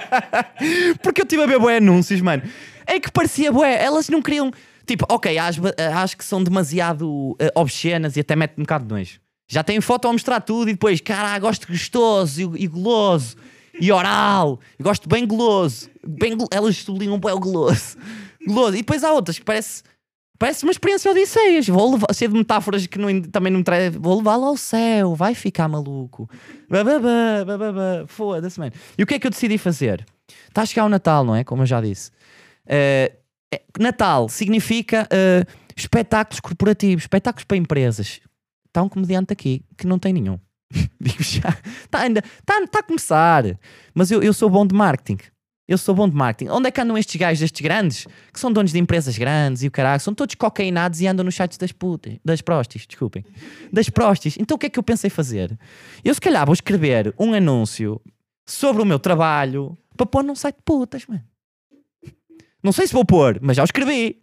Porque 1.02 1.20
eu 1.20 1.26
tive 1.26 1.42
a 1.42 1.46
ver 1.46 1.58
bué 1.58 1.76
anúncios, 1.76 2.22
mano. 2.22 2.42
É 2.86 2.98
que 2.98 3.12
parecia 3.12 3.52
bué. 3.52 3.82
Elas 3.82 4.08
não 4.08 4.22
queriam. 4.22 4.50
Tipo, 4.86 5.04
ok, 5.10 5.36
acho, 5.36 5.60
acho 5.94 6.16
que 6.16 6.24
são 6.24 6.42
demasiado 6.42 7.32
uh, 7.32 7.36
obscenas 7.54 8.16
e 8.16 8.20
até 8.20 8.34
mete 8.34 8.54
um 8.56 8.62
bocado 8.62 8.86
de 8.86 8.94
nojo. 8.94 9.20
Já 9.46 9.62
tem 9.62 9.78
foto 9.82 10.08
a 10.08 10.12
mostrar 10.12 10.40
tudo 10.40 10.70
e 10.70 10.72
depois, 10.72 11.02
cara, 11.02 11.38
gosto 11.38 11.68
gostoso 11.68 12.56
e, 12.56 12.64
e 12.64 12.66
goloso 12.66 13.36
e 13.78 13.92
oral. 13.92 14.58
gosto 14.80 15.06
bem 15.06 15.26
goloso. 15.26 15.90
Bem, 16.06 16.34
elas 16.50 16.78
sublinham 16.78 17.18
bem 17.18 17.32
o 17.32 17.38
goloso. 17.38 17.98
goloso. 18.46 18.72
E 18.74 18.78
depois 18.78 19.04
há 19.04 19.12
outras 19.12 19.38
que 19.38 19.44
parece 19.44 19.82
Parece 20.42 20.64
uma 20.64 20.72
experiência 20.72 21.08
Odisseias. 21.08 21.68
Vou 21.68 21.92
levar, 21.92 22.12
cheio 22.12 22.32
de 22.32 22.36
metáforas 22.36 22.84
que 22.88 22.98
não, 22.98 23.22
também 23.22 23.52
não 23.52 23.60
me 23.60 23.64
traz. 23.64 23.94
Vou 23.94 24.16
levá-lo 24.16 24.46
ao 24.46 24.56
céu, 24.56 25.14
vai 25.14 25.36
ficar 25.36 25.68
maluco. 25.68 26.28
Foda-se, 28.08 28.58
mano. 28.58 28.72
E 28.98 29.04
o 29.04 29.06
que 29.06 29.14
é 29.14 29.20
que 29.20 29.26
eu 29.28 29.30
decidi 29.30 29.56
fazer? 29.56 30.04
Está 30.48 30.62
a 30.62 30.66
chegar 30.66 30.84
o 30.84 30.88
Natal, 30.88 31.24
não 31.24 31.36
é? 31.36 31.44
Como 31.44 31.62
eu 31.62 31.66
já 31.66 31.80
disse. 31.80 32.10
Uh, 32.66 33.16
Natal 33.78 34.28
significa 34.28 35.06
uh, 35.12 35.48
espetáculos 35.76 36.40
corporativos, 36.40 37.04
espetáculos 37.04 37.44
para 37.44 37.56
empresas. 37.56 38.20
Está 38.66 38.82
um 38.82 38.88
comediante 38.88 39.32
aqui 39.32 39.64
que 39.78 39.86
não 39.86 39.96
tem 39.96 40.12
nenhum. 40.12 40.40
Digo 41.00 41.22
já. 41.22 41.56
Está 41.84 42.00
ainda. 42.00 42.20
Está 42.40 42.66
tá 42.66 42.78
a 42.80 42.82
começar. 42.82 43.44
Mas 43.94 44.10
eu, 44.10 44.20
eu 44.20 44.32
sou 44.32 44.50
bom 44.50 44.66
de 44.66 44.74
marketing. 44.74 45.18
Eu 45.72 45.78
sou 45.78 45.94
bom 45.94 46.06
de 46.06 46.14
marketing. 46.14 46.50
Onde 46.50 46.68
é 46.68 46.70
que 46.70 46.78
andam 46.82 46.98
estes 46.98 47.16
gajos, 47.16 47.42
estes 47.42 47.62
grandes, 47.62 48.06
que 48.30 48.38
são 48.38 48.52
donos 48.52 48.72
de 48.72 48.78
empresas 48.78 49.16
grandes 49.16 49.62
e 49.62 49.68
o 49.68 49.70
caralho, 49.70 50.02
são 50.02 50.12
todos 50.12 50.34
cocainados 50.34 51.00
e 51.00 51.06
andam 51.06 51.24
nos 51.24 51.34
sites 51.34 51.56
das 51.56 51.72
putas, 51.72 52.18
das 52.22 52.42
prostis, 52.42 52.86
desculpem. 52.86 53.24
Das 53.72 53.88
prostis. 53.88 54.36
Então 54.38 54.56
o 54.56 54.58
que 54.58 54.66
é 54.66 54.68
que 54.68 54.78
eu 54.78 54.82
pensei 54.82 55.08
fazer? 55.08 55.58
Eu 56.04 56.12
se 56.12 56.20
calhar 56.20 56.44
vou 56.44 56.52
escrever 56.52 57.14
um 57.18 57.32
anúncio 57.32 57.98
sobre 58.46 58.82
o 58.82 58.84
meu 58.84 58.98
trabalho 58.98 59.74
para 59.96 60.04
pôr 60.04 60.22
num 60.22 60.34
site 60.34 60.56
de 60.56 60.62
putas, 60.62 61.06
mano. 61.06 61.24
Não 62.62 62.70
sei 62.70 62.86
se 62.86 62.92
vou 62.92 63.06
pôr, 63.06 63.38
mas 63.40 63.56
já 63.56 63.62
o 63.62 63.64
escrevi. 63.64 64.20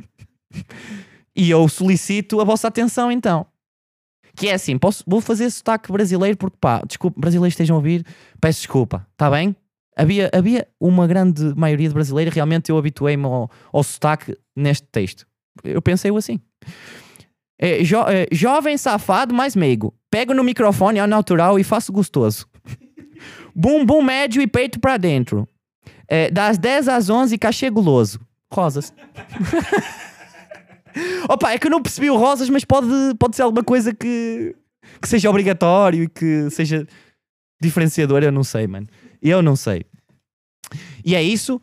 E 1.35 1.49
eu 1.49 1.67
solicito 1.67 2.39
a 2.39 2.43
vossa 2.43 2.67
atenção 2.67 3.12
então. 3.12 3.47
Que 4.35 4.49
é 4.49 4.53
assim, 4.53 4.77
posso, 4.77 5.03
vou 5.07 5.19
fazer 5.19 5.49
sotaque 5.49 5.91
brasileiro 5.91 6.38
porque 6.38 6.57
pá, 6.62 6.83
desculpa, 6.85 7.19
brasileiros 7.19 7.53
estejam 7.53 7.75
a 7.75 7.79
ouvir, 7.79 8.05
peço 8.39 8.59
desculpa, 8.59 9.07
está 9.13 9.31
bem? 9.31 9.55
Havia, 9.99 10.29
havia 10.33 10.67
uma 10.79 11.05
grande 11.05 11.53
maioria 11.55 11.88
de 11.88 11.93
brasileiros, 11.93 12.33
realmente 12.33 12.69
eu 12.69 12.77
habituei-me 12.77 13.25
ao, 13.25 13.51
ao 13.71 13.83
sotaque 13.83 14.38
neste 14.55 14.88
texto. 14.88 15.27
Eu 15.63 15.81
pensei 15.81 16.15
assim. 16.15 16.39
É, 17.59 17.83
jo, 17.83 17.97
é, 18.07 18.27
jovem 18.31 18.77
safado 18.77 19.33
mais 19.33 19.55
meigo. 19.55 19.93
Pego 20.09 20.33
no 20.33 20.43
microfone 20.43 20.99
ao 20.99 21.07
natural 21.07 21.59
e 21.59 21.63
faço 21.63 21.91
gostoso. 21.91 22.47
Bumbum 23.53 24.01
médio 24.01 24.41
e 24.41 24.47
peito 24.47 24.79
para 24.79 24.95
dentro. 24.95 25.47
É, 26.07 26.31
das 26.31 26.57
10 26.57 26.88
às 26.88 27.09
11, 27.09 27.38
cachê 27.38 27.69
guloso. 27.69 28.19
Rosas. 28.51 28.93
Opa, 31.29 31.51
é 31.51 31.59
que 31.59 31.67
eu 31.67 31.71
não 31.71 31.81
percebi 31.81 32.09
o 32.09 32.17
rosas, 32.17 32.49
mas 32.49 32.65
pode, 32.65 32.88
pode 33.19 33.35
ser 33.35 33.43
alguma 33.43 33.63
coisa 33.63 33.93
que, 33.93 34.55
que 35.01 35.07
seja 35.07 35.29
obrigatório 35.29 36.03
e 36.03 36.09
que 36.09 36.49
seja 36.49 36.88
diferenciador. 37.62 38.23
Eu 38.23 38.31
não 38.31 38.43
sei, 38.43 38.65
mano. 38.65 38.88
Eu 39.21 39.41
não 39.41 39.55
sei. 39.55 39.85
E 41.03 41.15
é 41.15 41.23
isso. 41.23 41.62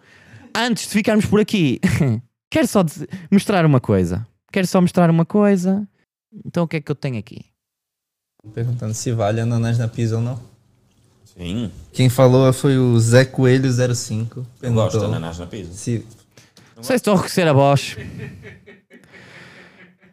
Antes 0.54 0.84
de 0.84 0.90
ficarmos 0.90 1.26
por 1.26 1.40
aqui, 1.40 1.80
quero 2.50 2.66
só 2.66 2.84
mostrar 3.30 3.64
uma 3.66 3.80
coisa. 3.80 4.26
Quero 4.52 4.66
só 4.66 4.80
mostrar 4.80 5.10
uma 5.10 5.24
coisa. 5.24 5.86
Então 6.44 6.64
o 6.64 6.68
que 6.68 6.76
é 6.76 6.80
que 6.80 6.90
eu 6.90 6.94
tenho 6.94 7.18
aqui? 7.18 7.44
Perguntando 8.54 8.94
se 8.94 9.12
vale 9.12 9.40
ananás 9.40 9.78
na 9.78 9.88
pizza 9.88 10.16
ou 10.16 10.22
não. 10.22 10.40
Sim. 11.24 11.70
Quem 11.92 12.08
falou 12.08 12.50
foi 12.52 12.78
o 12.78 12.98
Zé 12.98 13.24
Coelho 13.24 13.70
05. 13.94 14.46
Eu 14.62 14.72
gosto 14.72 14.98
de 14.98 15.04
ananás 15.04 15.38
na 15.38 15.46
pizza. 15.46 15.72
Se... 15.72 16.06
Não 16.74 16.82
sei 16.82 16.96
se 16.96 17.00
estão 17.00 17.14
a 17.14 17.16
reconhecer 17.16 17.46
a 17.46 17.52
voz. 17.52 17.96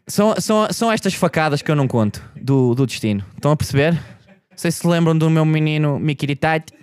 são, 0.07 0.35
são, 0.39 0.67
são 0.71 0.91
estas 0.91 1.13
facadas 1.13 1.61
que 1.61 1.71
eu 1.71 1.75
não 1.75 1.87
conto 1.87 2.21
do, 2.35 2.75
do 2.75 2.85
destino. 2.85 3.23
Estão 3.35 3.51
a 3.51 3.55
perceber? 3.55 3.93
Não 3.93 4.57
sei 4.57 4.71
se 4.71 4.79
se 4.79 4.87
lembram 4.87 5.17
do 5.17 5.29
meu 5.29 5.45
menino 5.45 5.99
Mikiritati. 5.99 6.73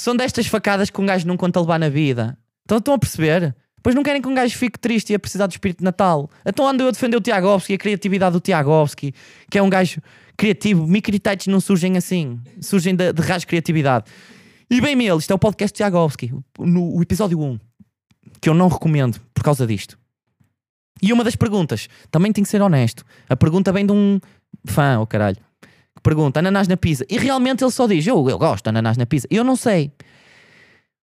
São 0.00 0.16
destas 0.16 0.46
facadas 0.46 0.88
que 0.88 0.98
um 0.98 1.04
gajo 1.04 1.28
não 1.28 1.36
conta 1.36 1.60
levar 1.60 1.78
na 1.78 1.90
vida. 1.90 2.34
Então 2.64 2.78
estão 2.78 2.94
a 2.94 2.98
perceber? 2.98 3.54
Depois 3.76 3.94
não 3.94 4.02
querem 4.02 4.22
que 4.22 4.28
um 4.28 4.34
gajo 4.34 4.56
fique 4.56 4.78
triste 4.78 5.10
e 5.10 5.14
a 5.14 5.18
precisar 5.18 5.46
do 5.46 5.50
espírito 5.50 5.80
de 5.80 5.84
Natal. 5.84 6.30
Então 6.42 6.66
ando 6.66 6.82
eu 6.82 6.88
a 6.88 6.90
defender 6.90 7.18
o 7.18 7.20
Tiagovski, 7.20 7.74
a 7.74 7.78
criatividade 7.78 8.32
do 8.32 8.40
Tiagovski, 8.40 9.12
que 9.50 9.58
é 9.58 9.62
um 9.62 9.68
gajo 9.68 10.00
criativo. 10.38 10.86
Micritites 10.86 11.48
não 11.48 11.60
surgem 11.60 11.98
assim, 11.98 12.40
surgem 12.62 12.96
de, 12.96 13.12
de 13.12 13.46
criatividade. 13.46 14.06
E 14.70 14.80
bem, 14.80 14.96
meu, 14.96 15.18
isto 15.18 15.32
é 15.32 15.34
o 15.34 15.38
podcast 15.38 15.76
Tiagovski, 15.76 16.32
no 16.58 16.96
o 16.96 17.02
episódio 17.02 17.38
1, 17.38 17.60
que 18.40 18.48
eu 18.48 18.54
não 18.54 18.68
recomendo 18.68 19.20
por 19.34 19.44
causa 19.44 19.66
disto. 19.66 19.98
E 21.02 21.12
uma 21.12 21.22
das 21.22 21.36
perguntas, 21.36 21.90
também 22.10 22.32
tem 22.32 22.42
que 22.42 22.48
ser 22.48 22.62
honesto. 22.62 23.04
A 23.28 23.36
pergunta 23.36 23.70
vem 23.70 23.84
de 23.84 23.92
um 23.92 24.18
fã, 24.64 24.98
o 24.98 25.02
oh 25.02 25.06
caralho 25.06 25.49
que 26.00 26.02
pergunta 26.02 26.40
ananás 26.40 26.66
na 26.66 26.76
pizza 26.76 27.04
e 27.08 27.18
realmente 27.18 27.62
ele 27.62 27.70
só 27.70 27.86
diz 27.86 28.06
eu, 28.06 28.28
eu 28.28 28.38
gosto 28.38 28.64
de 28.64 28.70
ananás 28.70 28.96
na 28.96 29.04
pizza. 29.04 29.28
Eu 29.30 29.44
não 29.44 29.54
sei. 29.54 29.92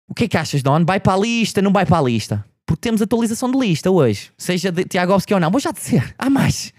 O 0.06 0.14
que 0.14 0.24
é 0.24 0.28
que 0.28 0.36
achas, 0.36 0.62
Don? 0.62 0.84
Vai 0.84 1.00
para 1.00 1.14
a 1.14 1.16
lista, 1.16 1.62
não 1.62 1.72
vai 1.72 1.86
para 1.86 1.98
a 1.98 2.02
lista? 2.02 2.44
Porque 2.66 2.80
temos 2.80 3.00
atualização 3.00 3.50
de 3.50 3.58
lista 3.58 3.90
hoje. 3.90 4.30
Seja 4.36 4.70
de 4.70 4.84
Tiagovski 4.84 5.32
ou 5.32 5.40
não. 5.40 5.50
Vou 5.50 5.60
já 5.60 5.72
dizer. 5.72 6.14
Há 6.18 6.28
mais. 6.28 6.72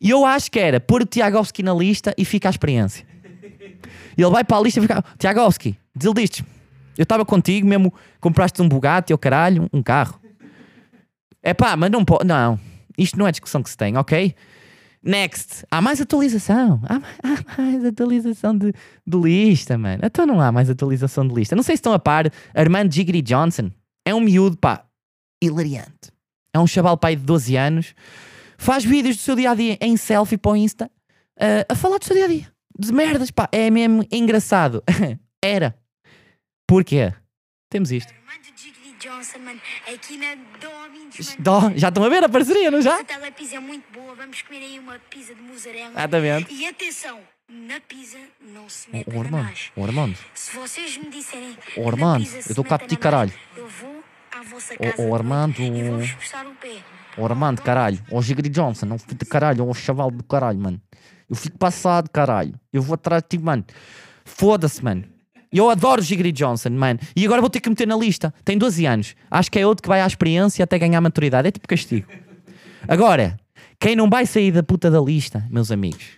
E 0.00 0.10
eu 0.10 0.24
acho 0.24 0.50
que 0.50 0.58
era 0.58 0.80
pôr 0.80 1.02
o 1.02 1.06
Tiagovski 1.06 1.62
na 1.62 1.74
lista 1.74 2.14
e 2.16 2.24
fica 2.24 2.48
a 2.48 2.50
experiência. 2.50 3.06
E 4.16 4.22
ele 4.22 4.30
vai 4.30 4.44
para 4.44 4.56
a 4.56 4.60
lista 4.60 4.80
e 4.80 4.82
fica. 4.82 5.04
Tiagovski, 5.18 5.78
diz 5.94 6.42
Eu 6.96 7.02
estava 7.02 7.24
contigo, 7.24 7.66
mesmo 7.66 7.92
compraste 8.20 8.60
um 8.62 8.68
Bugatti 8.68 9.12
ou 9.12 9.18
caralho, 9.18 9.68
um 9.72 9.82
carro. 9.82 10.20
É 11.42 11.52
pá, 11.52 11.76
mas 11.76 11.90
não 11.90 12.04
pode. 12.04 12.26
Não. 12.26 12.58
Isto 12.96 13.18
não 13.18 13.26
é 13.26 13.30
discussão 13.30 13.62
que 13.62 13.70
se 13.70 13.76
tem, 13.76 13.96
ok? 13.96 14.34
Next. 15.02 15.64
Há 15.70 15.80
mais 15.80 16.00
atualização. 16.00 16.80
Há, 16.84 16.96
há 16.96 17.62
mais 17.62 17.84
atualização 17.84 18.56
de, 18.56 18.72
de 19.06 19.18
lista, 19.18 19.78
mano. 19.78 20.02
Então 20.04 20.26
não 20.26 20.40
há 20.40 20.50
mais 20.50 20.68
atualização 20.68 21.26
de 21.26 21.34
lista. 21.34 21.56
Não 21.56 21.62
sei 21.62 21.76
se 21.76 21.80
estão 21.80 21.92
a 21.92 21.98
par. 21.98 22.30
Armando 22.54 22.92
Jiggly 22.92 23.22
Johnson 23.22 23.70
é 24.04 24.14
um 24.14 24.20
miúdo, 24.20 24.56
pá, 24.56 24.84
hilariante. 25.42 26.12
É 26.52 26.58
um 26.58 26.66
chaval, 26.66 26.96
pai 26.96 27.16
de 27.16 27.22
12 27.22 27.56
anos. 27.56 27.94
Faz 28.56 28.84
vídeos 28.84 29.16
do 29.16 29.22
seu 29.22 29.36
dia 29.36 29.52
a 29.52 29.54
dia 29.54 29.78
em 29.80 29.96
selfie 29.96 30.36
para 30.36 30.50
o 30.50 30.56
Insta 30.56 30.90
ah, 31.38 31.64
a 31.68 31.74
falar 31.74 31.98
do 31.98 32.04
seu 32.04 32.16
dia 32.16 32.24
a 32.24 32.28
dia. 32.28 32.52
De 32.78 32.92
merdas, 32.92 33.30
pá. 33.30 33.48
É 33.52 33.70
mesmo 33.70 34.04
engraçado. 34.10 34.82
Era. 35.42 35.76
Porquê? 36.66 37.12
Temos 37.70 37.92
isto. 37.92 38.17
Johnson, 38.98 39.38
mano, 39.38 39.60
aqui 39.92 40.16
na 40.16 40.34
Domingos, 40.60 41.36
mano. 41.38 41.78
Já 41.78 41.88
estão 41.88 42.04
a 42.04 42.08
ver 42.08 42.24
a 42.24 42.28
parceria, 42.28 42.70
não 42.70 42.80
já? 42.82 43.00
A 43.00 43.04
telepizza 43.04 43.56
é 43.56 43.60
muito 43.60 43.84
boa, 43.92 44.14
vamos 44.14 44.42
comer 44.42 44.58
aí 44.58 44.78
uma 44.78 44.98
pizza 45.10 45.34
de 45.34 45.42
mussarela. 45.42 45.90
Exatamente. 45.90 46.52
E 46.52 46.66
atenção, 46.66 47.20
na 47.48 47.80
pizza 47.80 48.18
não 48.40 48.68
se 48.68 48.90
mete 48.90 49.08
O 49.08 49.20
Armando, 49.20 49.36
ananás. 49.36 49.72
o 49.76 49.84
Armando. 49.84 50.18
Se 50.34 50.56
vocês 50.56 50.96
me 50.96 51.10
disserem 51.10 51.56
Armando, 51.86 52.26
eu 52.48 52.54
tô 52.54 52.64
cá 52.64 52.74
a 52.74 52.78
pedir 52.78 52.96
caralho. 52.96 53.32
Eu 53.56 53.68
vou 53.68 54.02
à 54.32 54.42
vossa 54.42 54.76
casa 54.76 55.02
ô, 55.02 55.06
de 55.06 55.14
Armando. 55.14 55.60
e 55.60 55.82
vou-vos 55.82 56.12
puxar 56.12 56.46
o 56.46 56.54
pé. 56.56 56.78
Armando, 57.16 57.62
caralho. 57.62 57.98
Ô 58.10 58.22
Gigri 58.22 58.48
Johnson, 58.48 58.86
não 58.86 58.98
fico 58.98 59.14
de 59.14 59.24
caralho. 59.24 59.66
Ô 59.68 59.74
chaval 59.74 60.10
do 60.10 60.22
caralho, 60.22 60.58
mano. 60.58 60.80
Eu 61.28 61.36
fico 61.36 61.58
passado, 61.58 62.08
caralho. 62.10 62.54
Eu 62.72 62.80
vou 62.80 62.94
atrás 62.94 63.22
de 63.22 63.28
ti, 63.36 63.38
mano. 63.38 63.64
Foda-se, 64.24 64.82
mano. 64.84 65.04
Eu 65.52 65.70
adoro 65.70 66.00
o 66.00 66.04
Gigri 66.04 66.30
Johnson, 66.32 66.70
mano. 66.70 67.00
E 67.16 67.24
agora 67.24 67.40
vou 67.40 67.50
ter 67.50 67.60
que 67.60 67.68
meter 67.68 67.86
na 67.86 67.96
lista. 67.96 68.32
Tem 68.44 68.58
12 68.58 68.84
anos. 68.86 69.14
Acho 69.30 69.50
que 69.50 69.58
é 69.58 69.66
outro 69.66 69.82
que 69.82 69.88
vai 69.88 70.00
à 70.00 70.06
experiência 70.06 70.62
até 70.62 70.78
ganhar 70.78 71.00
maturidade. 71.00 71.48
É 71.48 71.50
tipo 71.50 71.66
castigo. 71.66 72.06
Agora, 72.86 73.38
quem 73.80 73.96
não 73.96 74.10
vai 74.10 74.26
sair 74.26 74.52
da 74.52 74.62
puta 74.62 74.90
da 74.90 75.00
lista, 75.00 75.46
meus 75.50 75.70
amigos, 75.70 76.16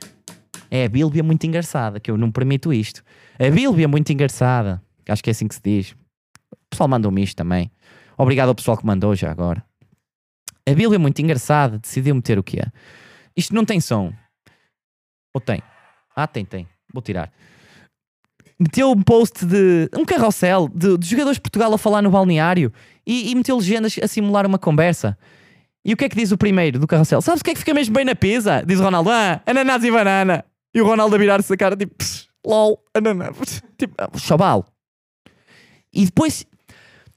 é 0.70 0.84
a 0.84 0.88
Bíblia 0.88 1.22
muito 1.22 1.44
engraçada, 1.46 2.00
que 2.00 2.10
eu 2.10 2.16
não 2.16 2.30
permito 2.30 2.72
isto. 2.72 3.02
A 3.38 3.50
Bíblia 3.50 3.86
muito 3.86 4.12
engraçada. 4.12 4.82
Acho 5.08 5.22
que 5.22 5.30
é 5.30 5.32
assim 5.32 5.48
que 5.48 5.54
se 5.54 5.60
diz. 5.62 5.90
O 6.52 6.70
pessoal 6.70 6.88
mandou-me 6.88 7.22
isto 7.22 7.36
também. 7.36 7.70
Obrigado 8.16 8.48
ao 8.48 8.54
pessoal 8.54 8.76
que 8.76 8.86
mandou 8.86 9.14
já 9.14 9.30
agora. 9.30 9.64
A 10.68 10.74
Bíblia 10.74 10.98
muito 10.98 11.20
engraçada 11.20 11.78
decidiu 11.78 12.14
meter 12.14 12.38
o 12.38 12.42
que 12.42 12.60
é. 12.60 12.66
Isto 13.36 13.54
não 13.54 13.64
tem 13.64 13.80
som. 13.80 14.12
Ou 15.34 15.40
tem? 15.40 15.62
Ah, 16.14 16.26
tem, 16.26 16.44
tem. 16.44 16.68
Vou 16.92 17.02
tirar. 17.02 17.32
Meteu 18.60 18.90
um 18.90 19.02
post 19.02 19.46
de 19.46 19.88
um 19.96 20.04
carrossel 20.04 20.68
de, 20.68 20.98
de 20.98 21.08
jogadores 21.08 21.36
de 21.36 21.40
Portugal 21.40 21.72
a 21.72 21.78
falar 21.78 22.02
no 22.02 22.10
balneário 22.10 22.70
e, 23.06 23.30
e 23.30 23.34
meteu 23.34 23.56
legendas 23.56 23.98
a 24.02 24.06
simular 24.06 24.46
uma 24.46 24.58
conversa. 24.58 25.16
E 25.82 25.94
o 25.94 25.96
que 25.96 26.04
é 26.04 26.08
que 26.10 26.16
diz 26.16 26.30
o 26.30 26.36
primeiro 26.36 26.78
do 26.78 26.86
carrossel? 26.86 27.22
Sabes 27.22 27.40
o 27.40 27.44
que 27.44 27.52
é 27.52 27.54
que 27.54 27.60
fica 27.60 27.72
mesmo 27.72 27.94
bem 27.94 28.04
na 28.04 28.14
pizza? 28.14 28.62
Diz 28.66 28.78
o 28.78 28.82
Ronaldo: 28.82 29.08
Ah, 29.08 29.40
ananás 29.46 29.82
e 29.82 29.90
banana. 29.90 30.44
E 30.74 30.80
o 30.80 30.86
Ronaldo 30.86 31.14
a 31.14 31.18
virar-se 31.18 31.50
a 31.50 31.56
cara 31.56 31.74
tipo: 31.74 31.94
"Pss, 31.96 32.28
LOL, 32.44 32.82
ananás. 32.94 33.36
Tipo, 33.78 33.94
ah, 33.96 34.10
chaval. 34.18 34.66
E 35.90 36.04
depois, 36.04 36.44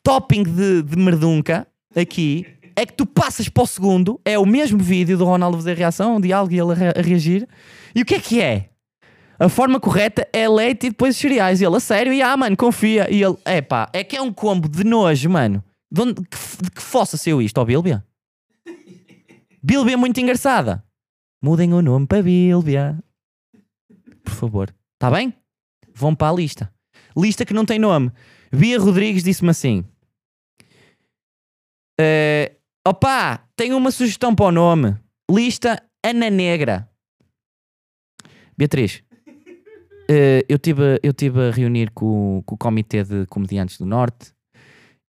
topping 0.02 0.44
de, 0.44 0.82
de 0.82 0.96
merdunca 0.96 1.68
aqui 1.94 2.46
é 2.76 2.86
que 2.86 2.94
tu 2.94 3.06
passas 3.06 3.50
para 3.50 3.64
o 3.64 3.68
segundo, 3.68 4.20
é 4.24 4.40
o 4.40 4.46
mesmo 4.46 4.80
vídeo 4.80 5.18
do 5.18 5.26
Ronaldo 5.26 5.58
fazer 5.58 5.78
reação, 5.78 6.16
um 6.16 6.22
diálogo 6.22 6.54
e 6.54 6.60
ele 6.60 6.72
a 6.72 7.02
reagir. 7.02 7.48
E 7.94 8.02
o 8.02 8.06
que 8.06 8.16
é 8.16 8.20
que 8.20 8.42
é? 8.42 8.70
A 9.40 9.50
forma 9.50 9.80
correta 9.80 10.28
é 10.32 10.48
leite 10.48 10.88
e 10.88 10.90
depois 10.90 11.18
cereais. 11.18 11.60
E 11.60 11.66
ele, 11.66 11.76
a 11.76 11.80
sério? 11.80 12.14
E 12.14 12.22
ah, 12.22 12.38
mano, 12.38 12.56
confia. 12.56 13.12
E 13.12 13.22
ele, 13.22 13.38
é 13.46 13.62
pá, 13.62 13.90
é 13.94 14.04
que 14.04 14.16
é 14.16 14.22
um 14.22 14.32
combo 14.32 14.70
de 14.70 14.84
nojo, 14.84 15.30
mano. 15.30 15.64
De, 15.92 16.02
onde, 16.02 16.14
que, 16.14 16.38
de 16.64 16.72
que 16.72 16.82
fossa 16.82 17.18
isto, 17.42 17.58
ó 17.58 17.66
Bílbia? 17.66 18.06
Bílbia 19.62 19.94
é 19.94 19.98
muito 19.98 20.20
engraçada. 20.20 20.84
Mudem 21.42 21.74
o 21.74 21.82
nome 21.82 22.08
para 22.08 22.22
Bílbia. 22.22 22.98
Por 24.24 24.34
favor. 24.34 24.74
Está 24.96 25.12
bem? 25.12 25.34
Vão 25.94 26.16
para 26.16 26.32
a 26.32 26.36
lista. 26.36 26.74
Lista 27.16 27.46
que 27.46 27.54
não 27.54 27.66
tem 27.66 27.78
nome. 27.78 28.12
Bia 28.52 28.80
Rodrigues 28.80 29.24
disse-me 29.24 29.50
assim: 29.50 29.84
eh, 32.00 32.56
Opa, 32.88 33.48
tenho 33.56 33.78
uma 33.78 33.92
sugestão 33.92 34.36
para 34.36 34.46
o 34.46 34.52
nome. 34.52 34.96
Lista 35.30 35.82
Ana 36.04 36.30
Negra. 36.30 36.90
Beatriz, 38.58 39.04
eh, 40.10 40.46
eu 40.48 40.56
estive 40.56 41.00
eu 41.02 41.14
tive 41.14 41.48
a 41.48 41.52
reunir 41.52 41.92
com, 41.92 42.42
com 42.46 42.56
o 42.56 42.58
Comitê 42.58 43.04
de 43.04 43.26
Comediantes 43.28 43.78
do 43.78 43.86
Norte 43.86 44.34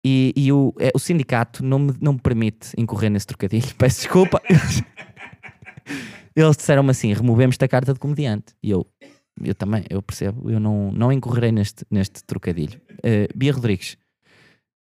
e, 0.05 0.35
e 0.37 0.53
o, 0.53 0.75
eh, 0.79 0.93
o 0.95 0.99
sindicato 0.99 1.65
não 1.65 1.79
me, 1.79 1.95
não 2.01 2.13
me 2.13 2.21
permite 2.21 2.73
incorrer 2.77 3.11
nesse 3.11 3.27
trocadilho. 3.27 3.67
Peço 3.79 4.03
desculpa. 4.03 4.43
Eles 6.37 6.57
disseram-me 6.57 6.91
assim: 6.91 7.13
removemos-te 7.13 7.65
a 7.65 7.69
carta 7.69 7.95
de 7.95 7.99
comediante. 7.99 8.55
E 8.63 8.71
eu, 8.71 8.87
eu 9.43 9.55
também, 9.55 9.85
eu 9.89 10.03
percebo, 10.03 10.51
eu 10.51 10.61
não, 10.61 10.93
não 10.93 11.11
incorrerei 11.11 11.51
neste, 11.51 11.87
neste 11.91 12.23
trocadilho. 12.25 12.81
Eh, 13.03 13.29
Bia 13.35 13.53
Rodrigues, 13.53 13.97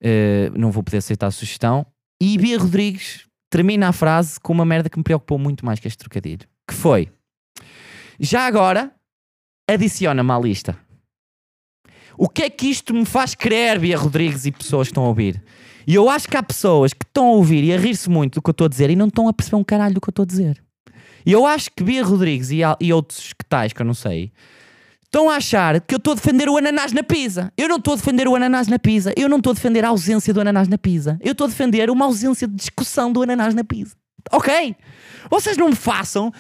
eh, 0.03 0.51
não 0.55 0.71
vou 0.71 0.83
poder 0.83 0.99
aceitar 0.99 1.29
a 1.29 1.31
sugestão. 1.31 1.87
E 2.21 2.37
Bia 2.37 2.59
Rodrigues 2.59 3.27
termina 3.51 3.89
a 3.89 3.93
frase 3.93 4.39
com 4.39 4.53
uma 4.53 4.65
merda 4.65 4.91
que 4.91 4.99
me 4.99 5.05
preocupou 5.05 5.39
muito 5.39 5.65
mais 5.65 5.81
que 5.81 5.89
este 5.89 5.99
trocadilho. 5.99 6.47
Que 6.69 6.75
foi: 6.75 7.09
Já 8.21 8.47
agora, 8.47 8.93
adiciona-me 9.69 10.31
à 10.31 10.39
lista. 10.39 10.77
O 12.17 12.29
que 12.29 12.43
é 12.43 12.51
que 12.51 12.69
isto 12.69 12.95
me 12.95 13.05
faz 13.05 13.35
crer, 13.35 13.79
Bia 13.79 13.97
Rodrigues 13.97 14.47
e 14.47 14.53
pessoas 14.53 14.89
que 14.89 14.93
estão 14.93 15.05
a 15.05 15.09
ouvir? 15.09 15.43
E 15.87 15.95
eu 15.95 16.09
acho 16.09 16.29
que 16.29 16.37
há 16.37 16.43
pessoas 16.43 16.93
que 16.93 17.05
estão 17.05 17.27
a 17.27 17.33
ouvir 17.33 17.65
e 17.65 17.73
a 17.73 17.77
rir-se 17.77 18.09
muito 18.09 18.37
do 18.37 18.43
que 18.43 18.51
eu 18.51 18.53
estou 18.53 18.67
a 18.67 18.69
dizer 18.69 18.91
e 18.91 18.97
não 18.97 19.09
estão 19.09 19.29
a 19.29 19.33
perceber 19.33 19.57
um 19.57 19.65
caralho 19.65 19.95
do 19.95 20.01
que 20.01 20.09
eu 20.09 20.13
estou 20.13 20.23
a 20.23 20.27
dizer. 20.27 20.63
E 21.27 21.33
eu 21.33 21.47
acho 21.47 21.71
que 21.71 21.83
Bia 21.83 22.05
Rodrigues 22.05 22.51
e, 22.51 22.61
e 22.81 22.93
outros 22.93 23.33
que 23.33 23.45
tais, 23.49 23.73
que 23.73 23.81
eu 23.81 23.87
não 23.87 23.95
sei, 23.95 24.33
estão 25.05 25.31
a 25.31 25.37
achar 25.37 25.81
que 25.81 25.95
eu 25.95 25.99
estou 25.99 26.13
a 26.13 26.17
defender 26.17 26.49
o 26.49 26.57
ananás 26.57 26.93
na 26.93 27.03
pizza. 27.03 27.53
Eu 27.57 27.69
não 27.69 27.77
estou 27.77 27.95
a 27.95 27.97
defender 27.97 28.29
o 28.29 28.35
ananás 28.35 28.67
na 28.69 28.79
pizza. 28.79 29.13
Eu 29.17 29.29
não 29.29 29.39
estou 29.39 29.53
a 29.53 29.55
defender 29.55 29.85
a 29.85 29.89
ausência 29.89 30.35
do 30.35 30.41
ananás 30.41 30.69
na 30.69 30.79
pizza. 30.79 31.19
Eu 31.21 31.33
estou 31.33 31.47
a 31.47 31.49
defender 31.49 31.91
uma 31.91 32.05
ausência 32.05 32.47
de 32.47 32.55
discussão 32.55 33.13
do 33.13 33.23
ananás 33.23 33.55
na 33.55 33.65
pizza. 33.65 33.97
Ok? 34.33 34.77
Vocês 35.31 35.57
não 35.57 35.69
me 35.69 35.77
façam 35.77 36.33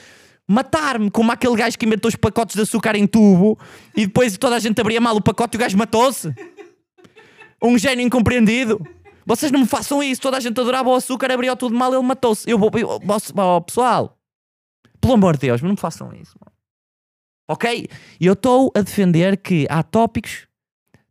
matar-me 0.48 1.10
como 1.10 1.32
aquele 1.32 1.56
gajo 1.56 1.78
que 1.78 1.86
inventou 1.86 2.08
os 2.08 2.16
pacotes 2.16 2.54
de 2.56 2.62
açúcar 2.62 2.96
em 2.96 3.06
tubo 3.06 3.58
e 3.96 4.06
depois 4.06 4.36
toda 4.36 4.56
a 4.56 4.58
gente 4.58 4.80
abria 4.80 5.00
mal 5.00 5.16
o 5.16 5.22
pacote 5.22 5.56
e 5.56 5.58
o 5.58 5.60
gajo 5.60 5.76
matou-se. 5.78 6.34
Um 7.62 7.78
gênio 7.78 8.04
incompreendido. 8.06 8.78
Vocês 9.26 9.50
não 9.50 9.60
me 9.60 9.66
façam 9.66 10.02
isso. 10.02 10.20
Toda 10.20 10.36
a 10.36 10.40
gente 10.40 10.60
adorava 10.60 10.88
o 10.90 10.94
açúcar, 10.94 11.30
abriu 11.32 11.56
tudo 11.56 11.74
mal, 11.74 11.92
ele 11.94 12.02
matou-se. 12.02 12.48
Eu 12.48 12.58
vou. 12.58 12.70
eu- 12.74 13.00
ó, 13.38 13.60
pessoal, 13.60 14.18
pelo 15.00 15.14
amor 15.14 15.34
de 15.34 15.46
Deus, 15.46 15.62
não 15.62 15.70
me 15.70 15.76
façam 15.78 16.12
isso. 16.14 16.34
Ok? 17.48 17.88
E 18.20 18.26
eu 18.26 18.34
estou 18.34 18.70
a 18.76 18.80
defender 18.82 19.36
que 19.38 19.66
há 19.70 19.82
tópicos 19.82 20.46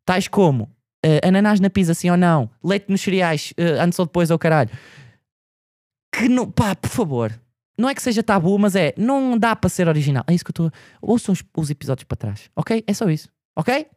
tais 0.06 0.28
como 0.28 0.70
eh, 1.04 1.22
ananás 1.28 1.60
na 1.60 1.70
pizza, 1.70 1.94
sim 1.94 2.10
ou 2.10 2.18
não, 2.18 2.50
leite 2.64 2.86
nos 2.90 3.02
cereais, 3.02 3.54
eh, 3.58 3.80
antes 3.80 3.98
ou 3.98 4.06
depois, 4.06 4.30
ou 4.30 4.38
caralho. 4.38 4.70
Que 6.14 6.30
não. 6.30 6.50
Pá, 6.52 6.76
por 6.76 6.90
favor. 6.90 7.40
Não 7.84 7.90
é 7.90 7.94
que 7.94 8.02
seja 8.02 8.24
tabu, 8.24 8.58
mas 8.58 8.78
é. 8.78 8.94
Não 8.96 9.38
dá 9.38 9.54
para 9.58 9.70
ser 9.70 9.90
original. 9.90 10.24
É 10.26 10.34
isso 10.34 10.46
que 10.46 10.52
eu 10.52 10.68
estou. 10.68 10.72
Ouçam 11.02 11.34
os, 11.34 11.44
os 11.58 11.70
episódios 11.70 12.06
para 12.06 12.16
trás. 12.16 12.50
Ok? 12.56 12.82
É 12.88 12.94
só 12.94 13.10
isso. 13.10 13.28
Ok? 13.58 13.88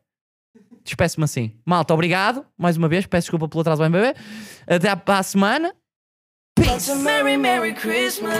Despeço-me 0.82 1.22
assim. 1.22 1.52
Malta, 1.64 1.94
obrigado. 1.94 2.44
Mais 2.58 2.76
uma 2.76 2.88
vez. 2.88 3.06
Peço 3.06 3.26
desculpa 3.26 3.48
pelo 3.48 3.60
atraso, 3.60 3.80
bem 3.82 3.90
bebê. 3.92 4.12
Até 4.66 4.88
à, 4.88 5.00
à 5.18 5.22
semana. 5.22 5.72
A 6.58 6.94
merry, 6.96 7.36
merry 7.36 7.74
Christmas. 7.74 8.34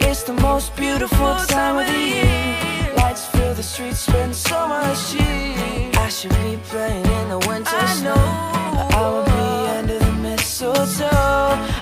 It's 0.00 0.22
the 0.22 0.32
most 0.32 0.74
beautiful 0.76 1.36
time 1.46 1.78
of 1.78 1.84
the 1.84 1.98
year. 1.98 2.94
Lights 2.96 3.26
fill 3.26 3.52
the 3.54 3.62
streets, 3.62 3.98
spend 3.98 4.34
so 4.34 4.66
much 4.66 5.10
cheer. 5.10 5.90
I 5.98 6.08
should 6.08 6.32
be 6.36 6.56
playing 6.70 7.04
in 7.04 7.28
the 7.28 7.46
winter 7.46 7.76
I 7.76 7.86
snow. 7.86 8.14
I 8.14 9.10
will 9.10 9.24
be 9.24 9.68
under 9.76 9.98
the 9.98 10.12
mistletoe. 10.22 11.13